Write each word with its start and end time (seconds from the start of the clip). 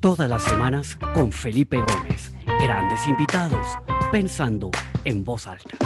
Todas 0.00 0.30
las 0.30 0.44
semanas 0.44 0.96
con 1.12 1.32
Felipe 1.32 1.76
Gómez. 1.76 2.30
Grandes 2.62 3.04
invitados, 3.08 3.66
pensando 4.12 4.70
en 5.04 5.24
voz 5.24 5.48
alta. 5.48 5.76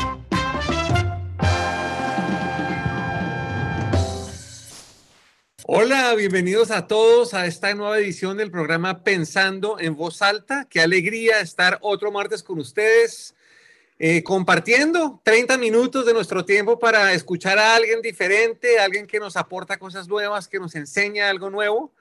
Hola, 5.64 6.14
bienvenidos 6.14 6.70
a 6.70 6.86
todos 6.86 7.32
a 7.32 7.46
esta 7.46 7.72
nueva 7.74 7.98
edición 7.98 8.36
del 8.36 8.50
programa 8.50 9.02
Pensando 9.02 9.80
en 9.80 9.96
voz 9.96 10.20
alta. 10.20 10.66
Qué 10.68 10.82
alegría 10.82 11.40
estar 11.40 11.78
otro 11.80 12.12
martes 12.12 12.42
con 12.42 12.58
ustedes. 12.58 13.34
Eh, 13.98 14.22
compartiendo 14.22 15.22
30 15.22 15.56
minutos 15.56 16.04
de 16.04 16.12
nuestro 16.12 16.44
tiempo 16.44 16.78
para 16.78 17.14
escuchar 17.14 17.58
a 17.58 17.74
alguien 17.76 18.02
diferente, 18.02 18.78
alguien 18.78 19.06
que 19.06 19.18
nos 19.18 19.38
aporta 19.38 19.78
cosas 19.78 20.06
nuevas, 20.06 20.48
que 20.48 20.58
nos 20.58 20.74
enseña 20.74 21.30
algo 21.30 21.48
nuevo. 21.48 21.92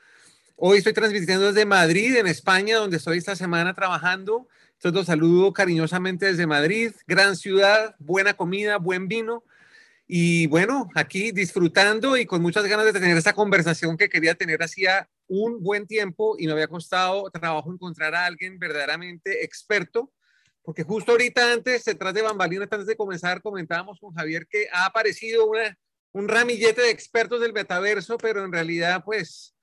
Hoy 0.64 0.78
estoy 0.78 0.94
transmitiendo 0.94 1.48
desde 1.48 1.66
Madrid, 1.66 2.16
en 2.18 2.28
España, 2.28 2.78
donde 2.78 2.98
estoy 2.98 3.18
esta 3.18 3.36
semana 3.36 3.74
trabajando. 3.74 4.48
Entonces 4.74 4.94
los 4.94 5.08
saludo 5.08 5.54
cariñosamente 5.54 6.28
desde 6.28 6.46
Madrid, 6.46 6.92
gran 7.08 7.36
ciudad, 7.36 7.96
buena 7.98 8.36
comida, 8.36 8.78
buen 8.78 9.08
vino. 9.08 9.44
Y 10.06 10.46
bueno, 10.46 10.88
aquí 10.94 11.32
disfrutando 11.32 12.16
y 12.16 12.28
con 12.28 12.44
muchas 12.44 12.68
ganas 12.68 12.86
de 12.86 12.94
tener 12.94 13.18
esta 13.18 13.34
conversación 13.34 13.98
que 13.98 14.08
quería 14.08 14.36
tener 14.36 14.62
hacía 14.62 15.10
un 15.26 15.64
buen 15.64 15.88
tiempo 15.88 16.36
y 16.38 16.46
me 16.46 16.54
había 16.54 16.68
costado 16.68 17.32
trabajo 17.32 17.74
encontrar 17.74 18.14
a 18.14 18.28
alguien 18.28 18.60
verdaderamente 18.60 19.44
experto 19.44 20.12
porque 20.62 20.84
justo 20.84 21.14
ahorita 21.14 21.54
antes, 21.54 21.86
detrás 21.86 22.14
de 22.14 22.22
bambalinas, 22.22 22.68
antes 22.70 22.86
de 22.86 22.96
comenzar, 22.96 23.42
comentábamos 23.42 24.00
con 24.00 24.14
Javier 24.14 24.46
que 24.46 24.68
ha 24.72 24.86
aparecido 24.86 25.50
un 26.12 26.30
ramillete 26.30 26.84
de 26.84 26.92
expertos 26.92 27.42
del 27.42 27.52
metaverso, 27.52 28.20
pero 28.20 28.46
en 28.46 28.52
realidad, 28.52 29.04
pues, 29.04 29.56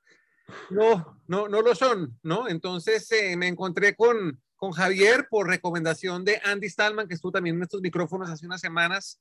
no, 0.71 1.21
no, 1.27 1.49
no 1.49 1.63
lo 1.63 1.75
son, 1.75 2.19
¿no? 2.23 2.49
Entonces 2.49 3.11
eh, 3.13 3.37
me 3.37 3.49
encontré 3.49 3.95
con, 3.95 4.43
con 4.57 4.73
Javier 4.73 5.29
por 5.31 5.49
recomendación 5.49 6.25
de 6.25 6.41
Andy 6.45 6.69
Stallman, 6.69 7.09
que 7.09 7.15
estuvo 7.15 7.33
también 7.33 7.57
en 7.57 7.63
estos 7.63 7.81
micrófonos 7.81 8.31
hace 8.31 8.47
unas 8.47 8.61
semanas. 8.61 9.21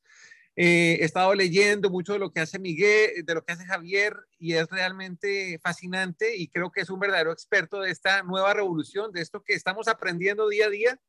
Eh, 0.56 0.98
he 1.02 1.06
estado 1.06 1.36
leyendo 1.36 1.90
mucho 1.90 2.14
de 2.14 2.20
lo 2.20 2.32
que 2.32 2.40
hace 2.40 2.58
Miguel, 2.58 3.24
de 3.24 3.34
lo 3.34 3.44
que 3.44 3.54
hace 3.54 3.66
Javier, 3.66 4.16
y 4.40 4.54
es 4.54 4.68
realmente 4.70 5.60
fascinante 5.62 6.36
y 6.36 6.48
creo 6.48 6.72
que 6.72 6.82
es 6.82 6.90
un 6.90 7.00
verdadero 7.00 7.32
experto 7.32 7.82
de 7.82 7.92
esta 7.92 8.24
nueva 8.24 8.54
revolución, 8.54 9.12
de 9.12 9.22
esto 9.22 9.44
que 9.44 9.54
estamos 9.54 9.88
aprendiendo 9.88 10.50
día 10.50 10.66
a 10.66 10.70
día 10.70 11.00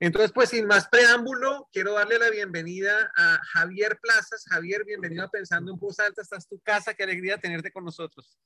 entonces, 0.00 0.32
pues 0.32 0.50
sin 0.50 0.66
más 0.66 0.88
preámbulo, 0.88 1.68
quiero 1.72 1.94
darle 1.94 2.18
la 2.18 2.28
bienvenida 2.28 3.12
a 3.16 3.40
Javier 3.52 3.98
Plazas. 4.02 4.44
Javier, 4.48 4.84
bienvenido 4.84 5.24
a 5.24 5.30
Pensando 5.30 5.72
en 5.72 5.78
Voz 5.78 6.00
Alta. 6.00 6.20
Estás 6.20 6.48
tu 6.48 6.58
casa, 6.60 6.94
qué 6.94 7.04
alegría 7.04 7.38
tenerte 7.38 7.70
con 7.70 7.84
nosotros. 7.84 8.38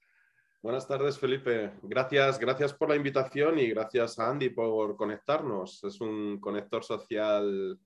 Buenas 0.60 0.88
tardes, 0.88 1.16
Felipe. 1.18 1.72
Gracias, 1.84 2.36
gracias 2.40 2.74
por 2.74 2.88
la 2.88 2.96
invitación 2.96 3.60
y 3.60 3.68
gracias 3.68 4.18
a 4.18 4.28
Andy 4.28 4.50
por 4.50 4.96
conectarnos. 4.96 5.84
Es 5.84 6.00
un 6.00 6.40
conector 6.40 6.82
social 6.82 7.78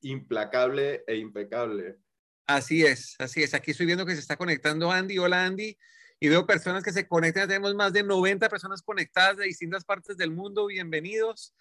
implacable 0.00 1.04
e 1.06 1.16
impecable. 1.16 1.98
Así 2.46 2.82
es, 2.82 3.14
así 3.18 3.42
es. 3.42 3.52
Aquí 3.52 3.72
estoy 3.72 3.84
viendo 3.84 4.06
que 4.06 4.14
se 4.14 4.20
está 4.20 4.38
conectando 4.38 4.90
Andy. 4.90 5.18
Hola, 5.18 5.44
Andy. 5.44 5.76
Y 6.18 6.28
veo 6.28 6.46
personas 6.46 6.82
que 6.82 6.94
se 6.94 7.06
conectan. 7.06 7.46
Tenemos 7.46 7.74
más 7.74 7.92
de 7.92 8.02
90 8.02 8.48
personas 8.48 8.80
conectadas 8.80 9.36
de 9.36 9.44
distintas 9.44 9.84
partes 9.84 10.16
del 10.16 10.30
mundo. 10.30 10.66
Bienvenidos. 10.66 11.54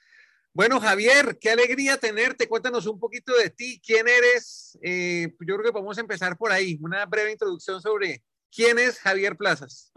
Bueno, 0.53 0.79
Javier, 0.79 1.37
qué 1.41 1.49
alegría 1.49 1.97
tenerte. 1.97 2.47
Cuéntanos 2.47 2.87
un 2.87 2.99
poquito 2.99 3.35
de 3.35 3.49
ti, 3.49 3.81
quién 3.85 4.07
eres. 4.07 4.79
Eh, 4.81 5.27
yo 5.41 5.55
creo 5.57 5.63
que 5.65 5.73
podemos 5.73 5.97
empezar 5.97 6.37
por 6.37 6.53
ahí, 6.53 6.79
una 6.81 7.05
breve 7.05 7.33
introducción 7.33 7.81
sobre 7.81 8.23
quién 8.49 8.79
es 8.79 8.97
Javier 8.97 9.35
Plazas. 9.35 9.91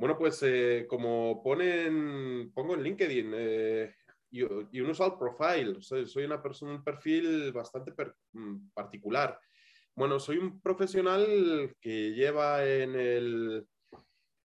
Bueno, 0.00 0.16
pues 0.16 0.42
eh, 0.44 0.86
como 0.88 1.42
ponen, 1.42 2.50
pongo 2.54 2.74
en 2.74 2.82
LinkedIn, 2.82 3.32
eh, 3.34 3.94
y, 4.30 4.42
un 4.42 4.90
usual 4.90 5.18
profile, 5.18 5.76
soy, 5.82 6.24
una 6.24 6.42
persona, 6.42 6.72
un 6.72 6.82
perfil 6.82 7.52
bastante 7.52 7.92
mm, 8.32 8.70
particular. 8.72 9.38
Bueno, 9.94 10.18
soy 10.18 10.38
un 10.38 10.58
profesional 10.62 11.76
que 11.82 12.14
lleva 12.14 12.66
en 12.66 12.94
el, 12.94 13.68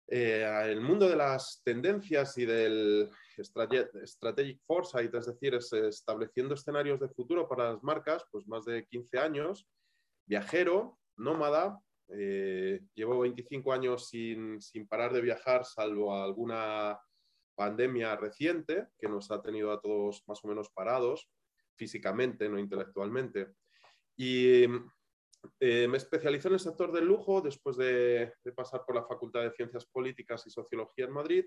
el 0.07 0.81
mundo 0.81 1.07
de 1.07 1.17
las 1.17 1.61
tendencias 1.63 2.35
y 2.39 2.45
del, 2.45 3.11
Strategic 3.37 4.59
Foresight, 4.65 5.13
es 5.13 5.27
decir, 5.27 5.53
es 5.53 5.71
estableciendo 5.71 6.55
escenarios 6.55 6.99
de 6.99 7.09
futuro 7.09 7.47
para 7.47 7.73
las 7.73 7.83
marcas, 7.83 8.25
pues 8.31 8.47
más 8.47 8.65
de 8.65 8.87
15 8.87 9.19
años, 9.19 9.67
viajero, 10.25 10.97
nómada, 11.15 11.79
eh, 12.09 12.81
llevo 12.93 13.19
25 13.19 13.73
años 13.73 14.07
sin, 14.07 14.61
sin, 14.61 14.87
parar 14.87 15.13
de 15.13 15.21
viajar, 15.21 15.65
salvo 15.65 16.15
alguna 16.15 16.99
pandemia 17.55 18.15
reciente 18.15 18.87
que 18.97 19.07
nos 19.07 19.31
ha 19.31 19.41
tenido 19.41 19.71
a 19.71 19.79
todos 19.79 20.23
más 20.27 20.43
o 20.43 20.47
menos 20.47 20.69
parados 20.69 21.29
físicamente, 21.75 22.49
no 22.49 22.59
intelectualmente. 22.59 23.53
Y 24.15 24.65
eh, 25.59 25.87
me 25.87 25.97
especialicé 25.97 26.47
en 26.47 26.55
el 26.55 26.59
sector 26.59 26.91
del 26.91 27.05
lujo 27.05 27.41
después 27.41 27.77
de, 27.77 28.33
pasar 28.55 28.85
por 28.85 28.95
la 28.95 29.05
Facultad 29.05 29.41
de 29.41 29.51
Ciencias 29.51 29.85
Políticas 29.85 30.45
y 30.47 30.49
Sociología 30.49 31.05
en 31.05 31.11
Madrid 31.11 31.45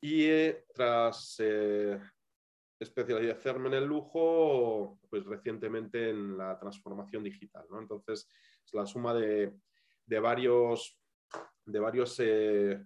y 0.00 0.24
eh, 0.24 0.64
tras 0.74 1.36
eh, 1.38 2.00
especializarme 2.78 3.68
en 3.68 3.74
el 3.74 3.84
lujo, 3.84 4.98
pues 5.08 5.24
recientemente 5.24 6.10
en 6.10 6.36
la 6.36 6.58
transformación 6.58 7.22
digital. 7.22 7.66
Entonces, 7.78 8.28
es 8.64 8.74
la 8.74 8.86
suma 8.86 9.14
de, 9.14 9.52
de 10.06 10.20
varios, 10.20 10.98
de 11.64 11.80
varios 11.80 12.16
eh, 12.20 12.80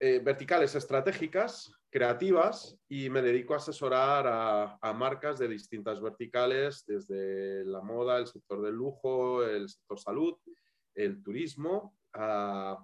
verticales 0.00 0.74
estratégicas, 0.74 1.72
creativas, 1.90 2.78
y 2.88 3.10
me 3.10 3.22
dedico 3.22 3.54
a 3.54 3.58
asesorar 3.58 4.26
a, 4.26 4.92
marcas 4.92 5.38
de 5.38 5.48
distintas 5.48 6.00
verticales, 6.00 6.84
desde 6.86 7.64
la 7.64 7.80
moda, 7.80 8.18
el 8.18 8.26
sector 8.26 8.62
del 8.62 8.74
lujo, 8.74 9.44
el 9.44 9.68
sector 9.68 9.98
salud, 9.98 10.36
el 10.94 11.22
turismo, 11.22 11.96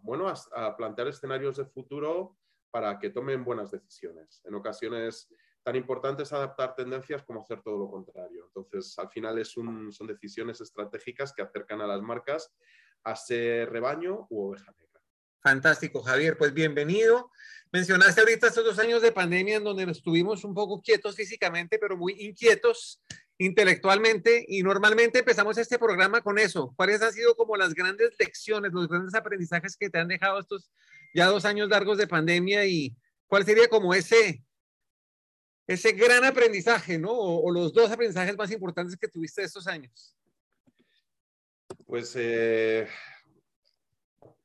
bueno, 0.03 0.33
a 0.53 0.77
plantear 0.77 1.09
escenarios 1.09 1.57
de 1.57 1.67
futuro 1.67 2.39
para 2.71 2.99
que 2.99 3.11
tomen 3.11 3.45
buenas 3.45 3.71
decisiones. 3.71 4.41
En 4.45 4.55
ocasiones 4.55 5.29
tan 5.65 5.77
importantes 5.77 6.33
adaptar 6.33 6.77
tendencias 6.77 7.23
como 7.23 7.41
hacer 7.41 7.63
todo 7.63 7.79
lo 7.79 7.91
contrario. 7.91 8.45
Entonces, 8.47 8.97
al 8.99 9.09
final 9.09 9.39
es 9.39 9.57
un, 9.57 9.91
son 9.93 10.07
decisiones 10.07 10.61
estratégicas 10.61 11.33
que 11.33 11.43
acercan 11.43 11.81
a 11.81 11.87
las 11.87 12.03
marcas 12.03 12.53
a 13.03 13.17
ser 13.17 13.71
rebaño 13.71 14.27
u 14.29 14.49
oveja 14.49 14.71
negra. 14.79 15.01
Fantástico, 15.43 16.03
Javier. 16.03 16.37
Pues 16.37 16.53
bienvenido. 16.53 17.31
Mencionaste 17.73 18.21
ahorita 18.21 18.49
estos 18.49 18.65
dos 18.65 18.79
años 18.79 19.03
de 19.03 19.13
pandemia 19.13 19.57
en 19.57 19.65
donde 19.65 19.87
nos 19.87 19.97
estuvimos 19.97 20.45
un 20.45 20.55
poco 20.55 20.81
quietos 20.83 21.17
físicamente, 21.17 21.79
pero 21.79 21.97
muy 21.97 22.15
inquietos 22.19 23.03
intelectualmente 23.39 24.45
y 24.47 24.63
normalmente 24.63 25.21
empezamos 25.21 25.59
este 25.59 25.79
programa 25.79 26.21
con 26.21 26.39
eso. 26.39 26.73
¿Cuáles 26.77 27.03
han 27.03 27.13
sido 27.13 27.35
como 27.35 27.57
las 27.57 27.75
grandes 27.75 28.11
lecciones, 28.19 28.73
los 28.73 28.89
grandes 28.89 29.15
aprendizajes 29.15 29.77
que 29.77 29.91
te 29.91 29.99
han 29.99 30.09
dejado 30.09 30.39
estos 30.39 30.71
ya 31.15 31.27
dos 31.27 31.45
años 31.45 31.69
largos 31.69 31.99
de 31.99 32.07
pandemia 32.07 32.67
y 32.67 32.95
cuál 33.27 33.45
sería 33.45 33.69
como 33.69 33.95
ese, 33.95 34.43
ese 35.67 35.93
gran 35.93 36.25
aprendizaje, 36.25 36.99
¿no? 36.99 37.13
O, 37.13 37.51
los 37.51 37.73
dos 37.73 37.91
aprendizajes 37.91 38.37
más 38.37 38.51
importantes 38.51 38.97
que 38.97 39.09
tuviste 39.09 39.43
estos 39.43 39.67
años. 39.67 40.15
Pues 41.87 42.15
eh, 42.17 42.87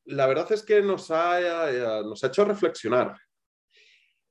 la 0.05 0.27
verdad 0.27 0.51
es 0.51 0.63
que 0.63 0.81
nos 0.81 1.11
ha, 1.11 2.01
nos 2.03 2.23
ha 2.23 2.27
hecho 2.27 2.45
reflexionar, 2.45 3.17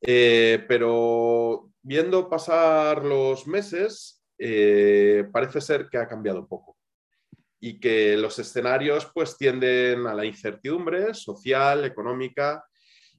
eh, 0.01 0.65
pero 0.67 1.71
viendo 1.83 2.29
pasar 2.29 3.05
los 3.05 3.47
meses, 3.47 4.23
eh, 4.39 5.29
parece 5.33 5.61
ser 5.61 5.89
que 5.89 5.99
ha 5.99 6.07
cambiado 6.07 6.47
poco 6.47 6.77
y 7.61 7.81
que 7.81 8.17
los 8.17 8.39
escenarios 8.39 9.11
pues 9.13 9.37
tienden 9.37 10.07
a 10.07 10.15
la 10.15 10.25
incertidumbre 10.25 11.13
social, 11.13 11.85
económica 11.85 12.68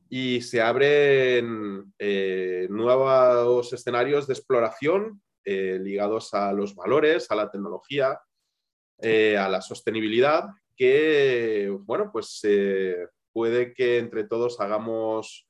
y 0.09 0.41
se 0.41 0.61
abren 0.61 1.93
eh, 1.99 2.67
nuevos 2.69 3.71
escenarios 3.71 4.27
de 4.27 4.33
exploración 4.33 5.21
eh, 5.45 5.77
ligados 5.79 6.33
a 6.33 6.51
los 6.51 6.75
valores, 6.75 7.29
a 7.29 7.35
la 7.35 7.49
tecnología, 7.49 8.19
eh, 8.99 9.37
a 9.37 9.47
la 9.47 9.61
sostenibilidad, 9.61 10.49
que 10.75 11.71
bueno, 11.81 12.09
pues 12.11 12.41
puede 13.31 13.73
que 13.73 13.99
entre 13.99 14.23
todos 14.23 14.59
hagamos 14.59 15.47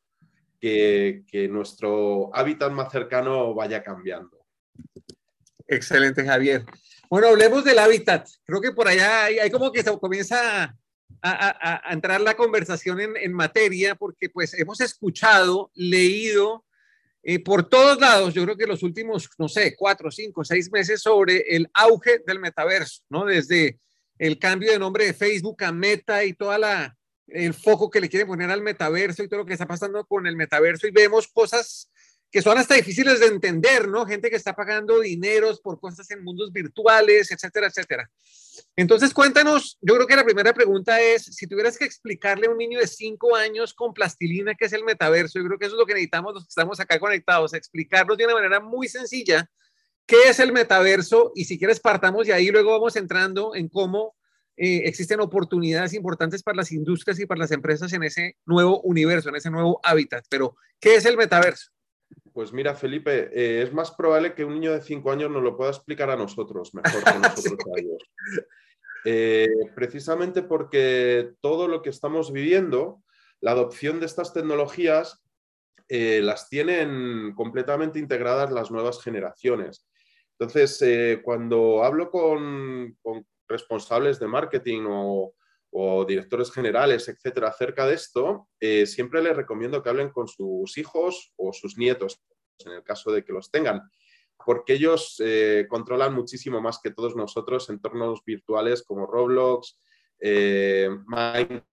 que, 0.60 1.24
que 1.28 1.48
nuestro 1.48 2.30
hábitat 2.36 2.72
más 2.72 2.92
cercano 2.92 3.54
vaya 3.54 3.82
cambiando. 3.82 4.46
Excelente, 5.68 6.26
Javier. 6.26 6.66
Bueno, 7.10 7.28
hablemos 7.28 7.64
del 7.64 7.80
hábitat. 7.80 8.28
Creo 8.44 8.62
que 8.62 8.72
por 8.72 8.88
allá 8.88 9.26
hay, 9.26 9.50
como 9.50 9.72
que 9.72 9.82
se 9.82 9.98
comienza 9.98 10.76
a, 11.22 11.82
entrar 11.92 12.22
la 12.22 12.36
conversación 12.36 13.00
en, 13.00 13.34
materia, 13.34 13.96
porque 13.96 14.30
pues 14.30 14.54
hemos 14.54 14.80
escuchado, 14.82 15.72
leído 15.76 16.66
eh, 17.24 17.40
por 17.40 17.68
todos 17.68 18.00
lados, 18.00 18.34
yo 18.34 18.44
creo 18.44 18.56
que 18.56 18.66
los 18.66 18.84
últimos, 18.84 19.30
no 19.38 19.50
sé, 19.50 19.76
cuatro, 19.76 20.10
cinco, 20.10 20.44
seis 20.44 20.72
meses 20.72 21.02
sobre 21.02 21.44
el 21.50 21.70
auge 21.74 22.20
del 22.26 22.40
metaverso, 22.40 23.04
¿no? 23.10 23.26
Desde 23.26 23.80
el 24.18 24.40
cambio 24.40 24.72
de 24.72 24.80
nombre 24.80 25.06
de 25.06 25.14
Facebook 25.14 25.64
a 25.64 25.72
Meta 25.72 26.24
y 26.24 26.34
toda 26.34 26.58
la, 26.58 26.98
el 27.28 27.54
foco 27.54 27.90
que 27.90 28.02
le 28.02 28.10
quieren 28.10 28.28
poner 28.28 28.50
al 28.50 28.62
metaverso 28.62 29.24
y 29.24 29.28
todo 29.28 29.42
lo 29.42 29.46
que 29.46 29.54
está 29.54 29.68
pasando 29.68 30.06
con 30.06 30.28
el 30.28 30.36
metaverso 30.36 30.88
y 30.88 30.92
vemos 30.92 31.28
cosas 31.28 31.92
que 32.32 32.42
son 32.42 32.58
hasta 32.58 32.76
difíciles 32.76 33.20
de 33.20 33.28
entender, 33.28 33.88
¿no? 33.88 34.06
Gente 34.06 34.30
que 34.30 34.36
está 34.36 34.56
pagando 34.56 35.00
dineros 35.00 35.60
por 35.62 35.80
cosas 35.80 36.10
en 36.12 36.24
mundos 36.24 36.52
virtuales, 36.52 37.32
etcétera, 37.32 37.68
etcétera. 37.68 38.10
Entonces, 38.76 39.14
cuéntanos, 39.14 39.78
yo 39.82 39.96
creo 39.96 40.08
que 40.08 40.16
la 40.16 40.24
primera 40.24 40.54
pregunta 40.54 41.02
es, 41.02 41.24
si 41.24 41.48
tuvieras 41.48 41.78
que 41.78 41.86
explicarle 41.86 42.48
a 42.48 42.52
un 42.52 42.58
niño 42.58 42.80
de 42.80 42.88
cinco 42.88 43.36
años 43.36 43.74
con 43.74 43.94
plastilina 43.94 44.54
qué 44.56 44.66
es 44.66 44.74
el 44.74 44.84
metaverso, 44.84 45.40
yo 45.40 45.46
creo 45.46 45.58
que 45.58 45.66
eso 45.66 45.76
es 45.76 45.80
lo 45.80 45.86
que 45.86 45.94
necesitamos 45.94 46.34
los 46.34 46.44
que 46.44 46.50
estamos 46.50 46.80
acá 46.80 47.00
conectados, 47.00 47.54
explicarnos 47.54 48.18
de 48.18 48.26
una 48.26 48.36
manera 48.36 48.60
muy 48.60 48.88
sencilla 48.88 49.50
qué 50.06 50.30
es 50.30 50.40
el 50.40 50.52
metaverso 50.52 51.32
y 51.36 51.46
si 51.46 51.60
quieres 51.60 51.80
partamos 51.80 52.28
y 52.28 52.32
ahí 52.32 52.50
luego 52.50 52.72
vamos 52.72 52.96
entrando 52.96 53.54
en 53.54 53.70
cómo 53.70 54.16
eh, 54.58 54.82
existen 54.86 55.22
oportunidades 55.22 55.94
importantes 55.94 56.42
para 56.42 56.58
las 56.58 56.72
industrias 56.72 57.20
y 57.20 57.26
para 57.26 57.40
las 57.40 57.52
empresas 57.52 57.94
en 57.94 58.04
ese 58.04 58.36
nuevo 58.46 58.82
universo, 58.82 59.30
en 59.30 59.36
ese 59.36 59.52
nuevo 59.52 59.80
hábitat. 59.84 60.26
Pero, 60.28 60.58
¿qué 60.80 60.96
es 60.96 61.06
el 61.06 61.16
metaverso? 61.16 61.72
Pues 62.40 62.54
mira, 62.54 62.74
Felipe, 62.74 63.30
eh, 63.34 63.64
es 63.64 63.74
más 63.74 63.92
probable 63.92 64.34
que 64.34 64.46
un 64.46 64.54
niño 64.54 64.72
de 64.72 64.82
cinco 64.82 65.12
años 65.12 65.30
nos 65.30 65.44
lo 65.44 65.58
pueda 65.58 65.72
explicar 65.72 66.10
a 66.10 66.16
nosotros 66.16 66.74
mejor 66.74 67.04
que 67.04 67.20
nosotros 67.20 67.60
a 67.76 67.80
ellos. 67.82 68.02
Eh, 69.04 69.50
precisamente 69.76 70.42
porque 70.42 71.34
todo 71.42 71.68
lo 71.68 71.82
que 71.82 71.90
estamos 71.90 72.32
viviendo, 72.32 73.04
la 73.42 73.52
adopción 73.52 74.00
de 74.00 74.06
estas 74.06 74.32
tecnologías, 74.32 75.22
eh, 75.90 76.22
las 76.24 76.48
tienen 76.48 77.34
completamente 77.36 78.00
integradas 78.00 78.54
las 78.54 78.72
nuevas 78.72 79.04
generaciones. 79.04 79.86
Entonces, 80.40 81.22
cuando 81.24 81.84
hablo 81.84 82.10
con, 82.10 82.98
con, 83.02 83.28
responsables 83.50 84.18
de 84.18 84.28
marketing 84.30 84.84
o, 84.88 85.34
o 85.72 86.06
directores 86.06 86.52
generales, 86.52 87.08
etcétera, 87.08 87.50
acerca 87.50 87.86
de 87.86 87.96
esto, 87.96 88.48
eh, 88.60 88.86
siempre 88.86 89.22
les 89.22 89.36
recomiendo 89.36 89.82
que 89.82 89.90
hablen 89.90 90.10
con 90.10 90.28
sus 90.28 90.78
hijos 90.78 91.32
o 91.38 91.54
sus 91.54 91.78
nietos, 91.78 92.22
en 92.66 92.74
el 92.74 92.84
caso 92.84 93.12
de 93.12 93.24
que 93.24 93.34
los 93.34 93.52
tengan, 93.52 93.82
porque 94.44 94.74
ellos 94.74 95.22
eh, 95.24 95.68
controlan 95.70 96.14
muchísimo 96.14 96.62
más 96.62 96.80
que 96.82 96.92
todos 96.92 97.16
nosotros 97.16 97.70
entornos 97.70 98.24
virtuales 98.26 98.84
como 98.84 99.06
Roblox, 99.06 99.80
eh, 100.20 100.90
Minecraft 101.06 101.69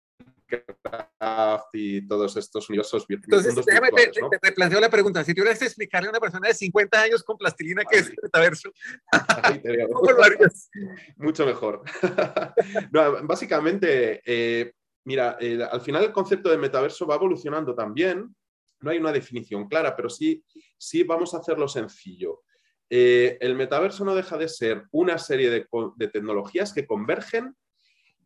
y 1.72 2.06
todos 2.06 2.36
estos 2.36 2.68
universos 2.68 3.06
virtuales. 3.06 3.46
Entonces, 3.46 3.66
déjame, 3.66 3.90
te, 3.90 4.10
te, 4.40 4.52
planteo 4.52 4.80
la 4.80 4.90
pregunta. 4.90 5.24
Si 5.24 5.34
tuvieras 5.34 5.58
que 5.58 5.66
explicarle 5.66 6.08
a 6.08 6.10
una 6.10 6.20
persona 6.20 6.48
de 6.48 6.54
50 6.54 7.00
años 7.00 7.22
con 7.22 7.36
plastilina 7.36 7.82
qué 7.90 7.98
es 7.98 8.10
el 8.10 8.16
metaverso, 8.22 8.70
¿cómo 9.92 10.12
lo 10.12 10.22
harías? 10.22 10.70
Mucho 11.16 11.46
mejor. 11.46 11.82
no, 12.92 13.26
básicamente, 13.26 14.22
eh, 14.24 14.72
mira, 15.04 15.36
eh, 15.40 15.58
al 15.70 15.80
final 15.80 16.04
el 16.04 16.12
concepto 16.12 16.50
de 16.50 16.58
metaverso 16.58 17.06
va 17.06 17.16
evolucionando 17.16 17.74
también. 17.74 18.34
No 18.80 18.90
hay 18.90 18.98
una 18.98 19.12
definición 19.12 19.68
clara, 19.68 19.96
pero 19.96 20.10
sí, 20.10 20.44
sí 20.76 21.02
vamos 21.02 21.34
a 21.34 21.38
hacerlo 21.38 21.66
sencillo. 21.66 22.42
Eh, 22.88 23.36
el 23.40 23.56
metaverso 23.56 24.04
no 24.04 24.14
deja 24.14 24.36
de 24.36 24.48
ser 24.48 24.84
una 24.92 25.18
serie 25.18 25.50
de, 25.50 25.66
de 25.96 26.08
tecnologías 26.08 26.72
que 26.72 26.86
convergen 26.86 27.56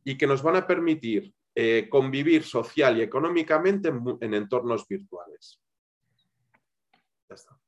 y 0.05 0.19
que 0.19 0.27
nos 0.27 0.43
van 0.43 0.57
a 0.57 0.67
permitir 0.67 1.33
eh, 1.53 1.89
convivir 1.91 2.45
social 2.45 2.97
y 2.97 3.03
económicamente 3.03 3.89
en, 3.89 4.35
entornos 4.35 4.87
virtuales. 4.87 5.61
Ya 7.29 7.35
está. 7.35 7.59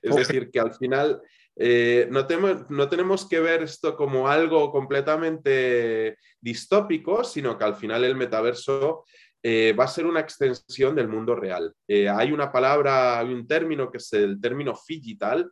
Es 0.00 0.14
decir, 0.14 0.50
que 0.50 0.60
al 0.60 0.72
final 0.74 1.20
eh, 1.56 2.06
no, 2.10 2.24
no, 2.68 2.88
tenemos 2.88 3.28
que 3.28 3.40
ver 3.40 3.64
esto 3.64 3.96
como 3.96 4.28
algo 4.28 4.70
completamente 4.70 6.18
distópico, 6.40 7.24
sino 7.24 7.58
que 7.58 7.64
al 7.64 7.74
final 7.74 8.04
el 8.04 8.14
metaverso 8.14 9.04
eh, 9.42 9.72
va 9.72 9.84
a 9.84 9.88
ser 9.88 10.06
una 10.06 10.20
extensión 10.20 10.94
del 10.94 11.08
mundo 11.08 11.34
real. 11.34 11.74
hay 11.88 12.30
una 12.30 12.52
palabra, 12.52 13.18
hay 13.18 13.32
un 13.32 13.46
término 13.46 13.90
que 13.90 13.98
es 13.98 14.12
el 14.12 14.40
término 14.40 14.78
digital, 14.88 15.50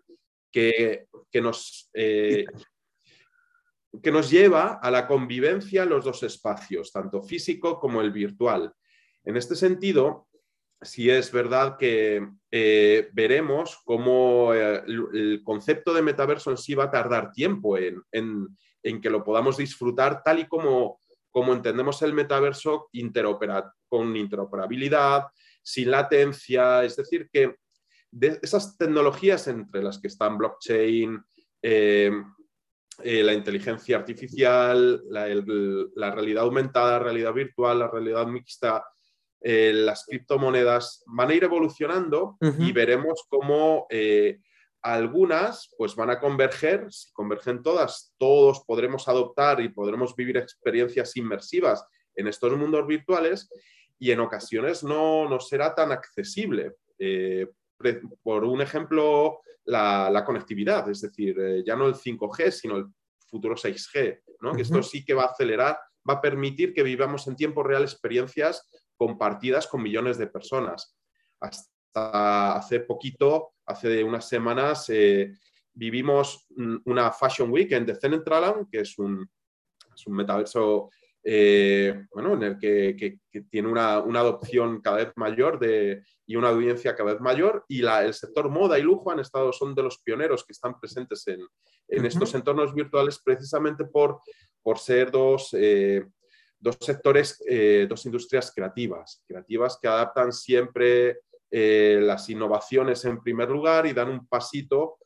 que, 0.51 1.07
que 1.31 1.41
nos 1.41 1.91
que 4.01 4.13
nos 4.13 4.31
lleva 4.31 4.79
a 4.83 4.91
la 4.91 5.07
convivencia 5.07 5.83
en 5.83 5.91
los 5.91 6.05
dos 6.05 6.23
espacios, 6.23 6.93
tanto 6.93 7.23
físico 7.23 7.79
como 7.79 8.01
el 8.01 8.11
virtual. 8.11 8.73
En 9.25 9.37
este 9.37 9.55
sentido, 9.55 10.29
sí 10.81 11.11
es 11.11 11.31
verdad 11.31 11.77
que 11.79 12.27
eh, 12.51 13.11
veremos 13.13 13.81
cómo 13.85 14.55
eh, 14.55 14.83
el 14.87 15.43
concepto 15.45 15.93
de 15.93 16.03
metaverso 16.03 16.51
en 16.51 16.57
sí 16.57 16.75
va 16.75 16.85
a 16.85 16.91
tardar 16.91 17.33
tiempo 17.33 17.77
en, 17.77 18.03
que 18.83 19.11
lo 19.11 19.23
podamos 19.23 19.59
disfrutar 19.59 20.23
tal 20.23 20.41
y 20.41 20.49
como, 20.49 20.99
como 21.31 21.53
entendemos 21.53 22.03
el 22.03 22.15
metaverso 22.15 22.89
con 23.89 24.17
interoperabilidad, 24.17 25.27
sin 25.63 25.91
latencia, 25.91 26.83
es 26.83 26.97
decir, 26.97 27.29
que 27.33 27.57
de 28.11 28.39
esas 28.43 28.77
tecnologías 28.77 29.47
entre 29.49 29.83
las 29.83 29.99
que 29.99 30.09
están 30.09 30.37
blockchain, 30.37 31.23
eh, 31.63 32.11
eh, 33.05 33.23
la 33.23 33.33
inteligencia 33.33 33.97
artificial, 33.97 35.03
la, 35.09 36.11
realidad 36.11 36.45
aumentada, 36.45 36.93
la 36.93 36.99
realidad 36.99 37.33
virtual, 37.33 37.79
la 37.79 37.89
realidad 37.89 38.27
mixta, 38.27 38.85
eh, 39.41 39.73
las 39.75 40.05
criptomonedas 40.07 41.03
van 41.07 41.31
a 41.31 41.35
ir 41.35 41.45
evolucionando 41.45 42.37
y 42.59 42.71
veremos 42.73 43.25
cómo 43.29 43.87
eh, 43.91 44.39
algunas 44.83 45.75
pues 45.77 45.97
van 45.97 46.11
a 46.11 46.21
converger, 46.21 46.93
si 46.93 47.13
convergen 47.13 47.63
todas, 47.63 48.15
todos 48.19 48.63
podremos 48.67 49.09
adoptar 49.09 49.61
y 49.61 49.69
podremos 49.69 50.15
vivir 50.15 50.37
experiencias 50.37 51.17
inmersivas 51.17 51.85
en 52.15 52.29
estos 52.29 52.57
mundos 52.57 52.87
virtuales 52.87 53.49
y 53.99 54.11
en 54.11 54.21
ocasiones 54.21 54.85
no, 54.85 55.29
no 55.29 55.41
será 55.41 55.75
tan 55.75 55.93
accesible. 55.93 56.75
Por 58.23 58.45
un 58.45 58.61
ejemplo, 58.61 59.41
la, 59.65 60.23
conectividad, 60.25 60.89
es 60.89 61.01
decir, 61.01 61.39
eh, 61.41 61.63
ya 61.65 61.77
no 61.77 61.87
el 61.87 61.95
5G, 61.95 62.51
sino 62.51 62.77
el 62.77 62.87
futuro 63.29 63.55
6G, 63.55 64.21
¿no? 64.41 64.53
que 64.53 64.63
esto 64.63 64.83
sí 64.83 65.05
que 65.05 65.15
va 65.15 65.25
a 65.25 65.27
acelerar, 65.27 65.79
va 66.09 66.15
a 66.15 66.21
permitir 66.21 66.75
que 66.75 66.83
vivamos 66.83 67.27
en 67.29 67.37
tiempo 67.37 67.63
real 67.63 67.83
experiencias 67.83 68.69
compartidas 68.97 69.67
con 69.67 69.83
millones 69.83 70.19
de 70.19 70.27
personas. 70.27 70.97
Hasta 71.41 72.57
hace 72.57 72.81
poquito, 72.81 73.55
hace 73.67 74.03
unas 74.05 74.29
semanas, 74.29 74.89
eh, 74.91 75.33
vivimos 75.75 76.47
una 76.85 77.11
Fashion 77.13 77.51
Week 77.51 77.73
en 77.73 77.87
Decentraland, 77.87 78.69
que 78.71 78.81
es 78.81 78.99
un, 78.99 79.29
es 79.95 80.07
un 80.07 80.15
metaverso 80.15 80.91
eh, 81.25 82.05
bueno, 82.13 82.35
en 82.35 82.43
el 82.43 82.59
que, 82.59 83.19
tiene 83.49 83.69
una, 83.69 83.95
adopción 83.95 84.81
cada 84.81 84.97
vez 84.97 85.13
mayor 85.17 85.59
de, 85.59 86.03
y 86.27 86.37
una 86.37 86.49
audiencia 86.49 86.97
cada 86.97 87.13
vez 87.13 87.21
mayor, 87.21 87.65
y 87.69 87.83
la, 87.83 88.05
el 88.05 88.15
sector 88.15 88.49
moda 88.49 88.79
y 88.79 88.83
lujo 88.83 89.11
han 89.11 89.21
estado, 89.21 89.53
son 89.53 89.75
de 89.75 89.85
los 89.85 89.99
pioneros 89.99 90.45
que 90.45 90.53
están 90.53 90.79
presentes 90.81 91.27
en, 91.29 91.41
estos 91.89 92.35
entornos 92.35 92.75
virtuales 92.75 93.21
precisamente 93.23 93.85
por, 93.85 94.21
por 94.63 94.79
ser 94.79 95.11
dos, 95.11 95.51
eh, 95.53 96.05
dos 96.59 96.79
sectores, 96.81 97.43
eh, 97.47 97.87
dos 97.89 98.07
industrias 98.07 98.51
creativas, 98.55 99.23
creativas 99.27 99.79
que 99.81 99.89
adaptan 99.89 100.33
siempre 100.33 101.21
las 101.55 102.31
innovaciones 102.31 103.05
en 103.05 103.23
primer 103.23 103.51
lugar 103.51 103.85
y 103.85 103.93
dan 103.93 104.09
un 104.09 104.27
pasito 104.27 104.97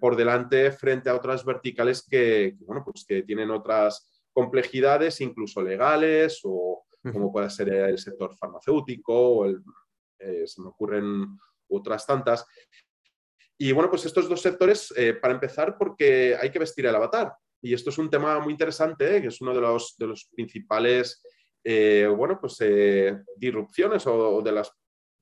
por 0.00 0.16
delante 0.16 0.72
frente 0.72 1.08
a 1.08 1.14
otras 1.14 1.44
verticales 1.44 2.04
que, 2.04 2.56
bueno, 2.62 2.82
pues 2.84 3.04
que 3.06 3.22
tienen 3.22 3.52
otras 3.52 4.17
complejidades 4.38 5.20
incluso 5.20 5.60
legales 5.60 6.40
o 6.44 6.84
como 7.02 7.32
puede 7.32 7.50
ser 7.50 7.70
el 7.70 7.98
sector 7.98 8.36
farmacéutico 8.36 9.12
o 9.12 9.46
el, 9.46 9.60
eh, 10.20 10.46
se 10.46 10.62
me 10.62 10.68
ocurren 10.68 11.26
otras 11.68 12.06
tantas. 12.06 12.46
Y 13.58 13.72
bueno, 13.72 13.90
pues 13.90 14.06
estos 14.06 14.28
dos 14.28 14.40
sectores, 14.40 14.94
eh, 14.96 15.14
para 15.14 15.34
empezar, 15.34 15.76
porque 15.76 16.36
hay 16.40 16.50
que 16.52 16.60
vestir 16.60 16.86
el 16.86 16.94
avatar. 16.94 17.32
Y 17.60 17.74
esto 17.74 17.90
es 17.90 17.98
un 17.98 18.08
tema 18.08 18.38
muy 18.38 18.52
interesante, 18.52 19.16
eh, 19.16 19.22
que 19.22 19.26
es 19.26 19.40
uno 19.40 19.52
de 19.52 19.60
los, 19.60 19.96
de 19.98 20.06
los 20.06 20.26
principales, 20.26 21.20
bueno, 22.16 22.38
pues 22.40 22.56
disrupciones 23.36 24.06
o, 24.06 24.40
de 24.40 24.52
las, 24.52 24.72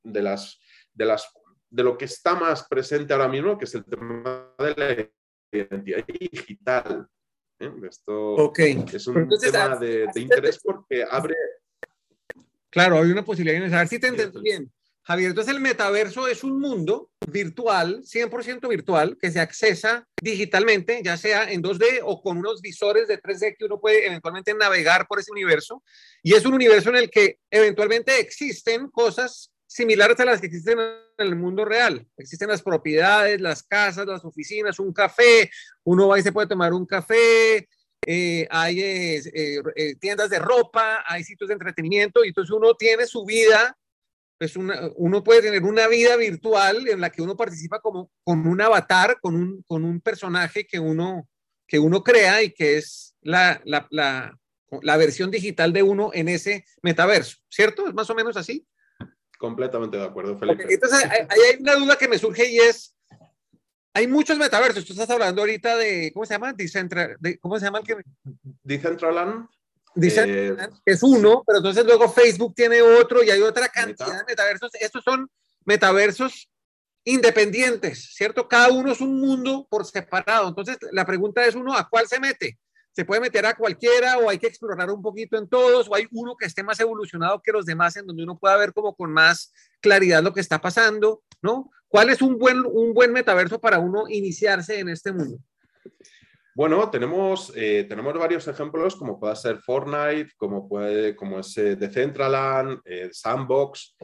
de 0.05 0.23
las, 0.23 0.61
de 0.93 1.05
las, 1.07 1.27
de 1.71 1.83
lo 1.83 1.97
que 1.97 2.05
está 2.05 2.35
más 2.35 2.69
presente 2.69 3.15
ahora 3.15 3.29
mismo, 3.29 3.57
que 3.57 3.65
es 3.65 3.75
el 3.75 3.85
tema 3.87 4.55
de 4.59 4.75
la 4.77 5.59
identidad 5.59 6.07
digital. 6.07 7.09
¿Eh? 7.61 7.73
Esto 7.89 8.53
es 8.55 9.07
un 9.07 9.29
tema 9.29 9.65
ah, 9.73 9.77
de, 9.77 10.09
interés 10.17 10.59
porque 10.63 11.05
abre... 11.09 11.35
Claro, 12.71 12.99
hay 12.99 13.11
una 13.11 13.25
posibilidad 13.25 13.61
de 13.61 13.71
saber 13.71 13.89
si 13.89 13.99
te 13.99 14.09
entendí 14.09 14.41
bien. 14.43 14.71
Javier, 15.03 15.31
entonces 15.31 15.55
el 15.55 15.61
metaverso 15.61 16.27
es 16.27 16.43
un 16.43 16.59
mundo 16.59 17.13
virtual, 17.31 18.03
100% 18.03 18.69
virtual, 18.69 19.17
que 19.17 19.31
se 19.31 19.39
accesa 19.39 20.05
digitalmente, 20.21 21.01
ya 21.05 21.17
sea 21.17 21.49
en 21.49 21.63
2D 21.63 22.01
o 22.03 22.21
con 22.21 22.39
unos 22.39 22.61
visores 22.61 23.07
de 23.07 23.23
3D 23.23 23.55
que 23.57 23.67
uno 23.67 23.79
puede 23.79 24.05
eventualmente 24.05 24.53
navegar 24.53 25.07
por 25.07 25.21
ese 25.21 25.31
universo. 25.31 25.85
Y 26.25 26.35
es 26.35 26.45
un 26.45 26.55
universo 26.55 26.89
en 26.89 26.97
el 26.97 27.09
que 27.09 27.39
eventualmente 27.51 28.19
existen 28.19 28.91
cosas 28.91 29.53
similares 29.67 30.19
a 30.21 30.25
las 30.25 30.41
que 30.41 30.47
existen 30.47 30.79
en 30.79 31.27
el 31.27 31.37
mundo 31.37 31.65
real. 31.65 32.07
Existen 32.17 32.49
las 32.49 32.63
propiedades, 32.63 33.41
las 33.41 33.63
casas, 33.63 34.07
las 34.07 34.25
oficinas, 34.25 34.79
un 34.79 34.93
café, 34.93 35.51
uno 35.85 36.09
va 36.09 36.19
y 36.19 36.23
se 36.23 36.33
puede 36.33 36.49
tomar 36.49 36.73
un 36.73 36.87
café, 36.87 37.69
eh, 38.07 38.47
hay 38.51 38.81
eh, 38.81 39.23
eh, 39.75 39.97
tiendas 39.97 40.31
de 40.31 40.39
ropa, 40.39 41.05
hay 41.07 41.25
sitios 41.25 41.49
de 41.49 41.55
entretenimiento, 41.55 42.25
y 42.25 42.29
entonces 42.29 42.55
uno 42.55 42.75
tiene 42.75 43.07
su 43.07 43.25
vida, 43.25 43.77
pues 44.39 44.55
uno 44.57 45.25
puede 45.25 45.43
tener 45.43 45.63
una 45.63 45.89
vida 45.89 46.15
virtual 46.17 46.87
en 46.89 47.01
la 47.01 47.11
que 47.11 47.23
uno 47.23 47.37
participa 47.37 47.81
como 47.81 48.11
con 48.23 48.47
un 48.47 48.61
avatar, 48.61 49.19
con 49.21 49.35
un, 49.35 49.63
con 49.63 49.85
un 49.85 50.01
personaje 50.01 50.67
que 50.67 50.79
uno, 50.79 51.27
que 51.67 51.79
uno 51.79 52.05
crea 52.05 52.43
y 52.43 52.53
que 52.53 52.77
es 52.77 53.17
la, 53.23 53.61
la, 53.65 53.87
la, 53.91 54.39
la 54.83 54.97
versión 54.99 55.31
digital 55.31 55.73
de 55.73 55.83
uno 55.83 56.11
en 56.13 56.29
ese 56.29 56.67
metaverso, 56.83 57.39
¿cierto? 57.49 57.89
¿Es 57.89 57.95
más 57.95 58.11
o 58.11 58.15
menos 58.15 58.37
así? 58.37 58.67
Completamente 59.39 59.97
de 59.97 60.05
acuerdo, 60.05 60.39
Felipe. 60.39 60.67
Entonces, 60.69 61.05
hay, 61.05 61.21
hay 61.29 61.61
una 61.61 61.75
duda 61.75 61.97
que 61.97 62.09
me 62.09 62.19
surge 62.19 62.51
y 62.51 62.59
es, 62.59 62.97
hay 63.97 64.07
muchos 64.07 64.39
metaversos. 64.39 64.85
Tú 64.85 64.93
estás 64.93 65.09
hablando 65.11 65.43
ahorita 65.43 65.77
de, 65.77 66.11
¿cómo 66.13 66.27
se 66.27 66.35
llama? 66.35 66.53
Decentral, 66.53 67.17
¿Cómo 67.41 67.59
se 67.59 67.65
llama 67.65 67.79
el 67.79 67.85
que? 67.85 67.97
Decentraland. 68.63 69.49
Decentraland 69.95 70.75
eh, 70.75 70.81
es 70.85 71.03
uno, 71.03 71.43
pero 71.47 71.59
entonces 71.59 71.85
luego 71.85 72.09
Facebook 72.11 72.55
tiene 72.55 72.83
otro 72.83 73.23
y 73.23 73.31
hay 73.31 73.41
otra 73.41 73.69
cantidad 73.69 74.19
de 74.19 74.25
metaversos. 74.25 74.71
Estos 74.75 75.03
son 75.03 75.31
metaversos 75.65 76.51
independientes, 77.05 78.11
¿cierto? 78.15 78.47
Cada 78.49 78.71
uno 78.71 78.93
es 78.93 79.01
un 79.01 79.19
mundo 79.19 79.67
por 79.71 79.87
separado. 79.87 80.49
Entonces, 80.49 80.77
la 80.93 81.07
pregunta 81.07 81.47
es 81.47 81.55
uno, 81.55 81.75
¿a 81.75 81.89
cuál 81.89 82.07
se 82.07 82.21
mete? 82.21 82.59
¿Se 82.97 83.05
puede 83.05 83.21
meter 83.21 83.45
a 83.45 83.55
cualquiera 83.55 84.17
o 84.17 84.31
hay 84.31 84.39
que 84.39 84.47
explorar 84.47 84.91
un 84.91 85.03
poquito 85.03 85.37
en 85.37 85.47
todos 85.47 85.87
o 85.87 85.95
hay 85.95 86.07
uno 86.13 86.35
que 86.35 86.47
esté 86.47 86.63
más 86.63 86.81
evolucionado 86.81 87.43
que 87.43 87.53
los 87.53 87.67
demás 87.67 87.95
en 87.99 88.07
donde 88.07 88.23
uno 88.23 88.39
pueda 88.39 88.57
ver 88.57 88.73
como 88.73 88.97
con 88.97 89.13
más 89.13 89.53
claridad 89.83 90.23
lo 90.23 90.33
que 90.33 90.41
está 90.41 90.63
pasando, 90.63 91.23
¿no? 91.43 91.71
¿Cuál 91.89 92.09
es 92.09 92.23
un 92.23 92.39
buen, 92.39 92.65
un 92.65 92.95
buen 92.95 93.13
metaverso 93.13 93.61
para 93.61 93.81
uno 93.81 94.05
iniciarse 94.09 94.79
en 94.79 94.89
este 94.89 95.13
mundo? 95.13 95.37
Bueno, 96.55 96.89
tenemos, 96.89 97.53
eh, 97.55 97.85
tenemos 97.87 98.15
varios 98.15 98.49
ejemplos, 98.49 98.97
como 98.97 99.21
puede 99.21 99.37
ser 99.37 99.59
Fortnite, 99.59 100.31
como, 100.39 100.67
puede, 100.67 101.15
como 101.15 101.41
es 101.41 101.55
eh, 101.59 101.77
Decentraland, 101.77 102.81
eh, 102.87 103.11
Sandbox. 103.13 103.95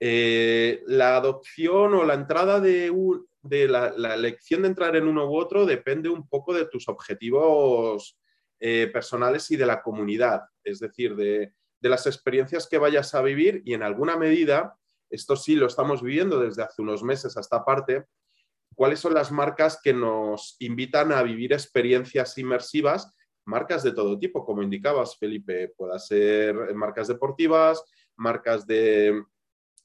la 0.00 1.16
adopción 1.18 1.92
o 1.92 2.04
la 2.06 2.14
entrada 2.14 2.60
de, 2.60 2.90
de 3.42 3.68
la, 3.68 4.14
elección 4.14 4.62
de 4.62 4.68
entrar 4.68 4.96
en 4.96 5.06
uno 5.06 5.30
u 5.30 5.36
otro 5.36 5.66
depende 5.66 6.08
un 6.08 6.26
poco 6.26 6.54
de 6.54 6.64
tus 6.64 6.88
objetivos 6.88 8.17
personales 8.58 9.50
y 9.50 9.56
de 9.56 9.66
la 9.66 9.82
comunidad, 9.82 10.42
es 10.64 10.80
decir, 10.80 11.14
de, 11.16 11.54
de 11.80 11.88
las 11.88 12.06
experiencias 12.06 12.68
que 12.68 12.78
vayas 12.78 13.14
a 13.14 13.22
vivir 13.22 13.62
y 13.64 13.74
en 13.74 13.82
alguna 13.82 14.16
medida 14.16 14.76
esto 15.10 15.36
sí 15.36 15.54
lo 15.54 15.66
estamos 15.66 16.02
viviendo 16.02 16.40
desde 16.40 16.62
hace 16.62 16.82
unos 16.82 17.02
meses 17.02 17.36
a 17.36 17.40
esta 17.40 17.64
parte, 17.64 18.06
cuáles 18.74 19.00
son 19.00 19.14
las 19.14 19.32
marcas 19.32 19.80
que 19.82 19.92
nos 19.92 20.56
invitan 20.60 21.12
a 21.12 21.22
vivir 21.22 21.52
experiencias 21.52 22.36
inmersivas, 22.38 23.14
marcas 23.44 23.82
de 23.82 23.92
todo 23.92 24.18
tipo, 24.18 24.44
como 24.44 24.62
indicabas, 24.62 25.16
Felipe, 25.16 25.72
pueda 25.76 25.98
ser 25.98 26.74
marcas 26.74 27.08
deportivas, 27.08 27.82
marcas 28.16 28.66
de, 28.66 29.24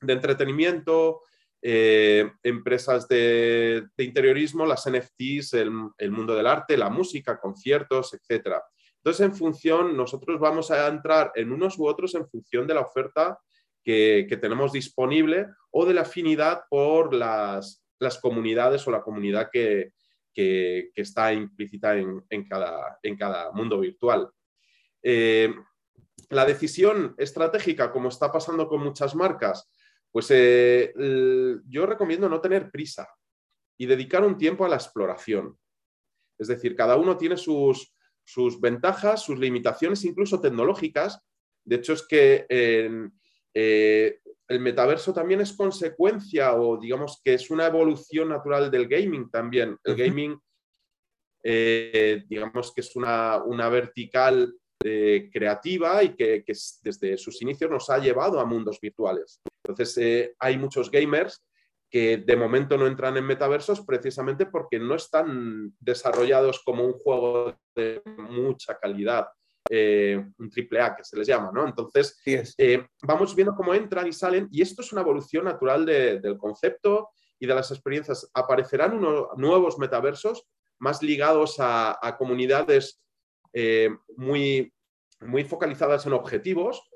entretenimiento, 0.02 1.22
eh, 1.66 2.30
empresas 2.44 3.08
de, 3.08 3.88
interiorismo, 3.98 4.66
las 4.66 4.84
NFTs, 4.86 5.54
el, 5.54 6.12
mundo 6.12 6.36
del 6.36 6.46
arte, 6.46 6.76
la 6.76 6.90
música, 6.90 7.40
conciertos, 7.40 8.14
etc. 8.14 8.58
Entonces, 8.98 9.26
en 9.26 9.34
función, 9.34 9.96
nosotros 9.96 10.42
vamos 10.42 10.72
a 10.72 10.90
entrar 10.90 11.32
en 11.36 11.54
unos 11.54 11.80
u 11.80 11.88
otros 11.88 12.16
en 12.16 12.28
función 12.28 12.68
de 12.68 12.74
la 12.74 12.82
oferta 12.82 13.40
que, 13.82 14.28
tenemos 14.42 14.74
disponible 14.74 15.48
o 15.72 15.86
de 15.86 15.94
la 15.94 16.02
afinidad 16.02 16.64
por 16.70 17.14
las, 17.14 17.82
comunidades 18.22 18.86
o 18.86 18.92
la 18.92 19.02
comunidad 19.02 19.50
que, 19.50 19.94
está 20.36 21.32
implícita 21.32 21.96
en, 21.96 22.44
cada, 22.50 23.00
en, 23.02 23.16
cada, 23.16 23.54
mundo 23.54 23.80
virtual. 23.80 24.30
Eh, 25.02 25.54
la 26.30 26.46
decisión 26.46 27.16
estratégica, 27.18 27.90
como 27.90 28.10
está 28.10 28.34
pasando 28.34 28.68
con 28.68 28.84
muchas 28.84 29.16
marcas, 29.16 29.70
pues 30.14 30.28
eh, 30.30 30.94
yo 31.68 31.86
recomiendo 31.86 32.30
no 32.30 32.40
tener 32.40 32.72
prisa 32.72 33.10
y 33.78 33.86
dedicar 33.86 34.24
un 34.24 34.38
tiempo 34.38 34.64
a 34.64 34.70
la 34.70 34.76
exploración. 34.76 35.58
Es 36.38 36.48
decir, 36.48 36.76
cada 36.76 36.96
uno 36.96 37.18
tiene 37.18 37.36
sus, 37.36 37.94
sus 38.24 38.62
ventajas, 38.62 39.24
sus 39.24 39.38
limitaciones, 39.40 40.06
incluso 40.06 40.40
tecnológicas. 40.40 41.20
De 41.66 41.78
hecho, 41.78 41.94
es 41.94 42.08
que 42.08 42.46
eh, 42.50 44.20
el 44.48 44.60
metaverso 44.60 45.14
también 45.14 45.42
es 45.42 45.54
consecuencia 45.54 46.54
o 46.56 46.78
digamos 46.78 47.20
que 47.24 47.34
es 47.34 47.50
una 47.50 47.68
evolución 47.68 48.30
natural 48.30 48.70
del 48.70 48.88
gaming 48.88 49.30
también. 49.32 49.78
El 49.84 49.96
gaming, 49.96 50.40
eh, 51.44 52.24
digamos 52.28 52.72
que 52.74 52.82
es 52.82 52.96
una, 52.96 53.42
vertical 53.70 54.54
eh, 54.84 55.30
creativa 55.32 56.04
y 56.04 56.16
que, 56.16 56.44
desde 56.84 57.18
sus 57.18 57.42
inicios 57.42 57.72
nos 57.72 57.90
ha 57.90 57.98
llevado 57.98 58.40
a 58.40 58.46
mundos 58.46 58.80
virtuales. 58.80 59.42
Entonces, 59.64 60.32
hay 60.40 60.58
muchos 60.58 60.92
gamers 60.92 61.44
que 61.90 62.18
de 62.18 62.36
momento 62.36 62.78
no 62.78 62.88
entran 62.88 63.18
en 63.18 63.26
metaversos 63.26 63.82
precisamente 63.82 64.46
porque 64.48 64.80
no 64.80 64.96
están 64.96 65.74
desarrollados 65.80 66.62
como 66.64 66.86
un 66.86 66.94
juego 66.94 67.56
de 67.76 68.02
mucha 68.18 68.78
calidad 68.80 69.28
eh, 69.70 70.22
un 70.40 70.50
triple 70.50 70.82
A 70.82 70.96
que 70.96 71.06
se 71.06 71.18
les 71.18 71.26
llama, 71.26 71.52
¿no? 71.54 71.66
Entonces, 71.66 72.20
eh, 72.26 72.86
vamos 73.02 73.34
viendo 73.34 73.56
cómo 73.56 73.74
entran 73.74 74.08
y 74.08 74.14
salen 74.14 74.48
y 74.52 74.62
esto 74.62 74.82
es 74.82 74.92
una 74.92 75.02
evolución 75.02 75.46
natural 75.46 75.86
del 75.86 76.38
concepto 76.38 77.10
y 77.40 77.48
de 77.48 77.56
las 77.56 77.72
experiencias. 77.72 78.30
Aparecerán 78.34 78.98
unos 78.98 79.28
nuevos 79.38 79.80
metaversos 79.80 80.46
más 80.80 81.02
ligados 81.02 81.56
a, 81.60 81.98
comunidades 82.18 83.02
eh, 83.54 83.90
muy, 84.18 84.74
muy 85.22 85.46
focalizadas 85.46 86.06
en 86.06 86.14
objetivos, 86.14 86.90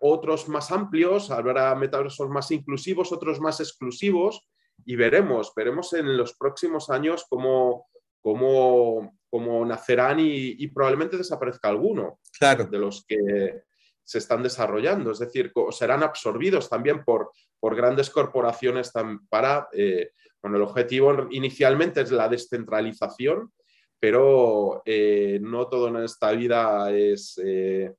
otros 0.00 0.48
más 0.48 0.70
amplios, 0.70 1.30
habrá 1.30 1.74
metaversos 1.74 2.28
más 2.28 2.50
inclusivos, 2.50 3.12
otros 3.12 3.40
más 3.40 3.60
exclusivos 3.60 4.46
y 4.84 4.96
veremos, 4.96 5.52
veremos 5.54 5.92
en 5.94 6.16
los 6.16 6.34
próximos 6.34 6.90
años 6.90 7.24
cómo, 7.28 7.88
cómo 8.20 9.12
como 9.30 9.64
nacerán 9.64 10.18
y, 10.20 10.66
probablemente 10.68 11.16
desaparezca 11.16 11.68
alguno 11.68 12.18
claro. 12.36 12.66
de 12.66 12.78
los 12.78 13.06
que 13.06 13.62
se 14.02 14.18
están 14.18 14.42
desarrollando. 14.42 15.12
Es 15.12 15.20
decir, 15.20 15.52
serán 15.70 16.02
absorbidos 16.02 16.68
también 16.68 17.04
por, 17.04 17.30
por 17.60 17.76
grandes 17.76 18.10
corporaciones 18.10 18.92
para, 19.28 19.68
eh, 19.72 20.10
bueno, 20.42 20.56
el 20.56 20.64
objetivo 20.64 21.28
inicialmente 21.30 22.00
es 22.00 22.10
la 22.10 22.28
descentralización, 22.28 23.52
pero 24.00 24.82
eh, 24.84 25.38
no 25.40 25.68
todo 25.68 25.88
en 25.88 25.98
esta 25.98 26.32
vida 26.32 26.90
es 26.90 27.40
eh, 27.44 27.94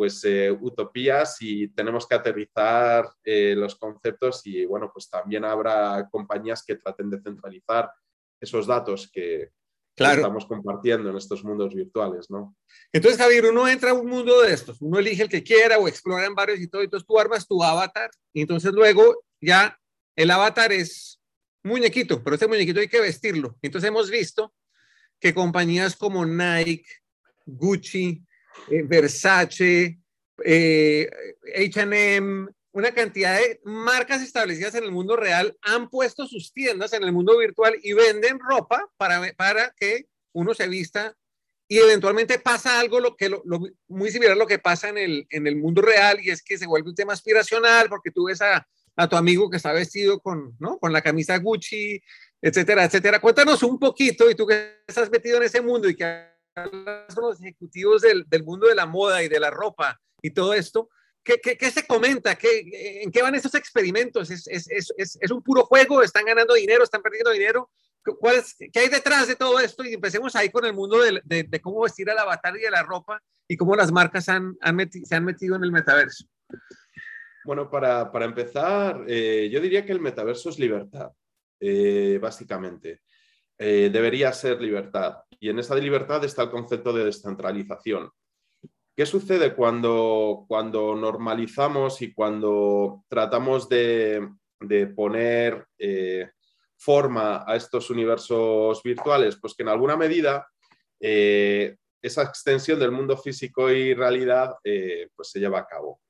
pues 0.00 0.26
utopías 0.62 1.36
y 1.40 1.68
tenemos 1.68 2.06
que 2.08 2.14
aterrizar 2.14 3.04
los 3.22 3.74
conceptos 3.74 4.40
y 4.46 4.64
bueno, 4.64 4.90
pues 4.90 5.10
también 5.10 5.44
habrá 5.44 6.08
compañías 6.10 6.64
que 6.64 6.76
traten 6.76 7.10
de 7.10 7.20
centralizar 7.20 7.92
esos 8.40 8.66
datos 8.66 9.10
que, 9.12 9.50
estamos 9.94 10.46
compartiendo 10.46 11.10
en 11.10 11.18
estos 11.18 11.44
mundos 11.44 11.74
virtuales, 11.74 12.30
¿no? 12.30 12.56
Entonces, 12.90 13.20
Javier, 13.20 13.44
uno 13.44 13.68
entra 13.68 13.90
a 13.90 13.92
un 13.92 14.06
mundo 14.06 14.40
de 14.40 14.54
estos, 14.54 14.80
uno 14.80 14.98
elige 14.98 15.24
el 15.24 15.28
que 15.28 15.42
quiera 15.42 15.76
o 15.76 15.86
explora 15.86 16.24
en 16.24 16.34
varios 16.34 16.60
y 16.60 16.68
todo, 16.68 16.80
entonces 16.80 17.06
tú 17.06 17.18
armas 17.18 17.46
tu 17.46 17.62
avatar 17.62 18.08
y 18.32 18.40
entonces 18.40 18.72
luego 18.72 19.22
ya 19.38 19.78
el 20.16 20.30
avatar 20.30 20.72
es 20.72 21.20
muñequito, 21.62 22.24
pero 22.24 22.36
ese 22.36 22.48
muñequito 22.48 22.80
hay 22.80 22.88
que 22.88 23.02
vestirlo. 23.02 23.58
Entonces 23.60 23.88
hemos 23.88 24.08
visto 24.08 24.54
que 25.20 25.34
compañías 25.34 25.94
como 25.94 26.24
Nike, 26.24 26.86
Gucci, 27.44 28.24
eh, 28.70 28.82
Versace, 28.82 29.98
H&M, 30.38 32.48
una 32.72 32.92
cantidad 32.92 33.36
de 33.36 33.60
marcas 33.64 34.22
establecidas 34.22 34.74
en 34.74 34.84
el 34.84 34.92
mundo 34.92 35.16
real 35.16 35.56
han 35.62 35.90
puesto 35.90 36.26
sus 36.26 36.52
tiendas 36.52 36.92
en 36.92 37.02
el 37.02 37.12
mundo 37.12 37.36
virtual 37.36 37.76
y 37.82 37.92
venden 37.92 38.38
ropa 38.38 38.88
para, 38.96 39.32
para 39.34 39.74
que 39.76 40.06
uno 40.32 40.54
se 40.54 40.68
vista 40.68 41.16
y 41.68 41.78
eventualmente 41.78 42.38
pasa 42.38 42.80
algo 42.80 43.00
lo 43.00 43.16
que 43.16 43.28
lo, 43.28 43.42
muy 43.88 44.10
similar 44.10 44.34
a 44.34 44.38
lo 44.38 44.46
que 44.46 44.58
pasa 44.58 44.88
en 44.88 44.98
el, 44.98 45.26
en 45.30 45.46
el 45.46 45.56
mundo 45.56 45.82
real 45.82 46.18
y 46.20 46.30
es 46.30 46.42
que 46.42 46.58
se 46.58 46.66
vuelve 46.66 46.88
un 46.88 46.94
tema 46.94 47.12
aspiracional 47.12 47.88
porque 47.88 48.10
tú 48.10 48.24
ves 48.24 48.42
a, 48.42 48.66
a 48.96 49.08
tu 49.08 49.16
amigo 49.16 49.48
que 49.48 49.56
está 49.56 49.72
vestido 49.72 50.20
con, 50.20 50.56
¿no? 50.58 50.78
con 50.78 50.92
la 50.92 51.00
camisa 51.00 51.38
Gucci, 51.38 52.02
etcétera, 52.42 52.84
etcétera. 52.84 53.20
Cuéntanos 53.20 53.62
un 53.62 53.78
poquito 53.78 54.30
y 54.30 54.34
tú 54.34 54.46
que 54.46 54.82
estás 54.86 55.10
metido 55.10 55.36
en 55.36 55.44
ese 55.44 55.60
mundo 55.60 55.88
y 55.88 55.94
que 55.94 56.29
con 56.54 57.24
los 57.24 57.40
ejecutivos 57.40 58.02
del, 58.02 58.24
del 58.28 58.44
mundo 58.44 58.66
de 58.66 58.74
la 58.74 58.86
moda 58.86 59.22
y 59.22 59.28
de 59.28 59.40
la 59.40 59.50
ropa 59.50 60.00
y 60.22 60.30
todo 60.30 60.54
esto, 60.54 60.90
¿Qué, 61.22 61.70
se 61.70 61.86
comenta? 61.86 62.34
¿Qué, 62.34 63.02
¿En 63.02 63.10
qué 63.10 63.22
van 63.22 63.34
esos 63.34 63.54
experimentos? 63.54 64.30
¿Es, 64.30 64.46
es, 64.48 64.68
es, 64.70 65.18
¿Es, 65.20 65.30
un 65.30 65.42
puro 65.42 65.64
juego? 65.64 66.02
¿Están 66.02 66.24
ganando 66.24 66.54
dinero? 66.54 66.82
¿Están 66.82 67.02
perdiendo 67.02 67.30
dinero? 67.30 67.70
¿Cuál 68.18 68.42
¿Qué 68.72 68.80
hay 68.80 68.88
detrás 68.88 69.28
de 69.28 69.36
todo 69.36 69.60
esto? 69.60 69.84
Y 69.84 69.94
empecemos 69.94 70.34
ahí 70.34 70.48
con 70.48 70.64
el 70.64 70.72
mundo 70.72 70.98
de, 71.00 71.20
de, 71.24 71.60
cómo 71.60 71.82
vestir 71.82 72.08
al 72.10 72.18
avatar 72.18 72.56
y 72.56 72.60
de 72.60 72.70
la 72.70 72.82
ropa 72.82 73.22
y 73.46 73.56
cómo 73.56 73.76
las 73.76 73.92
marcas 73.92 74.28
han, 74.30 74.56
han 74.62 74.90
se 74.90 75.14
han 75.14 75.24
metido 75.24 75.56
en 75.56 75.64
el 75.64 75.72
metaverso. 75.72 76.24
Bueno, 77.44 77.70
para, 77.70 78.10
para 78.10 78.24
empezar, 78.24 79.04
eh, 79.06 79.50
yo 79.52 79.60
diría 79.60 79.84
que 79.84 79.92
el 79.92 80.00
metaverso 80.00 80.48
es 80.48 80.58
libertad, 80.58 81.10
eh, 81.60 82.18
básicamente. 82.20 83.02
Eh, 83.62 83.90
debería 83.92 84.32
ser 84.32 84.58
libertad. 84.58 85.18
Y 85.38 85.50
en 85.50 85.58
esa 85.58 85.74
libertad 85.74 86.24
está 86.24 86.44
el 86.44 86.50
concepto 86.50 86.94
de 86.94 87.04
descentralización. 87.04 88.10
¿Qué 88.96 89.04
sucede 89.04 89.54
cuando, 89.54 90.46
cuando 90.48 90.96
normalizamos 90.96 92.00
y 92.00 92.14
cuando 92.14 93.04
tratamos 93.06 93.68
de, 93.68 94.26
poner 94.96 95.66
eh, 95.78 96.30
forma 96.78 97.44
a 97.46 97.54
estos 97.54 97.90
universos 97.90 98.82
virtuales? 98.82 99.36
Pues 99.38 99.52
que 99.52 99.62
en 99.62 99.68
alguna 99.68 99.94
medida 99.94 100.48
eh, 100.98 101.76
esa 102.00 102.22
extensión 102.22 102.78
del 102.78 102.92
mundo 102.92 103.18
físico 103.18 103.70
y 103.70 103.92
realidad 103.92 104.54
pues 104.62 105.30
se 105.30 105.38
lleva 105.38 105.58
a 105.58 105.66
cabo 105.66 106.00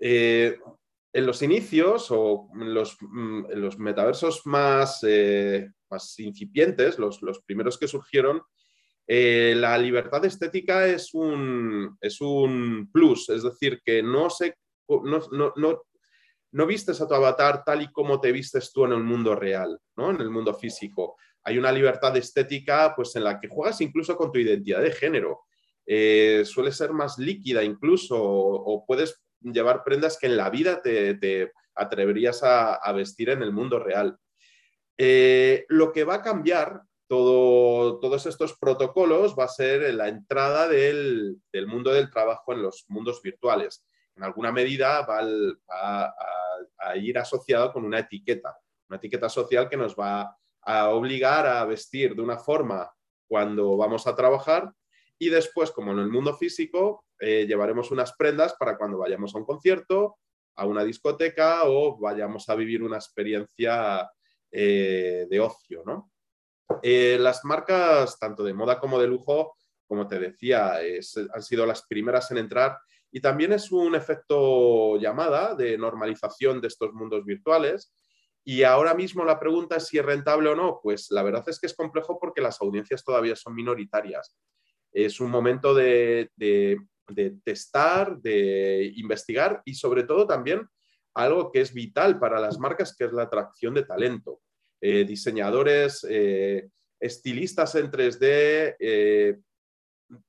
en 0.00 1.26
los 1.26 1.42
inicios 1.42 2.08
o 2.10 2.48
en 2.54 2.74
los, 2.74 2.96
mm, 3.00 3.44
los 3.54 3.78
metaversos 3.78 4.44
más, 4.46 5.04
más 5.90 6.18
incipientes, 6.18 6.98
los, 6.98 7.22
los, 7.22 7.42
primeros 7.42 7.78
que 7.78 7.88
surgieron, 7.88 8.42
eh, 9.06 9.54
la 9.56 9.76
libertad 9.76 10.24
estética 10.24 10.86
es 10.86 11.14
un, 11.14 11.96
es 12.00 12.20
un 12.20 12.90
plus, 12.92 13.28
es 13.30 13.42
decir, 13.42 13.80
que 13.84 14.02
no, 14.02 14.30
se, 14.30 14.54
no, 14.88 15.52
no, 15.56 15.82
no, 16.52 16.66
vistes 16.66 17.00
a 17.00 17.08
tu 17.08 17.14
avatar 17.14 17.64
tal 17.64 17.82
y 17.82 17.90
como 17.90 18.20
te 18.20 18.32
vistes 18.32 18.72
tú 18.72 18.84
en 18.84 18.92
el 18.92 19.02
mundo 19.02 19.34
real, 19.34 19.78
¿no? 19.96 20.10
en 20.10 20.20
el 20.20 20.30
mundo 20.30 20.54
físico. 20.54 21.16
Hay 21.42 21.58
una 21.58 21.72
libertad 21.72 22.16
estética 22.16 22.94
pues, 22.94 23.16
en 23.16 23.24
la 23.24 23.40
que 23.40 23.48
juegas 23.48 23.80
incluso 23.80 24.16
con 24.16 24.30
tu 24.30 24.38
identidad 24.38 24.82
de 24.82 24.92
género. 24.92 25.40
Eh, 25.86 26.44
suele 26.44 26.70
ser 26.70 26.92
más 26.92 27.18
líquida 27.18 27.64
incluso 27.64 28.16
o 28.22 28.84
puedes 28.86 29.20
llevar 29.40 29.82
prendas 29.84 30.18
que 30.18 30.26
en 30.26 30.36
la 30.36 30.50
vida 30.50 30.82
te, 30.82 31.50
atreverías 31.74 32.42
a, 32.42 32.92
vestir 32.92 33.30
en 33.30 33.42
el 33.42 33.52
mundo 33.52 33.78
real. 33.78 34.18
Eh, 35.02 35.64
lo 35.70 35.92
que 35.92 36.04
va 36.04 36.16
a 36.16 36.22
cambiar 36.22 36.82
todo, 37.06 37.98
todos 38.00 38.26
estos 38.26 38.58
protocolos 38.58 39.34
va 39.34 39.44
a 39.44 39.48
ser 39.48 39.94
la 39.94 40.08
entrada 40.08 40.68
del, 40.68 41.40
mundo 41.66 41.90
del 41.90 42.10
trabajo 42.10 42.52
en 42.52 42.60
los 42.60 42.84
mundos 42.88 43.22
virtuales. 43.22 43.82
En 44.14 44.24
alguna 44.24 44.52
medida 44.52 45.00
va, 45.06 45.20
a, 45.70 46.96
ir 46.96 47.16
asociado 47.16 47.72
con 47.72 47.86
una 47.86 48.00
etiqueta, 48.00 48.58
una 48.90 48.98
etiqueta 48.98 49.30
social 49.30 49.70
que 49.70 49.78
nos 49.78 49.96
va 49.96 50.36
a 50.60 50.90
obligar 50.90 51.46
a 51.46 51.64
vestir 51.64 52.14
de 52.14 52.20
una 52.20 52.36
forma 52.36 52.92
cuando 53.26 53.78
vamos 53.78 54.06
a 54.06 54.14
trabajar 54.14 54.70
y 55.18 55.30
después, 55.30 55.70
como 55.70 55.92
en 55.92 56.00
el 56.00 56.10
mundo 56.10 56.36
físico, 56.36 57.06
eh, 57.18 57.46
llevaremos 57.46 57.90
unas 57.90 58.12
prendas 58.12 58.52
para 58.52 58.76
cuando 58.76 58.98
vayamos 58.98 59.34
a 59.34 59.38
un 59.38 59.46
concierto, 59.46 60.18
a 60.56 60.66
una 60.66 60.84
discoteca 60.84 61.62
o 61.64 61.98
vayamos 61.98 62.50
a 62.50 62.54
vivir 62.54 62.82
una 62.82 62.96
experiencia 62.96 64.10
eh, 64.50 65.26
de 65.28 65.40
ocio. 65.40 65.82
¿no? 65.84 66.12
Eh, 66.82 67.18
las 67.18 67.44
marcas, 67.44 68.18
tanto 68.18 68.42
de 68.42 68.54
moda 68.54 68.78
como 68.78 69.00
de 69.00 69.08
lujo, 69.08 69.56
como 69.86 70.06
te 70.06 70.18
decía, 70.18 70.76
han 70.76 71.42
sido 71.42 71.66
las 71.66 71.82
primeras 71.86 72.30
en 72.30 72.38
entrar 72.38 72.78
y 73.10 73.20
también 73.20 73.52
es 73.52 73.72
un 73.72 73.96
efecto 73.96 74.96
llamada 74.98 75.56
de 75.56 75.76
normalización 75.76 76.60
de 76.60 76.68
estos 76.68 76.92
mundos 76.92 77.24
virtuales. 77.24 77.92
Y 78.44 78.62
ahora 78.62 78.94
mismo 78.94 79.24
la 79.24 79.40
pregunta 79.40 79.76
es 79.76 79.88
si 79.88 79.98
es 79.98 80.04
rentable 80.04 80.48
o 80.48 80.54
no. 80.54 80.78
Pues 80.80 81.10
la 81.10 81.24
verdad 81.24 81.42
es 81.48 81.58
que 81.58 81.66
es 81.66 81.74
complejo 81.74 82.18
porque 82.20 82.40
las 82.40 82.60
audiencias 82.60 83.02
todavía 83.02 83.34
son 83.34 83.54
minoritarias 83.54 84.36
es 84.92 85.20
un 85.20 85.30
momento 85.30 85.74
de, 85.74 86.30
testar, 87.44 88.18
de 88.18 88.92
investigar 88.96 89.62
y 89.64 89.74
sobre 89.74 90.04
todo 90.04 90.26
también 90.26 90.68
algo 91.22 91.50
que 91.50 91.60
es 91.60 91.72
vital 91.72 92.18
para 92.18 92.40
las 92.40 92.58
marcas, 92.58 92.94
que 92.96 93.04
es 93.04 93.12
la 93.12 93.24
atracción 93.24 93.74
de 93.74 93.84
talento. 93.84 94.40
Eh, 94.80 95.04
diseñadores, 95.04 96.06
eh, 96.08 96.70
estilistas 96.98 97.74
en 97.74 97.90
3D, 97.90 98.76
eh, 98.78 99.38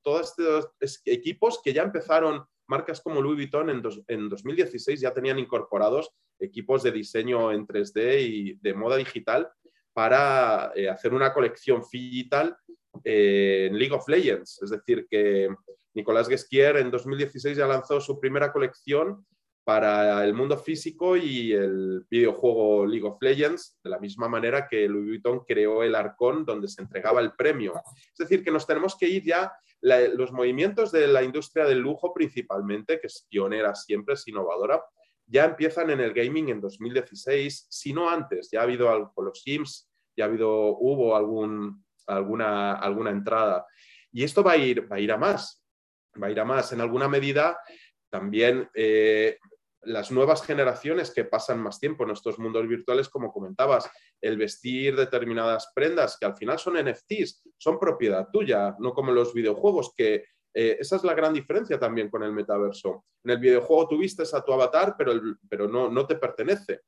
todos 0.02 0.34
estos 0.38 1.02
equipos 1.06 1.62
que 1.64 1.74
ya 1.74 1.84
empezaron, 1.84 2.44
marcas 2.68 3.02
como 3.02 3.22
Louis 3.22 3.38
Vuitton 3.38 3.70
en, 3.70 3.82
en 4.08 4.30
2016 4.30 5.00
ya 5.00 5.14
tenían 5.14 5.40
incorporados 5.40 6.12
equipos 6.40 6.84
de 6.84 6.92
diseño 6.92 7.52
en 7.52 7.66
3D 7.66 8.22
y 8.22 8.54
de 8.56 8.74
moda 8.74 8.98
digital 8.98 9.50
para 9.94 10.72
hacer 10.92 11.14
una 11.14 11.34
colección 11.34 11.82
digital 11.92 12.56
en 13.04 13.78
League 13.78 13.94
of 13.94 14.08
Legends. 14.08 14.62
Es 14.62 14.70
decir, 14.70 15.08
que 15.10 15.50
Nicolás 15.94 16.30
Guesquier 16.30 16.78
en 16.78 16.92
2016 16.92 17.58
ya 17.58 17.68
lanzó 17.68 18.00
su 18.00 18.20
primera 18.20 18.52
colección 18.54 19.26
para 19.72 20.26
el 20.26 20.34
mundo 20.34 20.58
físico 20.58 21.16
y 21.16 21.54
el 21.54 22.06
videojuego 22.10 22.86
League 22.86 23.08
of 23.08 23.22
Legends, 23.22 23.80
de 23.82 23.90
la 23.90 24.00
misma 24.00 24.28
manera 24.28 24.68
que 24.68 24.86
Louis 24.86 25.08
Vuitton 25.12 25.46
creó 25.48 25.82
el 25.82 25.96
Arcón 25.96 26.44
donde 26.44 26.68
se 26.68 26.82
entregaba 26.82 27.22
el 27.22 27.32
premio. 27.32 27.82
Es 27.96 28.18
decir, 28.18 28.44
que 28.44 28.52
nos 28.52 28.68
tenemos 28.68 28.98
que 28.98 29.08
ir 29.08 29.24
ya, 29.24 29.54
los 29.80 30.34
movimientos 30.34 30.92
de 30.92 31.08
la 31.08 31.24
industria 31.24 31.64
del 31.64 31.80
lujo 31.80 32.14
principalmente, 32.14 33.00
que 33.00 33.08
es 33.08 33.26
pionera 33.30 33.74
siempre, 33.74 34.16
es 34.16 34.28
innovadora, 34.28 34.84
ya 35.26 35.46
empiezan 35.46 35.90
en 35.90 36.02
el 36.02 36.12
gaming 36.12 36.50
en 36.50 36.60
2016, 36.60 37.68
si 37.70 37.94
no 37.94 38.10
antes, 38.10 38.50
ya 38.52 38.60
ha 38.60 38.64
habido 38.64 38.90
algo 38.90 39.14
con 39.14 39.24
los 39.24 39.42
Sims, 39.42 39.90
ya 40.18 40.26
ha 40.26 40.28
habido, 40.28 40.52
hubo 40.80 41.16
algún, 41.16 41.86
alguna, 42.08 42.74
alguna 42.74 43.12
entrada. 43.12 43.66
Y 44.12 44.26
esto 44.26 44.44
va 44.44 44.52
a, 44.52 44.58
ir, 44.58 44.92
va 44.92 44.98
a 44.98 45.00
ir 45.00 45.14
a 45.14 45.18
más, 45.18 45.64
va 46.22 46.28
a 46.28 46.32
ir 46.32 46.42
a 46.42 46.44
más. 46.44 46.74
En 46.74 46.82
alguna 46.82 47.08
medida, 47.08 47.58
también 48.10 48.70
eh, 48.74 49.38
las 49.84 50.12
nuevas 50.12 50.44
generaciones 50.44 51.12
que 51.12 51.26
pasan 51.26 51.60
más 51.60 51.80
tiempo 51.80 52.04
en 52.04 52.12
estos 52.12 52.38
mundos 52.40 52.68
virtuales, 52.68 53.10
como 53.10 53.32
comentabas, 53.32 53.90
el 54.22 54.38
vestir 54.38 54.96
determinadas 54.96 55.72
prendas 55.74 56.18
que 56.20 56.26
al 56.26 56.36
final 56.36 56.60
son 56.60 56.76
NFTs, 56.78 57.44
son 57.58 57.80
propiedad 57.80 58.28
tuya, 58.32 58.76
no 58.80 58.94
como 58.94 59.12
los 59.12 59.34
videojuegos, 59.34 59.94
que 59.96 60.26
eh, 60.54 60.78
esa 60.80 60.98
es 60.98 61.04
la 61.04 61.14
gran 61.14 61.34
diferencia 61.34 61.80
también 61.80 62.10
con 62.10 62.24
el 62.24 62.34
metaverso. 62.34 63.06
En 63.24 63.32
el 63.32 63.38
videojuego 63.38 63.88
tú 63.88 63.98
vistes 63.98 64.34
a 64.34 64.44
tu 64.44 64.54
avatar, 64.54 64.96
pero, 64.98 65.14
pero 65.50 65.68
no, 65.68 65.90
no 65.90 66.06
te 66.06 66.16
pertenece. 66.16 66.82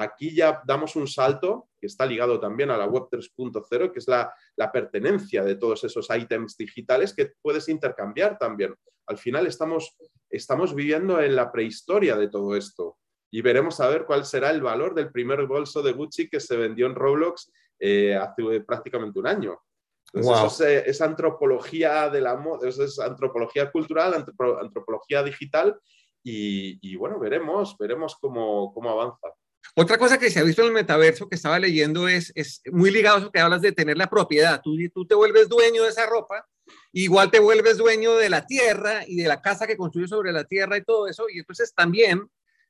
Aquí 0.00 0.32
ya 0.32 0.62
damos 0.64 0.94
un 0.94 1.08
salto 1.08 1.70
que 1.80 1.88
está 1.88 2.06
ligado 2.06 2.38
también 2.38 2.70
a 2.70 2.76
la 2.76 2.86
web 2.86 3.08
3.0, 3.10 3.90
que 3.90 3.98
es 3.98 4.06
la, 4.06 4.32
pertenencia 4.72 5.42
de 5.42 5.56
todos 5.56 5.82
esos 5.82 6.06
ítems 6.08 6.56
digitales 6.56 7.12
que 7.12 7.32
puedes 7.42 7.68
intercambiar 7.68 8.38
también. 8.38 8.76
Al 9.06 9.18
final 9.18 9.48
estamos, 9.48 9.96
estamos 10.30 10.72
viviendo 10.72 11.20
en 11.20 11.34
la 11.34 11.50
prehistoria 11.50 12.14
de 12.16 12.28
todo 12.28 12.54
esto 12.54 12.96
y 13.32 13.42
veremos 13.42 13.80
a 13.80 13.88
ver 13.88 14.06
cuál 14.06 14.24
será 14.24 14.50
el 14.50 14.62
valor 14.62 14.94
del 14.94 15.10
primer 15.10 15.46
bolso 15.46 15.82
de 15.82 15.92
Gucci 15.92 16.28
que 16.28 16.38
se 16.38 16.56
vendió 16.56 16.86
en 16.86 16.94
Roblox 16.94 17.50
eh, 17.80 18.14
hace 18.14 18.60
prácticamente 18.60 19.18
un 19.18 19.26
año. 19.26 19.58
eso 20.12 20.46
es, 20.46 20.60
esa 20.60 21.06
antropología 21.06 22.08
de 22.08 22.20
la 22.20 22.36
moda, 22.36 22.68
es 22.68 23.00
antropología 23.00 23.72
cultural, 23.72 24.14
antropología 24.14 25.24
digital 25.24 25.76
y, 26.22 26.78
y, 26.88 26.94
bueno, 26.94 27.18
veremos, 27.18 27.76
veremos 27.78 28.16
cómo, 28.20 28.72
cómo 28.72 28.90
avanza. 28.90 29.28
Otra 29.74 29.98
cosa 29.98 30.18
que 30.18 30.30
se 30.30 30.40
ha 30.40 30.44
visto 30.44 30.62
en 30.62 30.68
el 30.68 30.74
metaverso 30.74 31.28
que 31.28 31.36
estaba 31.36 31.58
leyendo 31.58 32.08
es, 32.08 32.32
es 32.34 32.62
muy 32.70 32.90
ligado 32.90 33.16
a 33.16 33.20
eso 33.20 33.30
que 33.30 33.40
hablas 33.40 33.62
de 33.62 33.72
tener 33.72 33.96
la 33.96 34.08
propiedad. 34.08 34.60
Tú, 34.62 34.76
tú 34.92 35.06
te 35.06 35.14
vuelves 35.14 35.48
dueño 35.48 35.84
de 35.84 35.90
esa 35.90 36.06
ropa, 36.06 36.46
igual 36.92 37.30
te 37.30 37.38
vuelves 37.38 37.76
dueño 37.76 38.16
de 38.16 38.30
la 38.30 38.46
tierra 38.46 39.04
y 39.06 39.16
de 39.16 39.28
la 39.28 39.40
casa 39.40 39.66
que 39.66 39.76
construyes 39.76 40.10
sobre 40.10 40.32
la 40.32 40.44
tierra 40.44 40.76
y 40.76 40.84
todo 40.84 41.06
eso. 41.06 41.26
Y 41.32 41.38
entonces 41.38 41.72
también, 41.74 42.28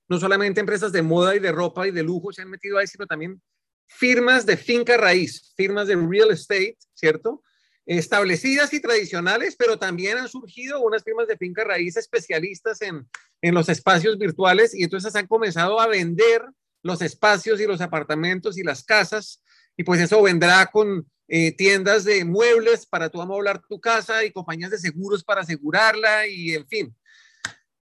no 0.08 0.18
solamente 0.18 0.61
empresas 0.61 0.92
de 0.92 1.02
moda 1.02 1.34
y 1.34 1.38
de 1.38 1.52
ropa 1.52 1.87
y 1.87 1.90
de 1.90 2.02
lujo 2.02 2.32
se 2.32 2.42
han 2.42 2.50
metido 2.50 2.78
ahí, 2.78 2.87
sino 2.87 3.06
también 3.06 3.40
firmas 3.87 4.44
de 4.44 4.56
finca 4.56 4.96
raíz, 4.96 5.52
firmas 5.56 5.88
de 5.88 5.96
real 5.96 6.30
estate, 6.30 6.76
¿cierto? 6.94 7.42
Establecidas 7.87 8.72
y 8.74 8.80
tradicionales, 8.80 9.56
pero 9.56 9.78
también 9.78 10.18
han 10.18 10.28
surgido 10.28 10.80
unas 10.82 11.02
firmas 11.02 11.26
de 11.26 11.38
finca 11.38 11.64
raíz 11.64 11.96
especialistas 11.96 12.82
en, 12.82 13.08
en 13.40 13.54
los 13.54 13.70
espacios 13.70 14.18
virtuales 14.18 14.74
y 14.74 14.82
entonces 14.82 15.14
han 15.16 15.26
comenzado 15.26 15.80
a 15.80 15.87
vender 15.87 16.42
los 16.83 17.03
espacios 17.03 17.61
y 17.61 17.67
los 17.67 17.81
apartamentos 17.81 18.59
y 18.59 18.62
las 18.62 18.83
casas, 18.85 19.43
y 19.77 19.85
pues 19.85 20.01
eso 20.01 20.23
vendrá 20.23 20.67
con 20.67 21.07
eh, 21.29 21.53
tiendas 21.53 22.05
de 22.05 22.25
muebles 22.25 22.87
para 22.87 23.09
tú 23.09 23.21
amoblar 23.21 23.61
tu 23.69 23.81
casa 23.81 24.25
y 24.25 24.33
compañías 24.33 24.71
de 24.71 24.79
seguros 24.79 25.23
para 25.23 25.43
asegurarla 25.43 26.27
y 26.27 26.55
en 26.55 26.67
fin. 26.67 26.97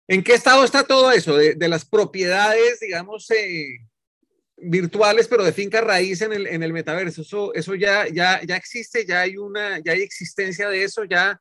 ¿En 0.07 0.23
qué 0.23 0.33
estado 0.33 0.63
está 0.63 0.83
todo 0.83 1.11
eso 1.11 1.37
de, 1.37 1.67
las 1.67 1.85
propiedades, 1.85 2.79
digamos, 2.79 3.29
eh, 3.29 3.77
virtuales, 4.57 5.27
pero 5.27 5.43
de 5.43 5.53
finca 5.53 5.81
raíz 5.81 6.21
en 6.21 6.33
el, 6.33 6.47
en 6.47 6.63
el 6.63 6.73
metaverso? 6.73 7.21
Eso, 7.21 7.53
eso 7.53 7.75
ya, 7.75 8.07
ya, 8.07 8.41
ya 8.43 8.55
existe, 8.55 9.05
ya 9.05 9.21
hay 9.21 9.37
una, 9.37 9.79
ya 9.79 9.91
hay 9.91 10.01
existencia 10.01 10.67
de 10.67 10.83
eso, 10.83 11.03
ya 11.03 11.39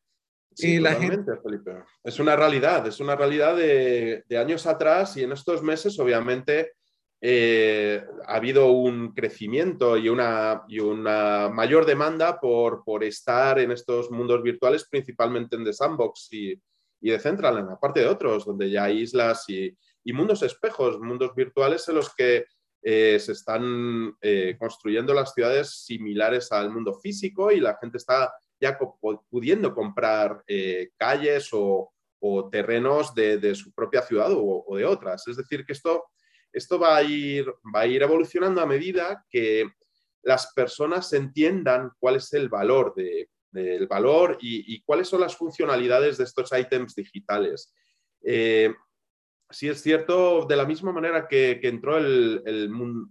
Sí, 0.59 0.81
la 0.81 0.97
gente... 0.97 1.37
Felipe. 1.41 1.85
Es 2.03 2.19
una 2.19 2.35
realidad, 2.35 2.85
es 2.89 2.99
una 2.99 3.15
realidad 3.15 3.57
de, 3.57 4.25
de, 4.29 4.39
años 4.39 4.67
atrás 4.67 5.17
y 5.17 5.23
en 5.23 5.31
estos 5.31 5.63
meses, 5.63 5.97
obviamente, 6.01 6.73
eh, 7.21 8.05
ha 8.27 8.37
habido 8.37 8.71
un 8.71 9.13
crecimiento 9.13 9.97
y 9.97 10.09
una, 10.09 10.63
y 10.69 10.79
una 10.79 11.49
mayor 11.49 11.85
demanda 11.85 12.39
por, 12.39 12.85
por, 12.85 13.03
estar 13.03 13.59
en 13.59 13.73
estos 13.73 14.11
mundos 14.11 14.41
virtuales, 14.41 14.87
principalmente 14.89 15.57
en 15.57 15.65
The 15.65 15.73
Sandbox 15.73 16.29
y, 16.33 16.53
y 17.01 17.11
de 17.11 17.19
Central, 17.19 17.59
aparte 17.71 18.01
de 18.01 18.07
otros, 18.07 18.45
donde 18.47 18.71
ya 18.71 18.85
hay 18.85 19.01
islas 19.01 19.45
y, 19.49 19.77
y, 20.05 20.13
mundos 20.13 20.43
espejos, 20.45 21.01
mundos 21.01 21.35
virtuales 21.35 21.89
en 21.89 21.97
los 21.97 22.15
que 22.15 22.47
eh, 22.83 23.19
se 23.19 23.33
están 23.33 24.17
eh, 24.21 24.57
construyendo 24.57 25.13
las 25.13 25.35
ciudades 25.35 25.85
similares 25.85 26.53
al 26.53 26.71
mundo 26.71 26.95
físico 26.95 27.51
y 27.51 27.59
la 27.59 27.77
gente 27.81 27.99
está 27.99 28.33
ya 28.61 28.79
pudiendo 29.29 29.75
comprar 29.75 30.45
calles 30.97 31.51
o, 31.53 31.93
terrenos 32.51 33.15
de, 33.15 33.55
su 33.55 33.73
propia 33.73 34.03
ciudad 34.03 34.31
o, 34.33 34.77
de 34.77 34.85
otras. 34.85 35.27
Es 35.29 35.37
decir, 35.37 35.65
que 35.65 35.73
esto, 35.73 36.07
esto 36.59 36.79
va, 36.79 36.97
a 36.97 37.03
ir, 37.03 37.47
va 37.75 37.81
a 37.81 37.87
ir 37.87 38.03
evolucionando 38.03 38.61
a 38.61 38.67
medida 38.67 39.25
que 39.31 39.71
las 40.23 40.53
personas 40.53 41.13
entiendan 41.13 41.91
cuál 41.99 42.17
es 42.17 42.33
el 42.33 42.49
valor 42.49 42.95
del 42.95 43.87
valor 43.87 44.37
y, 44.41 44.83
cuáles 44.83 45.09
son 45.09 45.21
las 45.21 45.37
funcionalidades 45.37 46.19
de 46.19 46.25
estos 46.25 46.51
ítems 46.53 46.95
digitales 46.95 47.73
sí 49.51 49.69
es 49.69 49.83
cierto, 49.83 50.47
de 50.47 50.57
la 50.57 50.67
misma 50.67 50.93
manera 50.93 51.27
que, 51.29 51.61
entró 51.63 51.97
el, 51.99 52.43
el, 52.45 52.69
mundo 52.71 53.09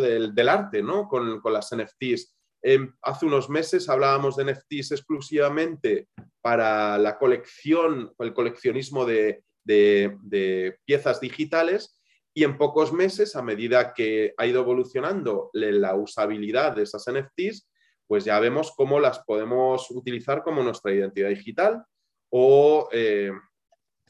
del, 0.00 0.48
arte, 0.48 0.82
¿no? 0.82 1.08
Con, 1.08 1.40
las 1.44 1.74
NFTs. 1.74 2.36
Em, 2.62 2.92
hace 3.02 3.26
unos 3.26 3.48
meses 3.48 3.88
hablábamos 3.88 4.36
de 4.36 4.44
NFTs 4.44 4.92
exclusivamente 4.92 6.08
para 6.42 6.98
la 6.98 7.18
colección, 7.18 8.12
el 8.18 8.34
coleccionismo 8.34 9.06
de, 9.70 10.78
piezas 10.84 11.20
digitales 11.20 12.00
y 12.32 12.44
en 12.44 12.56
pocos 12.58 12.92
meses, 12.92 13.36
a 13.36 13.42
medida 13.42 13.92
que 13.92 14.34
ha 14.36 14.46
ido 14.46 14.62
evolucionando 14.62 15.50
la 15.52 15.94
usabilidad 15.94 16.76
de 16.76 16.82
esas 16.82 17.04
NFTs, 17.10 17.68
pues 18.06 18.24
ya 18.24 18.38
vemos 18.40 18.72
cómo 18.76 19.00
las 19.00 19.20
podemos 19.20 19.90
utilizar 19.90 20.42
como 20.42 20.62
nuestra 20.62 20.92
identidad 20.92 21.28
digital 21.28 21.84
o 22.30 22.88
eh, 22.92 23.32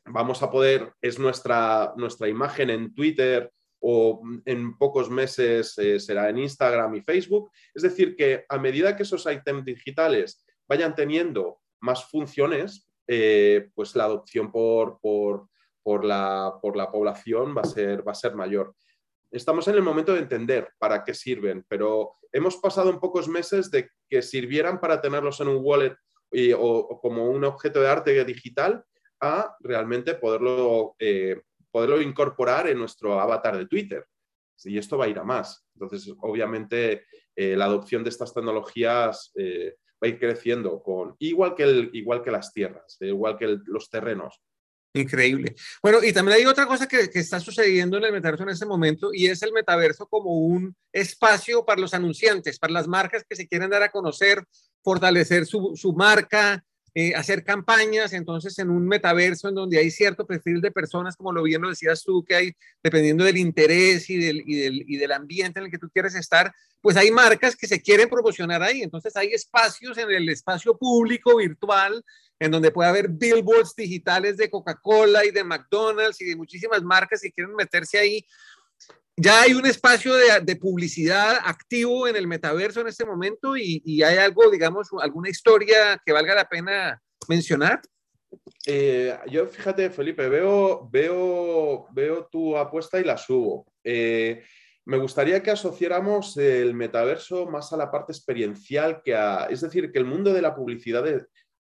vamos 0.07 0.43
a 0.43 0.51
poder, 0.51 0.93
es 1.01 1.19
nuestra, 1.19 1.93
nuestra 1.97 2.29
imagen 2.29 2.71
en 2.71 2.95
Twitter 2.95 3.51
o 3.81 4.23
en 4.45 4.77
pocos 4.77 5.11
meses 5.11 5.77
eh, 5.79 5.99
será 5.99 6.29
en 6.29 6.39
Instagram 6.39 6.95
y 6.97 7.01
Facebook. 7.01 7.51
Es 7.75 7.83
decir, 7.83 8.15
que 8.17 8.45
a 8.49 8.59
medida 8.59 8.97
que 8.97 9.05
esos 9.05 9.27
ítems 9.27 9.65
digitales 9.65 10.45
vayan 10.69 10.95
teniendo 10.95 11.61
más 11.81 12.05
funciones, 12.05 12.91
eh, 13.07 13.71
pues 13.75 13.97
la 13.97 14.05
adopción 14.05 14.53
por, 14.53 15.01
por, 15.01 15.49
por, 15.83 16.05
la, 16.05 16.55
por, 16.61 16.77
la, 16.77 16.91
población 16.91 17.55
va 17.57 17.63
a, 17.63 17.65
ser, 17.65 18.07
va 18.07 18.13
a 18.13 18.17
ser 18.17 18.35
mayor. 18.35 18.75
Estamos 19.31 19.69
en 19.69 19.77
el 19.77 19.83
momento 19.83 20.13
de 20.13 20.21
entender 20.21 20.71
para 20.79 21.05
qué 21.05 21.15
sirven, 21.15 21.65
pero 21.69 22.17
hemos 22.33 22.57
pasado 22.57 22.91
en 22.91 22.99
pocos 22.99 23.29
meses 23.29 23.71
de 23.71 23.91
que 24.09 24.23
sirvieran 24.23 24.81
para 24.81 25.01
tenerlos 25.01 25.41
en 25.41 25.49
un 25.49 25.61
wallet 25.63 25.97
o 26.57 27.01
como 27.01 27.29
un 27.29 27.45
objeto 27.45 27.81
de 27.81 27.89
arte 27.89 28.25
digital 28.25 28.85
a 29.21 29.57
realmente 29.61 30.15
poderlo, 30.15 30.97
eh, 30.99 31.43
poderlo 31.71 32.01
incorporar 32.01 32.69
en 32.69 32.79
nuestro 32.79 33.21
avatar 33.21 33.57
de 33.57 33.67
Twitter. 33.67 34.07
Y 34.65 34.79
esto 34.79 34.99
va 34.99 35.07
a 35.07 35.09
ir 35.09 35.19
a 35.19 35.25
más. 35.25 35.67
Entonces, 35.75 36.13
obviamente, 36.21 37.07
eh, 37.35 37.57
la 37.57 37.67
adopción 37.67 38.03
de 38.03 38.11
estas 38.11 38.35
tecnologías 38.35 39.33
eh, 39.37 39.77
va 40.03 40.07
a 40.07 40.09
ir 40.09 40.19
creciendo, 40.19 40.83
con, 40.83 41.17
igual, 41.19 41.55
que 41.55 41.63
el, 41.63 41.91
igual 41.95 42.23
que 42.23 42.31
las 42.31 42.53
tierras, 42.53 42.99
igual 43.01 43.39
que 43.39 43.59
los 43.65 43.89
terrenos. 43.89 44.41
Increíble. 44.93 45.55
Bueno, 45.83 46.03
y 46.03 46.13
también 46.13 46.39
hay 46.39 46.47
otra 46.47 46.67
cosa 46.67 46.89
que, 46.89 47.09
está 47.15 47.39
sucediendo 47.39 47.97
en 47.99 48.05
el 48.05 48.13
metaverso 48.13 48.43
en 48.43 48.51
este 48.51 48.67
momento 48.67 49.11
y 49.13 49.29
es 49.29 49.41
el 49.43 49.53
metaverso 49.53 50.07
como 50.07 50.35
un 50.35 50.75
espacio 50.93 51.65
para 51.65 51.81
los 51.81 51.95
anunciantes, 51.95 52.59
para 52.59 52.73
las 52.73 52.89
marcas 52.89 53.25
que 53.29 53.37
se 53.37 53.47
quieren 53.47 53.71
dar 53.71 53.85
a 53.85 53.91
conocer, 53.91 54.43
fortalecer 54.83 55.47
su, 55.47 55.77
su 55.77 55.93
marca, 55.93 56.65
eh, 56.93 57.15
hacer 57.15 57.45
campañas, 57.45 58.13
entonces 58.15 58.59
en 58.59 58.69
un 58.69 58.85
metaverso 58.89 59.49
en 59.49 59.55
donde 59.55 59.79
hay 59.79 59.93
cierto 59.93 60.27
perfil 60.27 60.61
de 60.61 60.73
personas, 60.73 61.15
como 61.15 61.33
lo 61.33 61.45
bien 61.45 61.63
lo 61.63 61.69
decías 61.69 62.03
tú, 62.03 62.25
que 62.25 62.35
hay, 62.35 62.53
dependiendo 62.83 63.23
del 63.23 63.37
interés 63.37 64.11
y 64.11 64.17
del, 64.17 64.43
y 64.45 64.57
del, 64.57 64.85
y 64.89 64.97
del 64.97 65.13
ambiente 65.13 65.61
en 65.61 65.67
el 65.67 65.71
que 65.71 65.79
tú 65.79 65.89
quieres 65.89 66.17
estar, 66.17 66.53
pues 66.81 66.97
hay 66.97 67.13
marcas 67.13 67.55
que 67.55 67.69
se 67.69 67.81
quieren 67.81 68.09
promocionar 68.09 68.61
ahí. 68.65 68.83
Entonces 68.83 69.15
hay 69.15 69.29
espacios 69.29 69.99
en 69.99 70.11
el 70.11 70.29
espacio 70.31 70.77
público 70.77 71.37
virtual 71.37 72.05
en 72.41 72.51
donde 72.51 72.73
puede 72.73 72.89
haber 72.89 73.09
billboards 73.09 73.77
digitales 73.77 74.37
de 74.37 74.51
Coca-Cola 74.51 75.25
y 75.25 75.31
de 75.31 75.45
McDonald's 75.45 76.21
y 76.21 76.25
de 76.25 76.37
muchísimas 76.37 76.83
marcas 76.83 77.21
que 77.21 77.31
quieren 77.31 77.55
meterse 77.55 77.99
ahí 77.99 78.27
ya 79.23 79.43
hay 79.43 79.53
un 79.53 79.67
espacio 79.67 80.15
de, 80.15 80.57
publicidad 80.57 81.37
activo 81.45 82.09
en 82.09 82.17
el 82.17 82.27
metaverso 82.27 82.81
en 82.81 82.89
este 82.89 83.05
momento 83.05 83.55
y, 83.55 84.03
hay 84.03 84.17
algo, 84.17 84.51
digamos, 84.51 84.89
alguna 85.01 85.29
historia 85.29 86.01
que 86.05 86.13
valga 86.13 86.35
la 86.35 86.49
pena 86.49 87.03
mencionar. 87.29 87.83
Eh, 88.67 89.15
yo 89.31 89.47
fíjate, 89.47 89.91
Felipe, 89.91 90.27
veo, 90.29 90.89
veo, 90.91 91.87
veo 91.93 92.29
tu 92.31 92.57
apuesta 92.57 92.99
y 92.99 93.05
la 93.05 93.19
subo. 93.19 93.67
Eh, 93.85 94.43
me 94.87 94.97
gustaría 94.97 95.43
que 95.43 95.51
asociáramos 95.51 96.39
el 96.39 96.73
metaverso 96.73 97.47
más 97.47 97.75
a 97.75 97.77
la 97.77 97.91
parte 97.91 98.13
experiencial 98.13 99.03
que 99.05 99.15
a... 99.15 99.49
Es 99.51 99.61
decir, 99.61 99.93
que 99.93 99.99
el 99.99 100.07
mundo 100.07 100.33
de 100.33 100.43
la 100.43 100.55
publicidad 100.55 101.07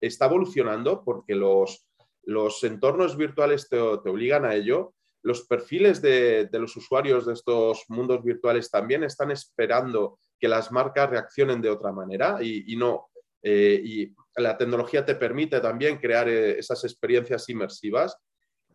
está 0.07 0.25
evolucionando 0.25 1.03
porque 1.03 1.35
los, 1.35 1.87
los 2.23 2.63
entornos 2.63 3.17
virtuales 3.17 3.69
te, 3.69 3.77
te 3.77 4.09
obligan 4.09 4.45
a 4.45 4.55
ello 4.55 4.95
los 5.25 5.41
perfiles 5.47 6.03
de, 6.03 6.47
los 6.51 6.77
usuarios 6.77 7.25
de 7.25 7.33
estos 7.33 7.85
mundos 7.87 8.23
virtuales 8.23 8.69
también 8.69 9.03
están 9.03 9.31
esperando 9.31 10.19
que 10.39 10.47
las 10.47 10.71
marcas 10.71 11.09
reaccionen 11.09 11.63
de 11.63 11.71
otra 11.71 11.91
manera 11.91 12.37
y, 12.43 12.75
no. 12.75 13.07
Eh, 13.41 13.81
y 13.83 14.15
la 14.35 14.55
tecnología 14.55 15.03
te 15.03 15.15
permite 15.15 15.59
también 15.61 15.97
crear 15.97 16.29
eh, 16.29 16.59
esas 16.59 16.83
experiencias 16.83 17.49
inmersivas. 17.49 18.15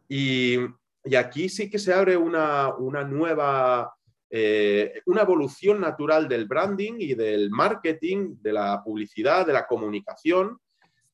Y, 0.08 0.58
aquí 1.16 1.48
sí 1.48 1.70
que 1.70 1.78
se 1.78 1.94
abre 1.94 2.16
una, 2.16 2.74
nueva, 3.08 3.94
eh, 4.28 5.02
una 5.06 5.22
evolución 5.22 5.80
natural 5.80 6.28
del 6.28 6.46
branding 6.46 6.94
y 6.98 7.14
del 7.14 7.48
marketing, 7.50 8.38
de 8.40 8.52
la 8.52 8.82
publicidad, 8.82 9.46
de 9.46 9.52
la 9.52 9.68
comunicación, 9.68 10.58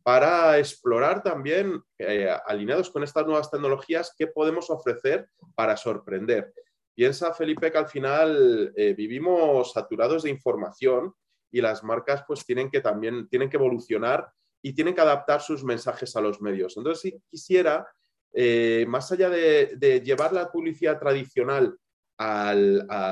para 0.06 0.56
explorar 0.60 1.20
también, 1.20 1.82
eh, 1.98 2.30
alineados 2.46 2.90
con 2.90 3.02
estas 3.02 3.26
nuevas 3.26 3.50
tecnologías, 3.50 4.14
qué 4.16 4.28
podemos 4.28 4.70
ofrecer 4.70 5.28
para 5.56 5.76
sorprender. 5.76 6.54
Piensa, 6.94 7.34
Felipe, 7.34 7.72
que 7.72 7.78
al 7.78 7.88
final 7.88 8.72
eh, 8.76 8.94
vivimos 8.94 9.72
saturados 9.72 10.22
de 10.22 10.30
información 10.30 11.12
y 11.50 11.60
las 11.60 11.82
marcas 11.82 12.22
pues 12.24 12.46
tienen 12.46 12.70
que 12.70 12.80
también 12.80 13.28
tienen 13.28 13.50
que 13.50 13.56
evolucionar 13.56 14.30
y 14.62 14.74
tienen 14.74 14.94
que 14.94 15.00
adaptar 15.00 15.40
sus 15.40 15.64
mensajes 15.64 16.14
a 16.14 16.20
los 16.20 16.40
medios. 16.40 16.76
Entonces, 16.76 17.00
si 17.00 17.20
quisiera, 17.28 17.84
eh, 18.32 18.84
más 18.86 19.10
allá 19.10 19.28
de, 19.28 20.02
llevar 20.04 20.32
la 20.32 20.52
publicidad 20.52 21.00
tradicional 21.00 21.76
a, 22.16 22.54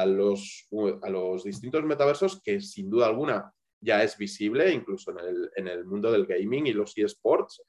los, 0.07 0.69
a 1.03 1.11
los 1.11 1.43
distintos 1.43 1.83
metaversos, 1.83 2.41
que 2.41 2.61
sin 2.61 2.89
duda 2.89 3.07
alguna 3.07 3.53
ya 3.85 4.03
es 4.03 4.17
visible, 4.17 4.73
incluso 4.73 5.15
en 5.57 5.69
el, 5.69 5.85
mundo 5.85 6.11
del 6.11 6.27
gaming 6.27 6.67
y 6.67 6.73
los 6.73 6.97
eSports. 6.97 7.63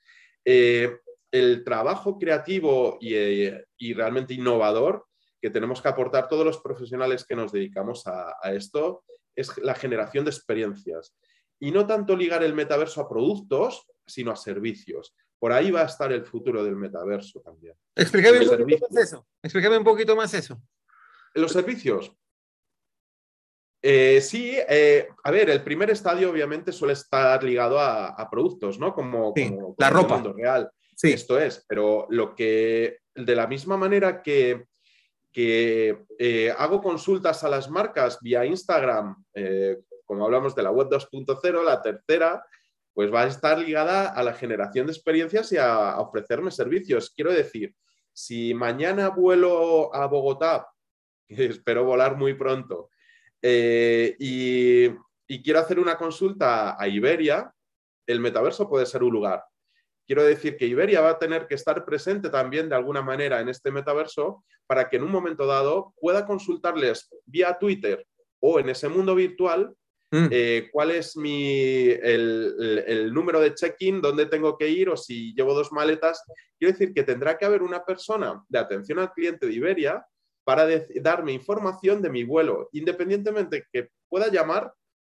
Eh, 0.43 0.97
el 1.31 1.63
trabajo 1.63 2.17
creativo 2.17 2.97
eh, 3.01 3.65
y, 3.77 3.93
realmente 3.93 4.33
innovador 4.33 5.05
que 5.41 5.49
tenemos 5.49 5.81
que 5.81 5.89
aportar 5.89 6.29
todos 6.29 6.45
los 6.45 6.59
profesionales 6.59 7.25
que 7.25 7.35
nos 7.35 7.51
dedicamos 7.51 8.07
a, 8.07 8.33
esto 8.53 9.03
es 9.35 9.57
la 9.57 9.75
generación 9.75 10.23
de 10.23 10.31
experiencias. 10.31 11.13
Y 11.59 11.71
no 11.71 11.85
tanto 11.85 12.15
ligar 12.15 12.43
el 12.43 12.53
metaverso 12.53 13.01
a 13.01 13.09
productos, 13.09 13.85
sino 14.07 14.31
a 14.31 14.35
servicios. 14.35 15.13
Por 15.37 15.51
ahí 15.51 15.71
va 15.71 15.81
a 15.81 15.85
estar 15.85 16.11
el 16.13 16.25
futuro 16.25 16.63
del 16.63 16.75
metaverso 16.75 17.41
también. 17.41 17.75
Explícame 17.95 18.39
un 18.39 18.57
poquito 18.57 18.87
más 18.89 19.03
eso. 19.03 19.27
Explícame 19.43 19.77
un 19.77 19.83
poquito 19.83 20.15
más 20.15 20.33
eso. 20.33 20.61
Los 21.33 21.51
servicios. 21.51 22.13
Eh, 23.87 24.19
sí, 24.19 24.57
eh, 24.67 25.09
a 25.23 25.29
ver, 25.29 25.47
el 25.51 25.63
primer 25.63 25.91
estadio 25.91 26.31
obviamente 26.31 26.71
suele 26.71 26.93
estar 26.93 27.43
ligado 27.43 27.79
a, 27.79 28.27
productos, 28.31 28.79
¿no? 28.79 28.95
Como, 28.95 29.31
la 29.77 29.91
ropa. 29.91 30.23
real. 30.35 30.71
Sí. 30.95 31.13
Esto 31.13 31.39
es, 31.39 31.63
pero 31.67 32.07
lo 32.09 32.33
que, 32.33 32.97
de 33.13 33.35
la 33.35 33.45
misma 33.45 33.77
manera 33.77 34.23
que, 34.23 34.65
que 35.31 36.03
eh, 36.17 36.51
hago 36.57 36.81
consultas 36.81 37.43
a 37.43 37.49
las 37.49 37.69
marcas 37.69 38.17
vía 38.21 38.43
Instagram, 38.43 39.23
como 40.03 40.25
hablamos 40.25 40.55
de 40.55 40.63
la 40.63 40.71
web 40.71 40.89
2.0, 40.89 41.63
la 41.63 41.79
tercera, 41.83 42.43
pues 42.91 43.13
va 43.13 43.21
a 43.21 43.27
estar 43.27 43.59
ligada 43.59 44.07
a 44.07 44.23
la 44.23 44.33
generación 44.33 44.87
de 44.87 44.93
experiencias 44.93 45.51
y 45.51 45.57
a 45.57 45.99
ofrecerme 45.99 46.49
servicios. 46.49 47.11
Quiero 47.15 47.31
decir, 47.31 47.75
si 48.11 48.55
mañana 48.55 49.09
vuelo 49.09 49.93
a 49.93 50.07
Bogotá, 50.07 50.67
espero 51.27 51.83
volar 51.83 52.17
muy 52.17 52.33
pronto, 52.33 52.89
eh, 53.47 54.15
y, 54.17 54.89
quiero 55.43 55.59
hacer 55.59 55.79
una 55.79 55.99
consulta 55.99 56.81
a 56.81 56.87
Iberia, 56.87 57.53
el 58.07 58.19
metaverso 58.19 58.67
puede 58.67 58.87
ser 58.87 59.03
un 59.03 59.13
lugar. 59.13 59.43
Quiero 60.07 60.23
decir 60.23 60.57
que 60.57 60.65
Iberia 60.65 61.01
va 61.01 61.11
a 61.11 61.19
tener 61.19 61.45
que 61.45 61.53
estar 61.53 61.85
presente 61.85 62.29
también 62.29 62.69
de 62.69 62.75
alguna 62.75 63.03
manera 63.03 63.39
en 63.41 63.49
este 63.49 63.69
metaverso 63.69 64.43
para 64.65 64.89
que 64.89 64.97
en 64.97 65.03
un 65.03 65.11
momento 65.11 65.45
dado 65.45 65.93
pueda 65.99 66.25
consultarles 66.25 67.07
vía 67.25 67.55
Twitter 67.59 68.07
o 68.39 68.59
en 68.59 68.69
ese 68.69 68.89
mundo 68.89 69.13
virtual 69.13 69.75
mm. 70.11 70.27
eh, 70.31 70.69
cuál 70.71 70.91
es 70.91 71.15
mi, 71.15 71.89
el, 71.89 73.11
número 73.13 73.39
de 73.39 73.53
check-in, 73.53 74.01
dónde 74.01 74.25
tengo 74.25 74.57
que 74.57 74.69
ir 74.69 74.89
o 74.89 74.97
si 74.97 75.35
llevo 75.35 75.53
dos 75.53 75.71
maletas. 75.71 76.23
Quiero 76.57 76.71
decir 76.71 76.95
que 76.95 77.03
tendrá 77.03 77.37
que 77.37 77.45
haber 77.45 77.61
una 77.61 77.83
persona 77.85 78.43
de 78.49 78.59
atención 78.59 78.97
al 78.97 79.13
cliente 79.13 79.45
de 79.45 79.53
Iberia 79.53 80.03
para 80.45 80.67
darme 81.01 81.33
información 81.33 82.01
de 82.01 82.09
mi 82.09 82.23
vuelo, 82.23 82.69
independientemente 82.71 83.65
que 83.73 83.89
pueda 84.07 84.31
llamar, 84.31 84.73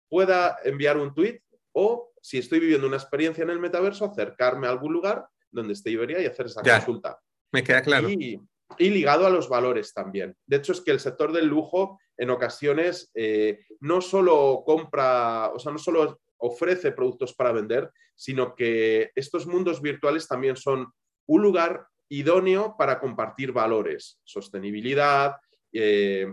pueda 0.09 0.57
enviar 0.65 0.97
un 0.97 1.15
tweet 1.15 1.41
o, 1.73 2.11
si 2.21 2.39
estoy 2.39 2.61
viviendo 2.61 2.87
una 2.87 2.97
experiencia 2.97 3.45
en 3.45 3.51
el 3.51 3.61
metaverso, 3.61 4.07
acercarme 4.07 4.67
a 4.67 4.71
algún 4.71 4.93
lugar 4.93 5.29
donde 5.51 5.75
esté 5.75 5.91
Iberia 5.91 6.21
y 6.21 6.27
hacer 6.27 6.47
esa 6.47 6.63
consulta. 6.63 7.21
Me 7.53 7.63
queda 7.63 7.83
claro. 7.83 8.09
Y, 8.09 8.41
ligado 8.79 9.27
a 9.27 9.31
los 9.31 9.49
valores 9.49 9.95
también. 9.95 10.37
De 10.47 10.59
hecho, 10.59 10.73
es 10.73 10.83
que 10.83 10.91
el 10.91 11.01
sector 11.01 11.33
del 11.33 11.47
lujo 11.47 11.99
en 12.19 12.29
ocasiones 12.29 13.11
eh, 13.15 13.61
no 13.81 14.03
solo 14.03 14.63
compra, 14.67 15.51
o 15.55 15.59
sea, 15.59 15.73
no 15.73 15.79
solo 15.79 16.21
ofrece 16.37 16.93
productos 16.93 17.35
para 17.35 17.53
vender, 17.53 17.91
sino 18.15 18.55
que 18.55 19.11
estos 19.15 19.47
mundos 19.47 19.81
virtuales 19.81 20.29
también 20.29 20.57
son 20.57 20.93
un 21.27 21.43
lugar 21.43 21.87
idóneo 22.09 22.77
para 22.77 22.99
compartir 22.99 23.53
valores, 23.53 24.21
sostenibilidad, 24.25 25.37
eh, 25.73 26.33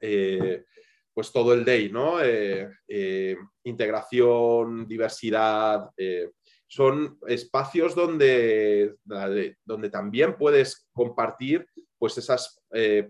eh, 0.00 0.64
pues 1.12 1.30
todo 1.30 1.52
el 1.52 1.64
day, 1.64 1.90
¿no? 1.90 2.22
Eh, 2.22 3.36
integración, 3.64 4.86
diversidad. 4.86 5.90
son 6.66 7.18
espacios 7.28 7.94
donde, 7.94 8.96
donde 9.04 9.90
también 9.90 10.36
puedes 10.36 10.88
compartir 10.92 11.66
pues 11.98 12.16
esas 12.16 12.60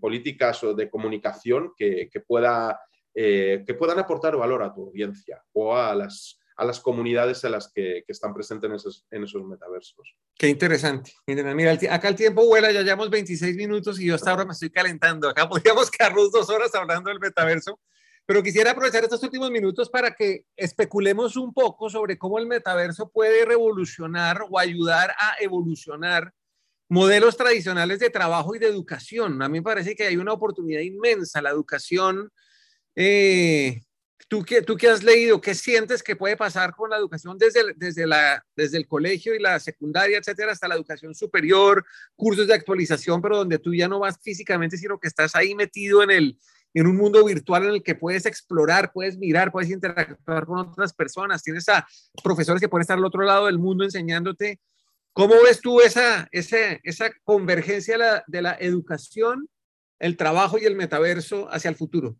políticas 0.00 0.60
de 0.76 0.90
comunicación 0.90 1.72
que, 1.76 2.10
pueda, 2.26 2.80
que 3.14 3.76
puedan 3.78 4.00
aportar 4.00 4.36
valor 4.36 4.64
a 4.64 4.74
tu 4.74 4.88
audiencia 4.88 5.40
o 5.52 5.76
a 5.76 5.94
las 5.94 6.41
a 6.62 6.64
las 6.64 6.80
comunidades 6.80 7.42
en 7.42 7.52
las 7.52 7.72
que, 7.72 8.04
están 8.06 8.32
presentes 8.32 8.70
en 8.70 8.76
esos, 8.76 9.04
en 9.10 9.24
esos 9.24 9.44
metaversos. 9.44 10.16
Qué 10.38 10.48
interesante. 10.48 11.12
Mira, 11.26 11.72
acá 11.90 12.08
el 12.08 12.14
tiempo 12.14 12.46
vuela, 12.46 12.70
ya 12.70 12.82
llevamos 12.82 13.10
26 13.10 13.56
minutos 13.56 14.00
y 14.00 14.06
yo 14.06 14.14
hasta 14.14 14.30
ahora 14.30 14.44
me 14.44 14.52
estoy 14.52 14.70
calentando. 14.70 15.28
Acá 15.28 15.48
podríamos 15.48 15.90
quedarnos 15.90 16.30
dos 16.30 16.48
horas 16.50 16.72
hablando 16.74 17.10
del 17.10 17.18
metaverso, 17.18 17.80
pero 18.24 18.42
quisiera 18.42 18.70
aprovechar 18.70 19.02
estos 19.02 19.22
últimos 19.24 19.50
minutos 19.50 19.90
para 19.90 20.14
que 20.14 20.44
especulemos 20.56 21.36
un 21.36 21.52
poco 21.52 21.90
sobre 21.90 22.16
cómo 22.16 22.38
el 22.38 22.46
metaverso 22.46 23.10
puede 23.10 23.44
revolucionar 23.44 24.42
o 24.48 24.58
ayudar 24.58 25.10
a 25.18 25.34
evolucionar 25.40 26.32
modelos 26.88 27.36
tradicionales 27.36 27.98
de 27.98 28.10
trabajo 28.10 28.54
y 28.54 28.60
de 28.60 28.68
educación. 28.68 29.42
A 29.42 29.48
mí 29.48 29.58
me 29.58 29.64
parece 29.64 29.96
que 29.96 30.04
hay 30.04 30.16
una 30.16 30.32
oportunidad 30.32 30.82
inmensa. 30.82 31.42
La 31.42 31.50
educación 31.50 32.30
eh, 32.94 33.80
¿Tú 34.32 34.42
qué, 34.42 34.62
¿Tú 34.62 34.78
qué 34.78 34.88
has 34.88 35.02
leído? 35.02 35.42
¿Qué 35.42 35.54
sientes 35.54 36.02
que 36.02 36.16
puede 36.16 36.38
pasar 36.38 36.74
con 36.74 36.88
la 36.88 36.96
educación 36.96 37.36
desde 37.36 37.60
el, 37.60 37.74
desde, 37.76 38.06
la, 38.06 38.42
desde 38.56 38.78
el 38.78 38.88
colegio 38.88 39.34
y 39.34 39.38
la 39.38 39.60
secundaria, 39.60 40.16
etcétera, 40.16 40.52
hasta 40.52 40.68
la 40.68 40.74
educación 40.74 41.14
superior, 41.14 41.84
cursos 42.16 42.46
de 42.46 42.54
actualización, 42.54 43.20
pero 43.20 43.36
donde 43.36 43.58
tú 43.58 43.74
ya 43.74 43.88
no 43.88 43.98
vas 43.98 44.18
físicamente, 44.22 44.78
sino 44.78 44.98
que 44.98 45.08
estás 45.08 45.36
ahí 45.36 45.54
metido 45.54 46.02
en, 46.02 46.10
el, 46.12 46.38
en 46.72 46.86
un 46.86 46.96
mundo 46.96 47.22
virtual 47.26 47.64
en 47.64 47.72
el 47.72 47.82
que 47.82 47.94
puedes 47.94 48.24
explorar, 48.24 48.90
puedes 48.90 49.18
mirar, 49.18 49.52
puedes 49.52 49.68
interactuar 49.68 50.46
con 50.46 50.60
otras 50.60 50.94
personas, 50.94 51.42
tienes 51.42 51.68
a 51.68 51.86
profesores 52.24 52.58
que 52.58 52.70
pueden 52.70 52.84
estar 52.84 52.96
al 52.96 53.04
otro 53.04 53.24
lado 53.24 53.44
del 53.44 53.58
mundo 53.58 53.84
enseñándote. 53.84 54.58
¿Cómo 55.12 55.34
ves 55.44 55.60
tú 55.60 55.82
esa, 55.82 56.26
esa, 56.32 56.56
esa 56.84 57.10
convergencia 57.24 57.98
de 57.98 57.98
la, 57.98 58.24
de 58.26 58.40
la 58.40 58.56
educación, 58.58 59.46
el 59.98 60.16
trabajo 60.16 60.56
y 60.56 60.64
el 60.64 60.74
metaverso 60.74 61.52
hacia 61.52 61.68
el 61.68 61.76
futuro? 61.76 62.16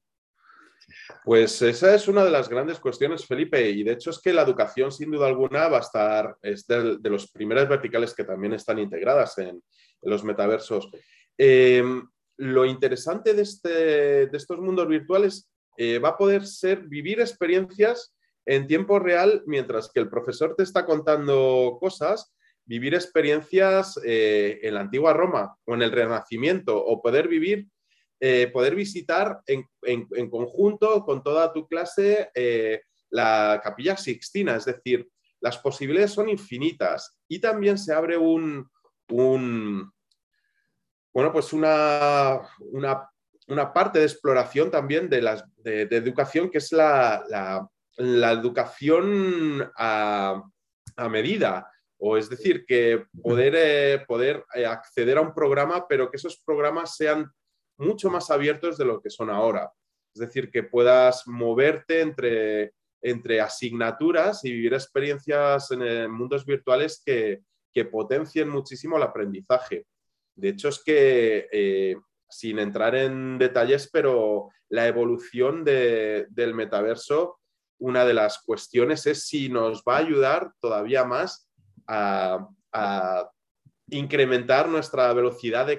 Pues 1.24 1.60
esa 1.62 1.94
es 1.94 2.08
una 2.08 2.24
de 2.24 2.30
las 2.30 2.48
grandes 2.48 2.78
cuestiones, 2.78 3.26
Felipe, 3.26 3.70
y 3.70 3.82
de 3.82 3.92
hecho 3.92 4.10
es 4.10 4.20
que 4.20 4.32
la 4.32 4.42
educación, 4.42 4.90
sin 4.90 5.10
duda 5.10 5.26
alguna, 5.26 5.68
va 5.68 5.78
a 5.78 5.80
estar, 5.80 6.36
es 6.42 6.66
de, 6.66 6.98
los 7.02 7.30
primeros 7.30 7.68
verticales 7.68 8.14
que 8.14 8.24
también 8.24 8.54
están 8.54 8.78
integradas 8.78 9.38
en, 9.38 9.62
los 10.04 10.24
metaversos. 10.24 10.90
Em, 11.38 12.04
lo 12.38 12.64
interesante 12.64 13.34
de, 13.34 13.42
este, 13.42 14.26
de, 14.26 14.36
estos 14.36 14.58
mundos 14.58 14.88
virtuales 14.88 15.48
eh, 15.76 16.00
va 16.00 16.10
a 16.10 16.16
poder 16.16 16.44
ser 16.44 16.82
vivir 16.88 17.20
experiencias 17.20 18.14
en 18.44 18.66
tiempo 18.66 18.98
real 18.98 19.42
mientras 19.46 19.90
que 19.92 20.00
el 20.00 20.08
profesor 20.08 20.56
te 20.56 20.64
está 20.64 20.84
contando 20.84 21.78
cosas, 21.80 22.34
vivir 22.64 22.94
experiencias 22.94 23.98
eh, 24.04 24.58
en 24.62 24.74
la 24.74 24.80
antigua 24.80 25.12
Roma 25.12 25.56
o 25.64 25.74
en 25.74 25.82
el 25.82 25.92
Renacimiento 25.92 26.84
o 26.84 27.00
poder 27.00 27.28
vivir 27.28 27.68
eh, 28.24 28.46
poder 28.52 28.76
visitar 28.76 29.40
en, 29.48 30.30
conjunto 30.30 31.04
con 31.04 31.24
toda 31.24 31.52
tu 31.52 31.66
clase 31.66 32.30
eh, 32.36 32.82
la 33.10 33.60
capilla 33.60 33.96
Sixtina, 33.96 34.54
es 34.54 34.64
decir, 34.64 35.10
las 35.40 35.58
posibilidades 35.58 36.12
son 36.12 36.28
infinitas 36.28 37.18
y 37.26 37.40
también 37.40 37.76
se 37.76 37.92
abre 37.92 38.16
un, 38.16 38.70
bueno, 39.08 39.92
pues 41.32 41.52
una, 41.52 42.42
una, 42.60 43.72
parte 43.72 43.98
de 43.98 44.04
exploración 44.04 44.70
también 44.70 45.10
de, 45.10 45.20
las, 45.20 45.42
de, 45.56 45.82
educación 45.90 46.48
que 46.48 46.58
es 46.58 46.70
la, 46.70 47.24
la, 47.96 48.30
educación 48.30 49.68
a, 49.76 50.40
a, 50.94 51.08
medida. 51.08 51.68
O 51.98 52.16
es 52.16 52.30
decir, 52.30 52.64
que 52.66 53.04
poder, 53.20 53.54
eh, 53.56 54.04
poder 54.06 54.44
acceder 54.64 55.18
a 55.18 55.22
un 55.22 55.34
programa, 55.34 55.88
pero 55.88 56.08
que 56.08 56.18
esos 56.18 56.40
programas 56.46 56.94
sean 56.96 57.28
mucho 57.78 58.10
más 58.10 58.30
abiertos 58.30 58.78
de 58.78 58.84
lo 58.84 59.00
que 59.00 59.10
son 59.10 59.30
ahora. 59.30 59.72
Es 60.14 60.20
decir, 60.20 60.50
que 60.50 60.62
puedas 60.62 61.26
moverte 61.26 62.00
entre, 62.00 62.74
entre 63.00 63.40
asignaturas 63.40 64.44
y 64.44 64.52
vivir 64.52 64.74
experiencias 64.74 65.70
en 65.70 66.10
mundos 66.10 66.44
virtuales 66.44 67.02
que, 67.04 67.42
potencien 67.90 68.50
muchísimo 68.50 68.98
el 68.98 69.02
aprendizaje. 69.02 69.86
De 70.34 70.50
hecho, 70.50 70.68
es 70.68 70.82
que, 70.84 71.48
eh, 71.50 71.96
sin 72.28 72.58
entrar 72.58 72.94
en 72.94 73.38
detalles, 73.38 73.88
pero 73.90 74.50
la 74.68 74.86
evolución 74.86 75.64
del 75.64 76.54
metaverso, 76.54 77.40
una 77.78 78.04
de 78.04 78.14
las 78.14 78.42
cuestiones 78.42 79.06
es 79.06 79.26
si 79.26 79.48
nos 79.48 79.82
va 79.88 79.96
a 79.96 80.00
ayudar 80.00 80.52
todavía 80.60 81.04
más 81.04 81.50
a 81.86 82.46
incrementar 83.88 84.68
nuestra 84.68 85.12
velocidad 85.12 85.66
de 85.66 85.78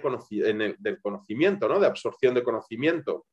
del 0.79 1.01
conocimiento, 1.01 1.67
¿no? 1.67 1.79
de 1.79 1.87
absorción 1.87 2.33
de 2.33 2.43
conocimiento. 2.43 3.25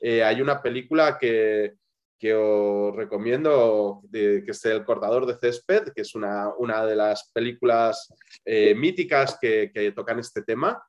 Eh, 0.00 0.22
hay 0.24 0.40
una 0.40 0.62
película 0.62 1.18
que, 1.18 1.74
que 2.22 2.34
os 2.34 2.94
recomiendo, 2.94 4.00
que 4.12 4.44
es 4.46 4.64
El 4.64 4.84
cortador 4.84 5.26
de 5.26 5.36
césped, 5.36 5.92
que 5.92 6.02
es 6.02 6.14
una, 6.14 6.54
una 6.56 6.86
de 6.86 6.94
las 6.94 7.32
películas 7.32 8.12
eh, 8.44 8.76
míticas 8.76 9.38
que, 9.40 9.72
que, 9.74 9.90
tocan 9.90 10.20
este 10.20 10.42
tema. 10.42 10.80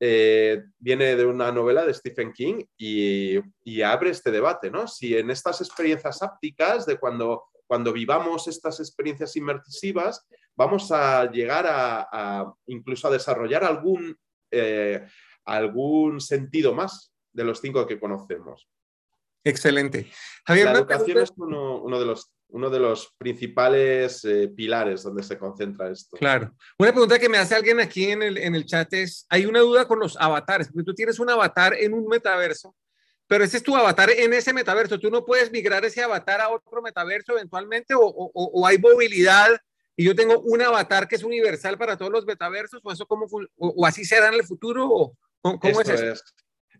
Eh, 0.00 0.64
viene 0.78 1.14
de 1.14 1.26
una 1.26 1.52
novela 1.52 1.84
de 1.84 1.94
Stephen 1.94 2.32
King 2.32 2.64
y, 2.76 3.38
y, 3.62 3.82
abre 3.82 4.10
este 4.10 4.32
debate, 4.32 4.70
¿no? 4.70 4.88
Si 4.88 5.16
en 5.16 5.30
estas 5.30 5.60
experiencias 5.60 6.22
ápticas, 6.22 6.86
de 6.86 6.98
cuando, 6.98 7.44
cuando 7.68 7.92
vivamos 7.92 8.48
estas 8.48 8.80
experiencias 8.80 9.36
inmersivas, 9.36 10.26
vamos 10.60 10.92
a 10.92 11.24
llegar 11.30 11.64
a, 11.66 12.52
incluso 12.66 13.08
a 13.08 13.10
desarrollar 13.10 13.64
algún, 13.64 14.14
eh, 14.50 15.06
algún 15.46 16.20
sentido 16.20 16.74
más 16.74 17.14
de 17.32 17.44
los 17.44 17.62
cinco 17.62 17.86
que 17.86 17.98
conocemos. 17.98 18.68
Excelente. 19.42 20.12
Javier, 20.44 20.66
la 20.66 20.72
educación 20.80 21.16
es 21.16 21.32
uno, 21.34 21.98
de 21.98 22.04
los, 22.04 22.30
uno 22.48 22.68
de 22.68 22.78
los 22.78 23.14
principales 23.16 24.22
eh, 24.26 24.52
pilares 24.54 25.02
donde 25.02 25.22
se 25.22 25.38
concentra 25.38 25.90
esto. 25.90 26.18
Claro. 26.18 26.54
Una 26.78 26.92
pregunta 26.92 27.18
que 27.18 27.30
me 27.30 27.38
hace 27.38 27.54
alguien 27.54 27.80
aquí 27.80 28.10
en 28.10 28.22
el, 28.22 28.36
en 28.36 28.54
el 28.54 28.66
chat 28.66 28.92
es, 28.92 29.24
hay 29.30 29.46
una 29.46 29.60
duda 29.60 29.88
con 29.88 29.98
los 29.98 30.14
avatares, 30.20 30.68
porque 30.68 30.84
tú 30.84 30.94
tienes 30.94 31.18
un 31.18 31.30
avatar 31.30 31.72
en 31.72 31.94
un 31.94 32.06
metaverso, 32.06 32.76
pero 33.26 33.44
ese 33.44 33.56
es 33.56 33.62
tu 33.62 33.74
avatar 33.74 34.10
en 34.10 34.34
ese 34.34 34.52
metaverso. 34.52 35.00
¿Tú 35.00 35.10
no 35.10 35.24
puedes 35.24 35.50
migrar 35.50 35.86
ese 35.86 36.02
avatar 36.02 36.42
a 36.42 36.50
otro 36.50 36.82
metaverso 36.82 37.32
eventualmente 37.32 37.94
o, 37.94 38.02
o, 38.02 38.30
o 38.34 38.66
hay 38.66 38.76
movilidad 38.76 39.58
y 39.96 40.04
yo 40.04 40.14
tengo 40.14 40.40
un 40.40 40.62
avatar 40.62 41.06
que 41.08 41.16
es 41.16 41.24
universal 41.24 41.76
para 41.76 41.96
todos 41.96 42.12
los 42.12 42.24
metaversos, 42.24 42.80
o 42.82 42.92
eso 42.92 43.06
cómo 43.06 43.26
o, 43.56 43.86
así 43.86 44.04
será 44.04 44.28
en 44.28 44.34
el 44.34 44.44
futuro, 44.44 44.88
o 44.88 45.14
cómo, 45.42 45.80
es 45.80 45.88
eso? 45.88 46.24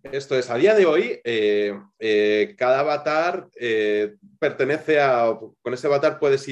esto 0.02 0.38
es, 0.38 0.48
a 0.48 0.56
día 0.56 0.74
de 0.74 0.86
hoy, 0.86 1.20
eh, 1.24 1.78
eh, 1.98 2.54
cada 2.56 2.80
avatar 2.80 3.48
eh, 3.58 4.14
pertenece 4.38 5.00
a, 5.00 5.38
con 5.62 5.74
ese 5.74 5.86
avatar 5.86 6.18
puedes, 6.18 6.46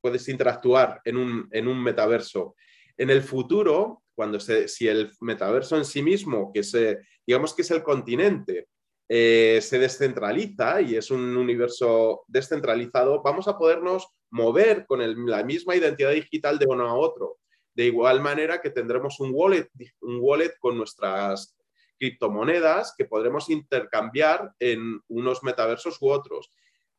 puedes 0.00 0.28
interactuar 0.28 1.00
en 1.04 1.16
un, 1.16 1.48
en 1.50 1.68
un, 1.68 1.82
metaverso. 1.82 2.54
En 2.96 3.10
el 3.10 3.22
futuro, 3.22 4.02
cuando 4.14 4.38
se, 4.38 4.68
si 4.68 4.86
el 4.88 5.10
metaverso 5.20 5.76
en 5.76 5.84
sí 5.84 6.02
mismo, 6.02 6.52
que 6.52 6.62
se, 6.62 7.00
digamos 7.26 7.54
que 7.54 7.62
es 7.62 7.70
el 7.72 7.82
continente, 7.82 8.68
se 9.08 9.78
descentraliza 9.78 10.80
y 10.80 10.96
es 10.96 11.10
un 11.10 11.36
universo 11.36 12.24
descentralizado, 12.26 13.22
vamos 13.22 13.46
a 13.48 13.56
podernos 13.56 14.08
mover 14.30 14.86
con 14.86 15.00
la 15.26 15.42
misma 15.44 15.76
identidad 15.76 16.12
digital 16.12 16.58
de 16.58 16.66
uno 16.66 16.88
a 16.88 16.94
otro. 16.94 17.38
De 17.74 17.84
igual 17.84 18.20
manera 18.20 18.60
que 18.60 18.70
tendremos 18.70 19.20
un 19.20 19.30
wallet, 19.32 19.68
un 20.00 20.18
wallet 20.20 20.54
con 20.58 20.78
nuestras 20.78 21.56
criptomonedas 21.98 22.94
que 22.96 23.04
podremos 23.04 23.50
intercambiar 23.50 24.52
en 24.58 25.00
unos 25.08 25.42
metaversos 25.42 26.00
u 26.00 26.08
otros. 26.08 26.50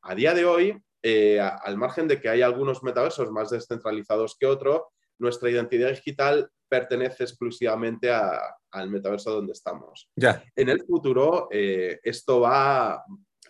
A 0.01 0.15
día 0.15 0.33
de 0.33 0.45
hoy, 0.45 0.81
eh, 1.03 1.39
al 1.39 1.77
margen 1.77 2.07
de 2.07 2.19
que 2.19 2.29
hay 2.29 2.41
algunos 2.41 2.83
metaversos 2.83 3.31
más 3.31 3.49
descentralizados 3.49 4.35
que 4.39 4.45
otros, 4.45 4.83
nuestra 5.19 5.49
identidad 5.49 5.89
digital 5.89 6.51
pertenece 6.69 7.23
exclusivamente 7.23 8.09
al 8.11 8.89
metaverso 8.89 9.31
donde 9.31 9.53
estamos. 9.53 10.09
Ya. 10.15 10.43
En 10.55 10.69
el 10.69 10.83
futuro, 10.85 11.47
eh, 11.51 11.99
esto 12.03 12.41
va, 12.41 13.03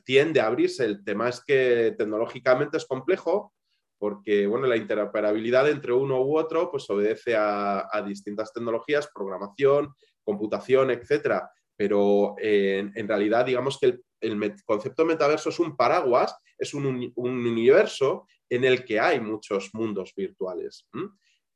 tiende 0.03 0.39
a 0.39 0.47
abrirse. 0.47 0.85
El 0.85 1.03
tema 1.03 1.29
es 1.29 1.43
que 1.43 1.95
tecnológicamente 1.97 2.77
es 2.77 2.85
complejo 2.85 3.53
porque 3.97 4.45
bueno, 4.45 4.67
la 4.67 4.77
interoperabilidad 4.77 5.69
entre 5.69 5.93
uno 5.93 6.21
u 6.21 6.37
otro 6.37 6.69
pues 6.69 6.89
obedece 6.89 7.35
a, 7.35 7.89
distintas 8.05 8.53
tecnologías, 8.53 9.09
programación, 9.13 9.93
computación, 10.23 10.91
etcétera. 10.91 11.49
Pero 11.75 12.35
eh, 12.41 12.91
en, 12.93 13.07
realidad, 13.07 13.45
digamos 13.45 13.77
que 13.79 13.99
el, 14.21 14.55
concepto 14.65 15.03
de 15.03 15.09
metaverso 15.09 15.49
es 15.49 15.59
un 15.59 15.75
paraguas, 15.75 16.35
es 16.57 16.73
un, 16.73 17.13
universo 17.15 18.27
en 18.49 18.63
el 18.63 18.83
que 18.83 18.99
hay 18.99 19.19
muchos 19.19 19.69
mundos 19.73 20.13
virtuales. 20.15 20.87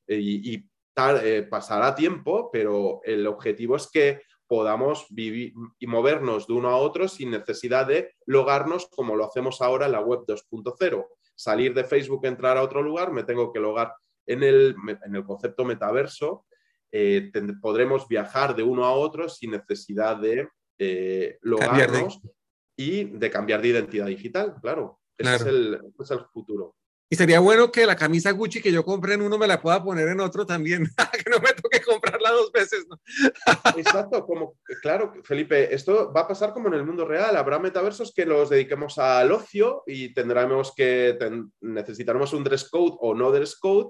Y, 0.07 0.63
eh, 0.95 1.43
pasará 1.49 1.95
tiempo, 1.95 2.49
pero 2.51 3.01
el 3.03 3.25
objetivo 3.27 3.75
es 3.75 3.89
que 3.91 4.21
podamos 4.47 5.05
vivir 5.09 5.53
y 5.79 5.87
movernos 5.87 6.45
de 6.45 6.53
uno 6.53 6.69
a 6.69 6.75
otro 6.75 7.07
sin 7.07 7.31
necesidad 7.31 7.87
de 7.87 8.15
logarnos 8.25 8.87
como 8.89 9.15
lo 9.15 9.25
hacemos 9.25 9.61
ahora 9.61 9.85
en 9.85 9.93
la 9.93 10.01
web 10.01 10.25
2.0. 10.27 11.07
Salir 11.35 11.73
de 11.73 11.85
Facebook, 11.85 12.25
entrar 12.25 12.57
a 12.57 12.61
otro 12.61 12.81
lugar, 12.81 13.13
me 13.13 13.23
tengo 13.23 13.53
que 13.53 13.61
logar 13.61 13.93
en 14.25 14.43
el, 14.43 14.75
en 15.05 15.15
el 15.15 15.23
concepto 15.23 15.63
metaverso. 15.63 16.45
Eh, 16.91 17.31
podremos 17.61 18.07
viajar 18.09 18.53
de 18.53 18.63
uno 18.63 18.83
a 18.83 18.91
otro 18.91 19.29
sin 19.29 19.51
necesidad 19.51 20.17
de 20.17 20.49
eh, 20.77 21.37
logarnos 21.41 22.19
y 22.75 23.05
de 23.05 23.29
cambiar 23.29 23.61
de 23.61 23.69
identidad 23.69 24.07
digital, 24.07 24.55
claro. 24.61 24.99
Ese, 25.17 25.35
Es, 25.35 25.45
el, 25.45 25.75
ese 25.75 26.03
es 26.03 26.11
el 26.11 26.25
futuro. 26.25 26.75
Y 27.13 27.17
sería 27.17 27.41
bueno 27.41 27.73
que 27.73 27.85
la 27.85 27.97
camisa 27.97 28.31
Gucci 28.31 28.61
que 28.61 28.71
yo 28.71 28.85
compré 28.85 29.15
en 29.15 29.21
uno 29.21 29.37
me 29.37 29.45
la 29.45 29.61
pueda 29.61 29.83
poner 29.83 30.07
en 30.07 30.21
otro 30.21 30.45
también, 30.45 30.87
que 31.11 31.29
no 31.29 31.39
me 31.39 31.51
toque 31.51 31.81
comprarla 31.81 32.31
dos 32.31 32.53
veces. 32.53 32.85
¿no? 32.87 32.97
Exacto, 33.77 34.25
como, 34.25 34.55
claro, 34.81 35.11
Felipe, 35.25 35.75
esto 35.75 36.13
va 36.13 36.21
a 36.21 36.27
pasar 36.29 36.53
como 36.53 36.69
en 36.69 36.75
el 36.75 36.85
mundo 36.85 37.03
real. 37.03 37.35
Habrá 37.35 37.59
metaversos 37.59 38.13
que 38.13 38.25
los 38.25 38.49
dediquemos 38.49 38.97
al 38.97 39.29
ocio 39.33 39.83
y 39.87 40.13
tendremos 40.13 40.73
que, 40.73 41.19
necesitaremos 41.59 42.31
un 42.31 42.45
dress 42.45 42.69
code 42.69 42.95
o 43.01 43.13
no 43.13 43.29
dress 43.29 43.57
code, 43.57 43.89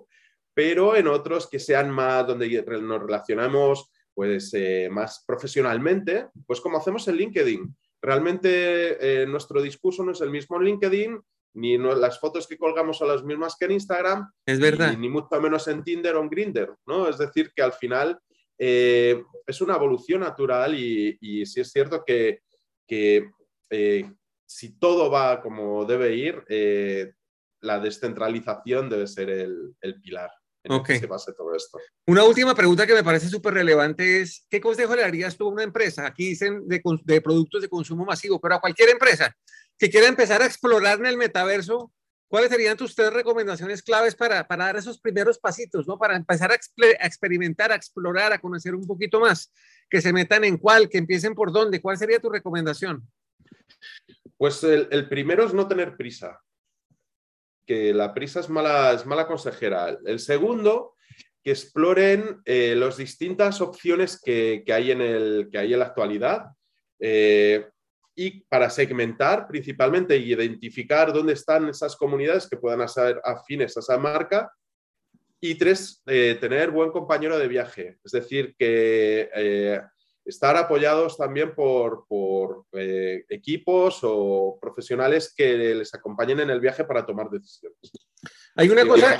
pero 0.56 0.96
en 0.96 1.08
otros 1.08 1.48
que 1.48 1.60
sean 1.60 1.92
más, 1.92 2.26
donde 2.26 2.66
nos 2.82 3.02
relacionamos 3.04 3.92
pues, 4.16 4.52
eh, 4.56 4.90
más 4.92 5.24
profesionalmente, 5.28 6.30
pues 6.48 6.60
como 6.60 6.80
hacemos 6.80 7.08
en 7.08 7.18
LinkedIn. 7.18 7.78
Realmente 8.02 9.22
eh, 9.22 9.28
nuestro 9.28 9.62
discurso 9.62 10.04
no 10.04 10.12
es 10.12 10.22
el 10.22 10.32
mismo 10.32 10.58
en 10.58 10.64
LinkedIn 10.64 11.22
ni 11.54 11.78
las 11.78 12.20
fotos 12.20 12.48
que 12.48 12.58
colgamos 12.58 12.98
son 12.98 13.10
las 13.10 13.24
mismas 13.24 13.56
que 13.58 13.66
en 13.66 13.72
Instagram, 13.72 14.32
es 14.46 14.60
verdad. 14.60 14.98
Ni, 14.98 15.10
mucho 15.10 15.40
menos 15.42 15.68
en 15.68 15.84
Tinder 15.84 16.16
o 16.16 16.22
en 16.22 16.30
Grindr, 16.30 16.76
¿no? 16.86 17.08
Es 17.08 17.18
decir, 17.18 17.52
que 17.56 17.62
al 17.62 17.74
final 17.74 18.20
eh, 18.58 19.22
es 19.46 19.62
una 19.62 19.76
evolución 19.76 20.22
natural 20.22 20.78
y, 20.78 21.18
y 21.20 21.46
sí 21.46 21.62
es 21.62 21.72
cierto 21.72 22.04
que, 22.06 22.42
eh, 22.88 24.12
si 24.46 24.78
todo 24.78 25.10
va 25.10 25.42
como 25.42 25.86
debe 25.86 26.16
ir, 26.16 26.44
eh, 26.48 27.14
la 27.62 27.80
descentralización 27.80 28.90
debe 28.90 29.08
ser 29.08 29.30
el, 29.30 30.02
pilar 30.02 30.30
en 30.64 30.74
el 30.74 30.84
que 30.84 31.00
se 31.00 31.08
base 31.08 31.34
todo 31.34 31.56
esto. 31.56 31.80
Una 32.08 32.24
última 32.24 32.54
pregunta 32.54 32.86
que 32.86 32.94
me 32.94 33.04
parece 33.04 33.30
súper 33.30 33.54
relevante 33.54 34.22
es, 34.22 34.46
¿qué 34.50 34.62
consejo 34.62 34.96
le 34.96 35.02
darías 35.02 35.38
tú 35.38 35.48
a 35.48 35.52
una 35.52 35.64
empresa? 35.64 36.06
Aquí 36.06 36.30
dicen 36.30 36.68
de, 36.68 36.82
de 37.04 37.22
productos 37.22 37.62
de 37.62 37.70
consumo 37.70 38.06
masivo, 38.06 38.40
pero 38.40 38.56
a 38.56 38.62
cualquier 38.62 38.90
empresa 38.90 39.36
que 39.82 39.90
quiera 39.90 40.08
empezar 40.08 40.44
a 40.44 40.46
explorar 40.46 41.00
en 41.00 41.08
el 41.08 41.18
metaverso, 41.18 41.92
¿cuáles 42.28 42.52
serían 42.52 42.78
tus 42.78 42.94
tres 42.94 43.12
recomendaciones 43.12 43.82
claves 43.82 44.14
para, 44.14 44.48
para 44.48 44.66
dar 44.66 44.78
esos 44.78 45.00
primeros 45.00 45.40
pasitos, 45.40 45.88
¿no? 45.88 45.98
para 45.98 46.16
empezar 46.16 46.52
a, 46.52 46.56
experimentar, 47.04 47.72
a 47.72 47.76
explorar, 47.76 48.32
a 48.32 48.38
conocer 48.38 48.76
un 48.76 48.86
poquito 48.86 49.20
más? 49.20 49.52
Que 49.90 50.00
se 50.00 50.14
metan 50.14 50.44
en 50.44 50.58
cuál, 50.58 50.88
que 50.88 51.00
empiecen 51.00 51.34
por 51.34 51.52
dónde. 51.52 51.82
¿Cuál 51.82 51.98
sería 51.98 52.20
tu 52.20 52.30
recomendación? 52.30 53.10
Pues 54.38 54.64
el, 54.64 55.10
primero 55.10 55.46
es 55.46 55.54
no 55.56 55.68
tener 55.68 55.98
prisa, 55.98 56.40
que 57.66 57.94
la 57.94 58.14
prisa 58.14 58.40
es 58.40 58.50
mala, 58.50 58.94
es 58.94 59.06
mala 59.06 59.28
consejera. 59.28 59.98
El 60.06 60.20
segundo, 60.20 60.96
que 61.44 61.52
exploren 61.52 62.42
eh, 62.46 62.76
las 62.76 62.98
distintas 62.98 63.62
opciones 63.62 64.20
que, 64.22 64.64
hay 64.68 64.92
en 64.92 65.02
el, 65.02 65.50
que 65.52 65.58
hay 65.58 65.74
en 65.74 65.80
la 65.80 65.86
actualidad. 65.86 66.46
Eh, 67.00 67.68
y 68.14 68.42
para 68.42 68.70
segmentar 68.70 69.48
principalmente 69.48 70.18
y 70.18 70.34
identificar 70.34 71.12
dónde 71.14 71.34
están 71.34 71.70
esas 71.70 71.96
comunidades 71.96 72.48
que 72.48 72.58
puedan 72.58 72.88
ser 72.88 73.20
afines 73.24 73.76
a 73.78 73.80
esa 73.80 73.98
marca. 73.98 74.52
Y 75.40 75.56
tres, 75.56 76.04
eh, 76.06 76.38
tener 76.40 76.70
buen 76.70 76.92
compañero 76.92 77.40
de 77.40 77.48
viaje, 77.48 77.98
es 78.04 78.12
decir, 78.12 78.54
que 78.60 79.82
estar 80.26 80.56
apoyados 80.56 81.18
también 81.18 81.54
por, 81.56 82.06
por 82.08 82.66
eh, 82.74 83.26
equipos 83.30 84.00
o 84.04 84.58
profesionales 84.62 85.34
que 85.36 85.56
les 85.76 85.94
acompañen 85.94 86.40
en 86.40 86.50
el 86.50 86.60
viaje 86.60 86.84
para 86.84 87.06
tomar 87.06 87.30
decisiones. 87.30 87.78
Hay 88.56 88.70
una 88.70 88.86
cosa, 88.86 89.18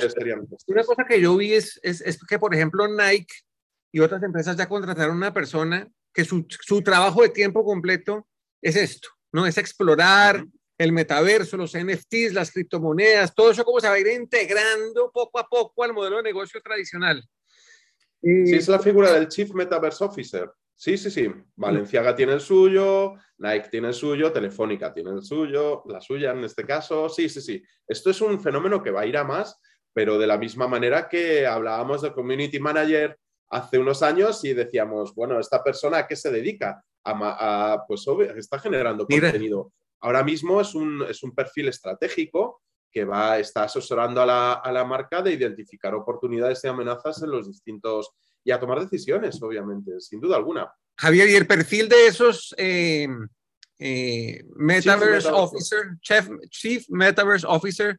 una 0.66 0.84
cosa 0.84 1.04
que 1.08 1.20
yo 1.20 1.36
vi 1.36 1.54
es, 1.54 1.80
es, 1.82 2.00
es, 2.02 2.18
que, 2.24 2.38
por 2.38 2.54
ejemplo, 2.54 2.86
Nike 2.86 3.34
y 3.92 4.00
otras 4.00 4.22
empresas 4.22 4.56
ya 4.56 4.68
contrataron 4.68 5.14
a 5.14 5.18
una 5.18 5.34
persona 5.34 5.88
que 6.12 6.24
su, 6.24 6.46
su 6.48 6.82
trabajo 6.82 7.22
de 7.22 7.30
tiempo 7.30 7.64
completo 7.64 8.26
es 8.60 8.76
esto, 8.76 9.08
¿no? 9.32 9.46
Es 9.46 9.58
explorar 9.58 10.44
el 10.78 10.92
metaverso, 10.92 11.56
los 11.56 11.76
NFTs, 11.76 12.32
las 12.32 12.50
criptomonedas, 12.50 13.34
todo 13.34 13.50
eso 13.50 13.64
cómo 13.64 13.80
se 13.80 13.88
va 13.88 13.94
a 13.94 14.00
ir 14.00 14.08
integrando 14.08 15.10
poco 15.12 15.38
a 15.38 15.48
poco 15.48 15.84
al 15.84 15.92
modelo 15.92 16.18
de 16.18 16.24
negocio 16.24 16.60
tradicional. 16.60 17.22
Sí, 18.22 18.54
es 18.54 18.68
la 18.68 18.78
figura 18.78 19.12
del 19.12 19.28
Chief 19.28 19.52
Metaverse 19.52 20.04
Officer. 20.04 20.50
Sí, 20.82 20.98
sí, 20.98 21.12
sí. 21.12 21.32
Valenciaga 21.54 22.16
tiene 22.16 22.32
el 22.32 22.40
suyo, 22.40 23.14
Nike 23.38 23.68
tiene 23.70 23.86
el 23.86 23.94
suyo, 23.94 24.32
Telefónica 24.32 24.92
tiene 24.92 25.12
el 25.12 25.22
suyo, 25.22 25.84
la 25.86 26.00
suya 26.00 26.32
en 26.32 26.42
este 26.42 26.66
caso. 26.66 27.08
Sí, 27.08 27.28
sí, 27.28 27.40
sí. 27.40 27.62
Esto 27.86 28.10
es 28.10 28.20
un 28.20 28.40
fenómeno 28.40 28.82
que 28.82 28.90
va 28.90 29.02
a 29.02 29.06
ir 29.06 29.16
a 29.16 29.22
más, 29.22 29.60
pero 29.92 30.18
de 30.18 30.26
la 30.26 30.38
misma 30.38 30.66
manera 30.66 31.08
que 31.08 31.46
hablábamos 31.46 32.02
de 32.02 32.12
Community 32.12 32.58
Manager 32.58 33.16
hace 33.50 33.78
unos 33.78 34.02
años 34.02 34.44
y 34.44 34.54
decíamos, 34.54 35.14
bueno, 35.14 35.38
¿esta 35.38 35.62
persona 35.62 35.98
a 35.98 36.06
qué 36.08 36.16
se 36.16 36.32
dedica? 36.32 36.84
A, 37.04 37.84
pues 37.86 38.04
está 38.34 38.58
generando 38.58 39.06
contenido. 39.06 39.72
Ahora 40.00 40.24
mismo 40.24 40.60
es 40.60 40.74
un, 40.74 41.04
es 41.08 41.22
un, 41.22 41.32
perfil 41.32 41.68
estratégico 41.68 42.60
que 42.90 43.04
va, 43.04 43.38
está 43.38 43.62
asesorando 43.62 44.20
a 44.20 44.26
la, 44.26 44.52
a 44.54 44.72
la, 44.72 44.84
marca 44.84 45.22
de 45.22 45.32
identificar 45.32 45.94
oportunidades 45.94 46.64
y 46.64 46.66
amenazas 46.66 47.22
en 47.22 47.30
los 47.30 47.46
distintos 47.46 48.16
y 48.44 48.50
a 48.50 48.60
tomar 48.60 48.80
decisiones, 48.80 49.40
obviamente, 49.42 50.00
sin 50.00 50.20
duda 50.20 50.36
alguna. 50.36 50.72
Javier, 50.96 51.28
¿y 51.28 51.34
el 51.34 51.46
perfil 51.46 51.88
de 51.88 52.06
esos 52.06 52.54
eh, 52.58 53.08
eh, 53.78 54.44
Metaverse 54.56 55.28
Officer, 55.30 55.96
Chief 56.50 56.84
Metaverse 56.88 57.46
Officer, 57.48 57.98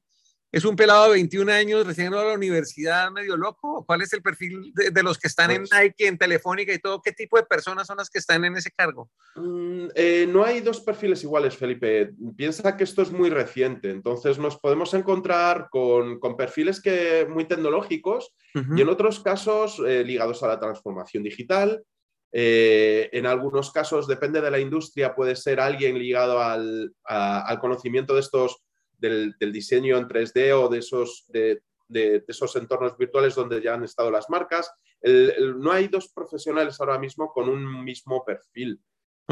¿Es 0.54 0.66
un 0.66 0.76
pelado 0.76 1.06
de 1.06 1.14
21 1.14 1.52
años 1.52 1.88
recién 1.88 2.12
de 2.12 2.18
la 2.18 2.34
universidad 2.34 3.10
medio 3.10 3.36
loco? 3.36 3.84
¿Cuál 3.88 4.04
es 4.04 4.14
el 4.14 4.22
perfil 4.22 4.72
de, 4.76 5.02
los 5.02 5.18
que 5.18 5.28
están 5.28 5.50
en 5.50 5.64
pues 5.64 5.72
Nike, 5.72 6.06
en 6.06 6.20
Telefónica 6.20 6.72
y 6.72 6.78
todo? 6.78 7.02
¿Qué 7.02 7.12
tipo 7.12 7.38
de 7.38 7.44
personas 7.44 7.88
son 7.88 7.98
las 7.98 8.08
que 8.08 8.20
están 8.20 8.46
en 8.46 8.56
ese 8.56 8.70
cargo? 8.70 9.10
Mm, 9.36 9.88
eh, 9.96 10.28
no 10.30 10.44
hay 10.44 10.62
dos 10.62 10.82
perfiles 10.82 11.24
iguales, 11.24 11.58
Felipe. 11.58 12.14
Piensa 12.38 12.78
que 12.78 12.84
esto 12.84 13.02
es 13.02 13.12
muy 13.12 13.32
reciente, 13.32 13.90
entonces 13.90 14.38
nos 14.38 14.60
podemos 14.60 14.94
encontrar 14.94 15.70
con, 15.72 16.20
perfiles 16.38 16.80
que, 16.80 17.26
muy 17.28 17.46
tecnológicos 17.46 18.36
y 18.54 18.80
en 18.80 18.90
otros 18.90 19.22
casos 19.22 19.82
eh, 19.84 20.04
ligados 20.04 20.44
a 20.44 20.48
la 20.50 20.60
transformación 20.60 21.24
digital. 21.24 21.84
Eh, 22.32 23.10
en 23.12 23.26
algunos 23.26 23.72
casos, 23.72 24.08
depende 24.08 24.40
de 24.40 24.52
la 24.52 24.60
industria, 24.60 25.16
puede 25.16 25.36
ser 25.36 25.60
alguien 25.60 25.98
ligado 25.98 26.40
al, 26.40 26.94
al 27.06 27.60
conocimiento 27.60 28.14
de 28.14 28.20
estos 28.20 28.64
del, 29.10 29.52
diseño 29.52 29.98
en 29.98 30.08
3D 30.08 30.54
o 30.54 30.70
de 30.70 30.80
esos, 30.80 31.26
de, 31.28 31.62
esos 32.28 32.56
entornos 32.56 32.98
virtuales 32.98 33.36
donde 33.36 33.62
ya 33.62 33.74
han 33.74 33.84
estado 33.84 34.10
las 34.10 34.30
marcas. 34.30 34.72
no 35.04 35.72
hay 35.72 35.88
dos 35.88 36.12
profesionales 36.14 36.80
ahora 36.80 36.98
mismo 36.98 37.32
con 37.32 37.50
un 37.50 37.84
mismo 37.84 38.24
perfil. 38.24 38.80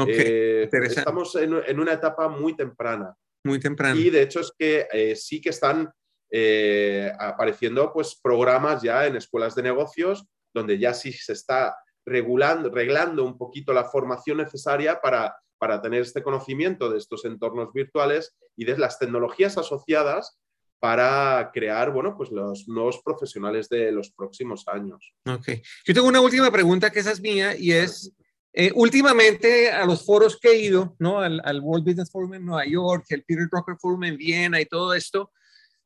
Eh, 0.06 0.68
estamos 0.72 1.34
en, 1.36 1.80
una 1.80 1.92
etapa 1.92 2.28
muy 2.28 2.56
temprana. 2.56 3.14
Muy 3.44 3.58
temprana. 3.58 3.98
Y 3.98 4.10
de 4.10 4.22
hecho 4.22 4.40
es 4.40 4.52
que 4.56 4.86
eh, 4.92 5.16
sí 5.16 5.40
que 5.40 5.50
están 5.50 5.90
eh, 6.30 7.12
apareciendo 7.18 7.92
pues, 7.92 8.18
programas 8.22 8.82
ya 8.82 9.06
en 9.06 9.16
escuelas 9.16 9.54
de 9.54 9.62
negocios 9.62 10.24
donde 10.54 10.78
ya 10.78 10.92
sí 10.94 11.12
se 11.12 11.32
está 11.32 11.74
regulando, 12.04 12.70
reglando 12.70 13.24
un 13.24 13.38
poquito 13.38 13.72
la 13.72 13.84
formación 13.84 14.38
necesaria 14.38 15.00
para 15.00 15.36
para 15.62 15.80
tener 15.80 16.02
este 16.02 16.24
conocimiento 16.24 16.90
de 16.90 16.98
estos 16.98 17.24
entornos 17.24 17.72
virtuales 17.72 18.34
y 18.56 18.64
de 18.64 18.76
las 18.76 18.98
tecnologías 18.98 19.56
asociadas 19.56 20.36
para 20.80 21.52
crear, 21.54 21.92
bueno, 21.92 22.16
pues 22.16 22.32
los 22.32 22.66
nuevos 22.66 23.00
profesionales 23.04 23.68
de 23.68 23.92
los 23.92 24.10
próximos 24.10 24.66
años. 24.66 25.14
Ok. 25.24 25.50
Yo 25.84 25.94
tengo 25.94 26.08
una 26.08 26.20
última 26.20 26.50
pregunta 26.50 26.90
que 26.90 26.98
esa 26.98 27.12
es 27.12 27.20
mía 27.20 27.56
y 27.56 27.70
es, 27.70 28.12
eh, 28.52 28.72
últimamente 28.74 29.70
a 29.70 29.86
los 29.86 30.04
foros 30.04 30.36
que 30.36 30.48
he 30.48 30.58
ido, 30.62 30.96
¿no? 30.98 31.20
Al, 31.20 31.60
World 31.60 31.86
Business 31.86 32.10
Forum 32.10 32.34
en 32.34 32.44
Nueva 32.44 32.66
York, 32.66 33.04
el 33.10 33.22
Peter 33.22 33.46
Drucker 33.48 33.76
Forum 33.78 34.02
en 34.02 34.16
Viena 34.16 34.60
y 34.60 34.66
todo 34.66 34.94
esto, 34.94 35.30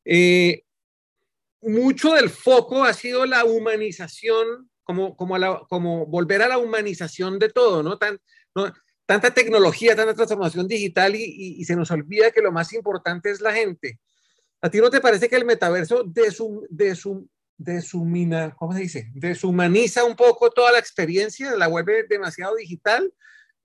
eh, 0.06 0.62
mucho 1.60 2.14
del 2.14 2.30
foco 2.30 2.82
ha 2.82 2.94
sido 2.94 3.26
la 3.26 3.44
humanización 3.44 4.70
como, 4.86 5.16
como, 5.16 5.66
como 5.68 6.06
volver 6.06 6.42
a 6.42 6.48
la 6.48 6.58
humanización 6.58 7.40
de 7.40 7.48
todo, 7.48 7.82
¿no? 7.82 7.98
Tan, 7.98 8.20
¿no? 8.54 8.72
Tanta 9.04 9.34
tecnología, 9.34 9.96
tanta 9.96 10.14
transformación 10.14 10.68
digital 10.68 11.16
y, 11.16 11.64
se 11.64 11.74
nos 11.74 11.90
olvida 11.90 12.30
que 12.30 12.40
lo 12.40 12.52
más 12.52 12.72
importante 12.72 13.30
es 13.30 13.40
la 13.40 13.52
gente. 13.52 13.98
¿A 14.62 14.70
ti 14.70 14.78
no 14.78 14.88
te 14.88 15.00
parece 15.00 15.28
que 15.28 15.36
el 15.36 15.44
metaverso 15.44 16.04
desum, 16.04 16.62
desum, 16.70 17.26
deshumina, 17.56 18.54
¿cómo 18.54 18.72
se 18.74 18.80
dice? 18.80 19.10
Deshumaniza 19.12 20.04
un 20.04 20.14
poco 20.14 20.50
toda 20.50 20.72
la 20.72 20.78
experiencia, 20.78 21.56
la 21.56 21.66
vuelve 21.66 22.04
demasiado 22.08 22.54
digital? 22.54 23.12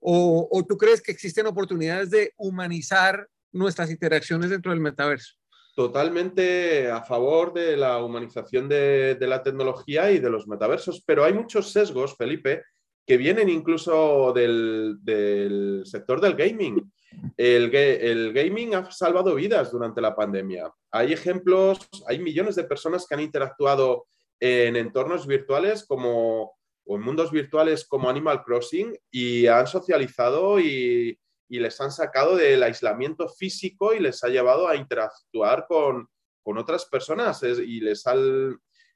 ¿O, 0.00 0.48
o 0.50 0.64
tú 0.64 0.76
crees 0.76 1.00
que 1.00 1.12
existen 1.12 1.46
oportunidades 1.46 2.10
de 2.10 2.34
humanizar 2.36 3.28
nuestras 3.52 3.90
interacciones 3.90 4.50
dentro 4.50 4.72
del 4.72 4.80
metaverso? 4.80 5.34
Totalmente 5.74 6.90
a 6.90 7.02
favor 7.02 7.54
de 7.54 7.78
la 7.78 8.02
humanización 8.04 8.68
de, 8.68 9.16
la 9.20 9.42
tecnología 9.42 10.10
y 10.10 10.18
de 10.18 10.28
los 10.28 10.46
metaversos, 10.46 11.02
pero 11.06 11.24
hay 11.24 11.32
muchos 11.32 11.72
sesgos, 11.72 12.14
Felipe, 12.14 12.62
que 13.06 13.16
vienen 13.16 13.48
incluso 13.48 14.32
del, 14.34 14.98
del 15.00 15.82
sector 15.86 16.20
del 16.20 16.34
gaming. 16.34 16.92
El, 17.38 17.74
el, 17.74 18.32
gaming 18.34 18.74
ha 18.74 18.90
salvado 18.90 19.34
vidas 19.34 19.72
durante 19.72 20.02
la 20.02 20.14
pandemia. 20.14 20.70
Hay 20.90 21.14
ejemplos, 21.14 21.88
hay 22.06 22.18
millones 22.18 22.54
de 22.56 22.64
personas 22.64 23.06
que 23.06 23.14
han 23.14 23.20
interactuado 23.20 24.08
en 24.38 24.76
entornos 24.76 25.26
virtuales 25.26 25.86
como, 25.86 26.52
o 26.84 26.96
en 26.96 27.02
mundos 27.02 27.30
virtuales 27.30 27.86
como 27.86 28.10
Animal 28.10 28.42
Crossing 28.44 28.94
y 29.10 29.46
han 29.46 29.66
socializado 29.66 30.60
y, 30.60 31.18
y 31.48 31.58
les 31.58 31.80
han 31.80 31.92
sacado 31.92 32.36
del 32.36 32.62
aislamiento 32.62 33.28
físico 33.28 33.92
y 33.92 34.00
les 34.00 34.22
ha 34.24 34.28
llevado 34.28 34.68
a 34.68 34.76
interactuar 34.76 35.66
con, 35.68 36.08
con 36.42 36.58
otras 36.58 36.86
personas 36.86 37.42
y 37.42 37.80
les 37.80 38.04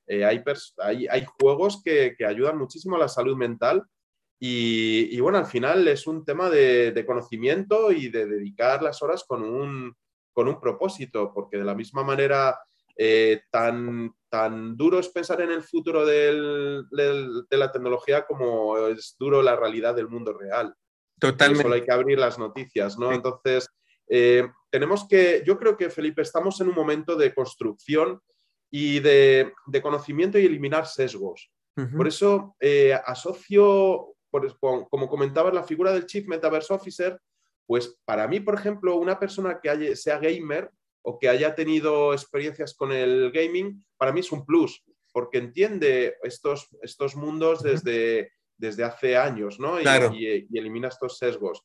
eh, 0.09 0.24
hay, 0.24 0.42
hay, 1.09 1.26
juegos 1.38 1.82
que, 1.82 2.14
que, 2.16 2.24
ayudan 2.24 2.59
muchísimo 2.59 2.97
a 2.97 3.01
la 3.01 3.09
salud 3.09 3.36
mental 3.36 3.84
y, 4.38 5.16
y 5.16 5.20
bueno, 5.20 5.38
al 5.38 5.47
final 5.47 5.88
es 5.88 6.07
un 6.07 6.24
tema 6.24 6.51
de, 6.51 7.05
conocimiento 7.07 7.90
y 7.90 8.09
de 8.09 8.26
dedicar 8.26 8.82
las 8.82 9.03
horas 9.03 9.24
con 9.26 9.42
un, 9.42 9.94
con 10.32 10.49
un 10.49 10.61
propósito, 10.61 11.32
porque 11.32 11.57
de 11.57 11.64
la 11.64 11.74
misma 11.74 12.03
manera 12.03 12.59
eh, 12.97 13.42
tan, 13.51 14.14
tan 14.28 14.76
duro 14.76 14.99
es 14.99 15.09
pensar 15.09 15.40
en 15.40 15.53
el 15.53 15.62
futuro 15.62 16.05
de 16.05 16.84
la 17.51 17.72
tecnología 17.72 18.26
como 18.26 18.76
es 18.88 19.16
duro 19.18 19.42
la 19.42 19.57
realidad 19.57 19.94
del 19.94 20.09
mundo 20.09 20.34
real. 20.34 20.74
Totalmente. 21.18 21.62
Solo 21.62 21.74
hay 21.74 21.82
que 21.84 21.92
abrir 21.92 22.18
las 22.18 22.38
noticias, 22.38 22.98
¿no? 22.98 23.10
Sí. 23.10 23.16
Entonces, 23.16 23.68
eh, 24.08 24.48
tenemos 24.70 25.06
que, 25.08 25.42
yo 25.46 25.58
creo 25.58 25.76
que, 25.76 25.90
Felipe, 25.90 26.22
estamos 26.22 26.60
en 26.60 26.68
un 26.68 26.74
momento 26.74 27.16
de 27.16 27.34
construcción 27.34 28.20
y 28.70 29.00
de, 29.00 29.52
de 29.66 29.82
conocimiento 29.82 30.38
y 30.38 30.46
eliminar 30.46 30.86
sesgos. 30.86 31.50
Uh 31.76 31.82
-huh. 31.82 31.96
Por 31.96 32.06
eso 32.08 32.56
eh, 32.60 32.94
asocio, 33.04 34.14
por, 34.30 34.58
como 34.58 35.08
comentabas, 35.08 35.54
la 35.54 35.64
figura 35.64 35.92
del 35.92 36.06
Chief 36.06 36.26
Metaverse 36.26 36.72
Officer, 36.72 37.20
pues 37.66 37.98
para 38.04 38.28
mí, 38.28 38.40
por 38.40 38.54
ejemplo, 38.54 38.96
una 38.96 39.18
persona 39.18 39.60
que 39.60 39.70
haya, 39.70 39.96
sea 39.96 40.18
gamer 40.18 40.70
o 41.02 41.18
que 41.18 41.28
haya 41.28 41.54
tenido 41.54 42.12
experiencias 42.12 42.74
con 42.74 42.92
el 42.92 43.30
gaming, 43.32 43.84
para 43.96 44.12
mí 44.12 44.20
es 44.20 44.32
un 44.32 44.44
plus, 44.44 44.82
porque 45.12 45.38
entiende 45.38 46.16
estos, 46.22 46.68
estos 46.82 47.16
mundos 47.16 47.62
desde 47.62 48.32
desde 48.57 48.84
hace 48.84 49.16
años, 49.16 49.59
¿no? 49.61 49.76
Claro. 49.78 50.12
Y, 50.12 50.26
y, 50.26 50.46
y, 50.50 50.59
elimina 50.59 50.88
estos 50.88 51.18
sesgos. 51.18 51.62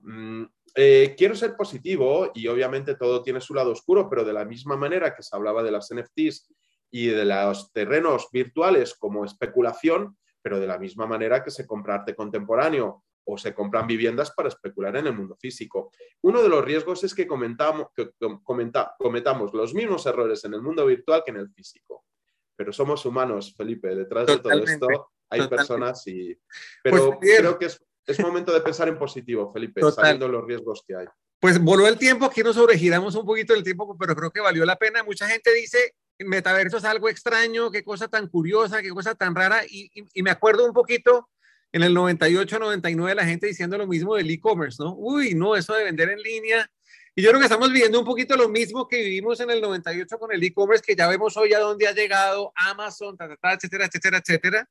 Mm, 0.00 0.44
eh, 0.74 1.14
quiero 1.16 1.34
ser 1.34 1.54
positivo 1.56 2.30
y 2.34 2.48
obviamente 2.48 2.94
todo 2.94 3.22
tiene 3.22 3.40
su 3.40 3.54
lado 3.54 3.72
oscuro, 3.72 4.08
pero 4.08 4.24
de 4.24 4.32
la 4.32 4.44
misma 4.44 4.76
manera 4.76 5.14
que 5.14 5.22
se 5.22 5.36
hablaba 5.36 5.62
de 5.62 5.70
las 5.70 5.92
NFTs 5.92 6.52
y 6.90 7.06
de 7.06 7.24
los 7.24 7.72
terrenos 7.72 8.28
virtuales 8.32 8.94
como 8.94 9.24
especulación, 9.24 10.16
pero 10.40 10.58
de 10.58 10.66
la 10.66 10.78
misma 10.78 11.06
manera 11.06 11.44
que 11.44 11.50
se 11.50 11.66
compra 11.66 11.96
arte 11.96 12.14
contemporáneo 12.14 13.04
o 13.24 13.38
se 13.38 13.54
compran 13.54 13.86
viviendas 13.86 14.32
para 14.32 14.48
especular 14.48 14.96
en 14.96 15.06
el 15.06 15.14
mundo 15.14 15.36
físico. 15.36 15.92
Uno 16.22 16.42
de 16.42 16.48
los 16.48 16.64
riesgos 16.64 17.04
es 17.04 17.14
que, 17.14 17.26
comentamos, 17.26 17.88
que 17.94 18.10
comenta, 18.42 18.94
cometamos 18.98 19.54
los 19.54 19.74
mismos 19.74 20.04
errores 20.06 20.44
en 20.44 20.54
el 20.54 20.62
mundo 20.62 20.84
virtual 20.86 21.22
que 21.24 21.30
en 21.30 21.36
el 21.36 21.50
físico. 21.50 22.04
Pero 22.56 22.72
somos 22.72 23.04
humanos, 23.06 23.54
Felipe, 23.56 23.94
detrás 23.94 24.26
Totalmente. 24.26 24.72
de 24.72 24.78
todo 24.78 24.90
esto 24.90 25.12
hay 25.32 25.40
Totalmente. 25.40 25.56
personas 25.56 26.06
y... 26.06 26.38
Pero 26.82 27.18
pues, 27.18 27.38
creo 27.38 27.58
que 27.58 27.66
es, 27.66 27.82
es, 28.06 28.20
momento 28.20 28.52
de 28.52 28.60
pensar 28.60 28.88
en 28.88 28.98
positivo, 28.98 29.52
Felipe, 29.52 29.80
Total. 29.80 30.04
sabiendo 30.04 30.28
los 30.28 30.44
riesgos 30.46 30.84
que 30.86 30.96
hay. 30.96 31.06
Pues 31.40 31.58
voló 31.58 31.88
el 31.88 31.98
tiempo, 31.98 32.26
aquí 32.26 32.42
nos 32.42 32.54
sobregiramos 32.54 33.14
un 33.14 33.26
poquito 33.26 33.52
del 33.52 33.64
tiempo, 33.64 33.96
pero 33.98 34.14
creo 34.14 34.30
que 34.30 34.40
valió 34.40 34.64
la 34.64 34.76
pena. 34.76 35.02
Mucha 35.02 35.26
gente 35.26 35.52
dice, 35.52 35.94
metaverso 36.18 36.76
es 36.76 36.84
algo 36.84 37.08
extraño, 37.08 37.70
qué 37.70 37.82
cosa 37.82 38.08
tan 38.08 38.28
curiosa, 38.28 38.82
qué 38.82 38.90
cosa 38.90 39.14
tan 39.14 39.34
rara, 39.34 39.62
y, 39.68 39.90
y, 39.94 40.04
y 40.14 40.22
me 40.22 40.30
acuerdo 40.30 40.64
un 40.64 40.72
poquito 40.72 41.28
en 41.72 41.82
el 41.82 41.94
98, 41.94 42.58
99, 42.58 43.14
la 43.14 43.24
gente 43.24 43.46
diciendo 43.46 43.78
lo 43.78 43.86
mismo 43.86 44.14
del 44.14 44.30
e-commerce, 44.30 44.76
¿no? 44.78 44.94
Uy, 44.94 45.34
no, 45.34 45.56
eso 45.56 45.74
de 45.74 45.84
vender 45.84 46.10
en 46.10 46.20
línea. 46.20 46.70
Y 47.14 47.22
yo 47.22 47.30
creo 47.30 47.40
que 47.40 47.46
estamos 47.46 47.72
viviendo 47.72 47.98
un 47.98 48.04
poquito 48.04 48.36
lo 48.36 48.48
mismo 48.48 48.86
que 48.86 49.02
vivimos 49.02 49.40
en 49.40 49.50
el 49.50 49.60
98 49.60 50.18
con 50.18 50.32
el 50.32 50.42
e-commerce, 50.44 50.84
que 50.86 50.94
ya 50.94 51.08
vemos 51.08 51.36
hoy 51.36 51.52
a 51.54 51.58
dónde 51.58 51.86
ha 51.86 51.92
llegado 51.92 52.52
Amazon, 52.54 53.16
ta, 53.16 53.26
ta, 53.28 53.36
ta, 53.36 53.52
etcétera, 53.54 53.86
etcétera, 53.86 54.18
etcétera 54.18 54.68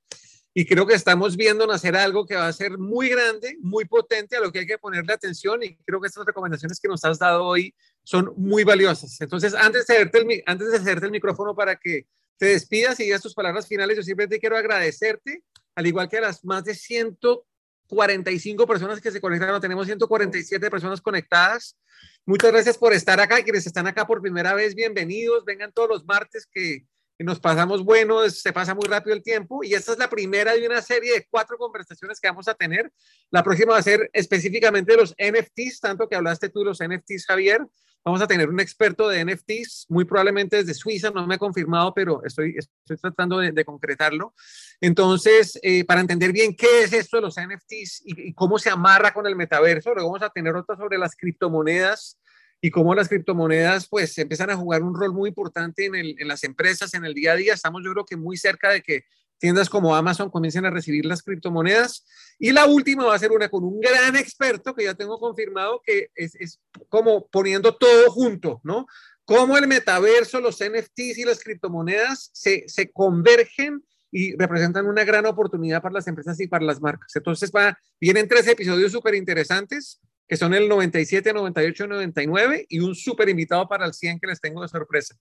y 0.53 0.65
creo 0.65 0.85
que 0.85 0.93
estamos 0.93 1.37
viendo 1.37 1.65
nacer 1.65 1.95
algo 1.95 2.25
que 2.25 2.35
va 2.35 2.47
a 2.47 2.53
ser 2.53 2.77
muy 2.77 3.09
grande, 3.09 3.57
muy 3.61 3.85
potente, 3.85 4.35
a 4.35 4.41
lo 4.41 4.51
que 4.51 4.59
hay 4.59 4.65
que 4.65 4.77
ponerle 4.77 5.13
atención 5.13 5.63
y 5.63 5.77
creo 5.77 6.01
que 6.01 6.07
estas 6.07 6.25
recomendaciones 6.25 6.79
que 6.79 6.89
nos 6.89 7.03
has 7.05 7.19
dado 7.19 7.45
hoy 7.45 7.73
son 8.03 8.33
muy 8.35 8.65
valiosas. 8.65 9.21
Entonces, 9.21 9.53
antes 9.53 9.87
de 9.87 9.93
hacerte 9.93 10.17
el, 10.17 10.43
antes 10.45 10.71
de 10.71 10.77
hacerte 10.77 11.05
el 11.05 11.11
micrófono 11.11 11.55
para 11.55 11.77
que 11.77 12.05
te 12.37 12.47
despidas 12.47 12.99
y 12.99 13.03
digas 13.03 13.21
tus 13.21 13.33
palabras 13.33 13.67
finales, 13.67 13.95
yo 13.95 14.03
simplemente 14.03 14.39
quiero 14.39 14.57
agradecerte, 14.57 15.41
al 15.75 15.87
igual 15.87 16.09
que 16.09 16.17
a 16.17 16.21
las 16.21 16.43
más 16.43 16.65
de 16.65 16.75
145 16.75 18.67
personas 18.67 18.99
que 18.99 19.11
se 19.11 19.21
conectaron, 19.21 19.61
tenemos 19.61 19.85
147 19.85 20.69
personas 20.69 20.99
conectadas. 20.99 21.77
Muchas 22.25 22.51
gracias 22.51 22.77
por 22.77 22.91
estar 22.91 23.21
acá, 23.21 23.41
quienes 23.41 23.65
están 23.65 23.87
acá 23.87 24.05
por 24.05 24.21
primera 24.21 24.53
vez, 24.53 24.75
bienvenidos, 24.75 25.45
vengan 25.45 25.71
todos 25.71 25.87
los 25.87 26.05
martes 26.05 26.45
que 26.51 26.85
nos 27.23 27.39
pasamos 27.39 27.83
bueno, 27.83 28.29
se 28.29 28.53
pasa 28.53 28.73
muy 28.73 28.87
rápido 28.87 29.15
el 29.15 29.23
tiempo 29.23 29.63
y 29.63 29.73
esta 29.73 29.93
es 29.93 29.97
la 29.97 30.09
primera 30.09 30.53
de 30.53 30.65
una 30.65 30.81
serie 30.81 31.13
de 31.13 31.27
cuatro 31.29 31.57
conversaciones 31.57 32.19
que 32.19 32.27
vamos 32.27 32.47
a 32.47 32.53
tener. 32.53 32.91
La 33.29 33.43
próxima 33.43 33.73
va 33.73 33.79
a 33.79 33.83
ser 33.83 34.09
específicamente 34.13 34.91
de 34.91 34.97
los 34.97 35.15
NFTs, 35.17 35.79
tanto 35.79 36.07
que 36.07 36.15
hablaste 36.15 36.49
tú 36.49 36.59
de 36.59 36.65
los 36.65 36.79
NFTs, 36.79 37.25
Javier. 37.25 37.65
Vamos 38.03 38.21
a 38.21 38.27
tener 38.27 38.49
un 38.49 38.59
experto 38.59 39.07
de 39.09 39.23
NFTs, 39.23 39.85
muy 39.89 40.05
probablemente 40.05 40.57
desde 40.57 40.73
Suiza, 40.73 41.11
no 41.11 41.27
me 41.27 41.35
ha 41.35 41.37
confirmado, 41.37 41.93
pero 41.93 42.23
estoy, 42.25 42.55
estoy 42.57 42.97
tratando 42.97 43.37
de, 43.37 43.51
de 43.51 43.63
concretarlo. 43.63 44.33
Entonces, 44.79 45.59
eh, 45.61 45.85
para 45.85 46.01
entender 46.01 46.31
bien 46.31 46.55
qué 46.55 46.83
es 46.83 46.93
esto 46.93 47.17
de 47.17 47.21
los 47.21 47.35
NFTs 47.35 48.01
y, 48.05 48.29
y 48.29 48.33
cómo 48.33 48.57
se 48.57 48.71
amarra 48.71 49.13
con 49.13 49.27
el 49.27 49.35
metaverso, 49.35 49.93
luego 49.93 50.09
vamos 50.09 50.23
a 50.23 50.31
tener 50.31 50.55
otra 50.55 50.75
sobre 50.75 50.97
las 50.97 51.15
criptomonedas 51.15 52.17
y 52.61 52.69
cómo 52.69 52.93
las 52.93 53.09
criptomonedas 53.09 53.87
pues 53.89 54.15
empiezan 54.19 54.51
a 54.51 54.55
jugar 54.55 54.83
un 54.83 54.95
rol 54.95 55.11
muy 55.11 55.29
importante 55.29 55.85
en, 55.85 55.95
el, 55.95 56.15
en, 56.19 56.27
las 56.27 56.43
empresas, 56.43 56.93
en 56.93 57.03
el 57.03 57.15
día 57.15 57.33
a 57.33 57.35
día. 57.35 57.55
Estamos 57.55 57.81
yo 57.83 57.91
creo 57.91 58.05
que 58.05 58.15
muy 58.15 58.37
cerca 58.37 58.69
de 58.69 58.83
que 58.83 59.03
tiendas 59.39 59.67
como 59.67 59.95
Amazon 59.95 60.29
comiencen 60.29 60.65
a 60.65 60.69
recibir 60.69 61.03
las 61.05 61.23
criptomonedas. 61.23 62.05
Y 62.37 62.51
la 62.51 62.67
última 62.67 63.05
va 63.05 63.15
a 63.15 63.19
ser 63.19 63.31
una 63.31 63.49
con 63.49 63.63
un 63.63 63.79
gran 63.79 64.15
experto 64.15 64.75
que 64.75 64.83
ya 64.83 64.93
tengo 64.93 65.19
confirmado 65.19 65.81
que 65.83 66.09
es, 66.13 66.35
es 66.35 66.61
como 66.87 67.27
poniendo 67.27 67.75
todo 67.75 68.11
junto, 68.11 68.61
¿no? 68.63 68.85
Cómo 69.25 69.57
el 69.57 69.67
metaverso, 69.67 70.39
los 70.39 70.59
NFTs 70.59 71.17
y 71.17 71.23
las 71.23 71.43
criptomonedas 71.43 72.29
se, 72.31 72.65
se 72.67 72.91
convergen 72.91 73.83
y 74.11 74.35
representan 74.35 74.85
una 74.85 75.03
gran 75.03 75.25
oportunidad 75.25 75.81
para 75.81 75.93
las 75.93 76.07
empresas 76.07 76.39
y 76.39 76.47
para 76.47 76.65
las 76.65 76.79
marcas. 76.79 77.15
Entonces 77.15 77.51
va, 77.55 77.79
vienen 77.99 78.27
tres 78.27 78.45
episodios 78.47 78.91
súper 78.91 79.15
interesantes 79.15 79.99
que 80.31 80.37
son 80.37 80.53
el 80.53 80.69
97, 80.69 81.33
98, 81.33 81.87
99 81.87 82.65
y 82.69 82.79
un 82.79 82.95
súper 82.95 83.27
invitado 83.27 83.67
para 83.67 83.85
el 83.85 83.93
100 83.93 84.17
que 84.17 84.27
les 84.27 84.39
tengo 84.39 84.61
de 84.61 84.69
sorpresa. 84.69 85.13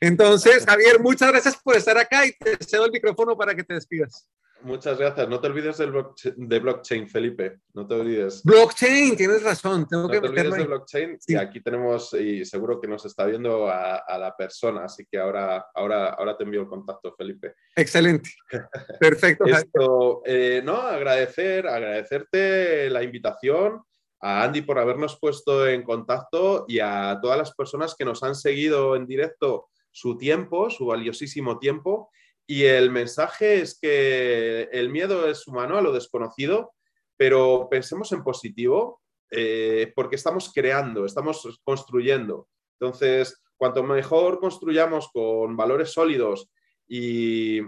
Entonces, 0.00 0.64
Javier, 0.64 0.98
muchas 0.98 1.30
gracias 1.30 1.60
por 1.62 1.76
estar 1.76 1.98
acá 1.98 2.24
y 2.24 2.32
te 2.32 2.56
cedo 2.64 2.86
el 2.86 2.90
micrófono 2.90 3.36
para 3.36 3.54
que 3.54 3.62
te 3.64 3.74
despidas. 3.74 4.26
Muchas 4.62 4.98
gracias. 4.98 5.28
No 5.28 5.40
te 5.40 5.48
olvides 5.48 5.76
del 5.76 5.90
blockchain, 5.90 6.48
de 6.48 6.58
blockchain, 6.58 7.06
Felipe. 7.06 7.58
No 7.74 7.86
te 7.86 7.96
olvides. 7.96 8.42
Blockchain, 8.44 9.14
tienes 9.14 9.42
razón. 9.42 9.86
Tengo 9.86 10.04
no 10.04 10.08
que 10.08 10.22
te 10.22 10.28
olvides 10.28 10.54
de 10.54 10.64
blockchain. 10.64 11.20
Sí. 11.20 11.34
Y 11.34 11.36
aquí 11.36 11.60
tenemos, 11.60 12.14
y 12.14 12.42
seguro 12.46 12.80
que 12.80 12.88
nos 12.88 13.04
está 13.04 13.26
viendo 13.26 13.68
a, 13.68 13.96
a, 13.96 14.16
la 14.16 14.34
persona, 14.34 14.86
así 14.86 15.04
que 15.04 15.18
ahora, 15.18 15.66
ahora, 15.74 16.14
ahora 16.14 16.34
te 16.34 16.44
envío 16.44 16.62
el 16.62 16.66
contacto, 16.66 17.14
Felipe. 17.14 17.56
Excelente. 17.76 18.30
Perfecto. 19.00 19.44
Esto, 19.44 20.22
eh, 20.24 20.62
no, 20.64 20.78
agradecer, 20.78 21.66
agradecerte 21.68 22.88
la 22.88 23.02
invitación 23.02 23.82
a 24.20 24.44
Andy 24.44 24.62
por 24.62 24.78
habernos 24.78 25.18
puesto 25.18 25.66
en 25.66 25.82
contacto 25.82 26.64
y 26.68 26.80
a 26.80 27.18
todas 27.20 27.38
las 27.38 27.54
personas 27.54 27.94
que 27.96 28.04
nos 28.04 28.22
han 28.22 28.34
seguido 28.34 28.96
en 28.96 29.06
directo 29.06 29.68
su 29.90 30.16
tiempo, 30.16 30.70
su 30.70 30.86
valiosísimo 30.86 31.58
tiempo. 31.58 32.10
Y 32.46 32.64
el 32.64 32.90
mensaje 32.90 33.60
es 33.60 33.78
que 33.80 34.68
el 34.72 34.90
miedo 34.90 35.28
es 35.28 35.46
humano 35.46 35.76
a 35.76 35.82
lo 35.82 35.92
desconocido, 35.92 36.72
pero 37.16 37.68
pensemos 37.70 38.12
en 38.12 38.22
positivo 38.22 39.00
eh, 39.30 39.92
porque 39.96 40.16
estamos 40.16 40.52
creando, 40.52 41.04
estamos 41.04 41.60
construyendo. 41.64 42.48
Entonces, 42.78 43.42
cuanto 43.56 43.82
mejor 43.82 44.38
construyamos 44.38 45.08
con 45.12 45.56
valores 45.56 45.90
sólidos 45.92 46.50
y, 46.86 47.60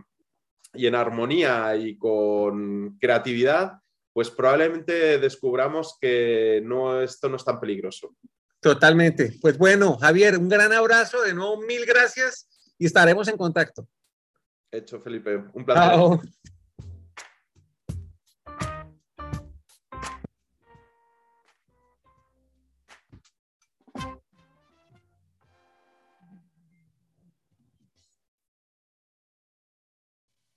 y 0.74 0.86
en 0.86 0.94
armonía 0.94 1.76
y 1.76 1.96
con 1.96 2.96
creatividad, 3.00 3.72
pues 4.12 4.30
probablemente 4.30 5.18
descubramos 5.18 5.96
que 6.00 6.60
no, 6.64 7.00
esto 7.00 7.28
no 7.28 7.36
es 7.36 7.44
tan 7.44 7.60
peligroso. 7.60 8.16
Totalmente. 8.60 9.38
Pues 9.40 9.56
bueno, 9.56 9.96
Javier, 9.98 10.38
un 10.38 10.48
gran 10.48 10.72
abrazo, 10.72 11.22
de 11.22 11.34
nuevo 11.34 11.60
mil 11.62 11.86
gracias 11.86 12.48
y 12.78 12.86
estaremos 12.86 13.28
en 13.28 13.36
contacto. 13.36 13.88
Hecho, 14.70 15.00
Felipe. 15.00 15.44
Un 15.52 15.64
placer. 15.64 16.20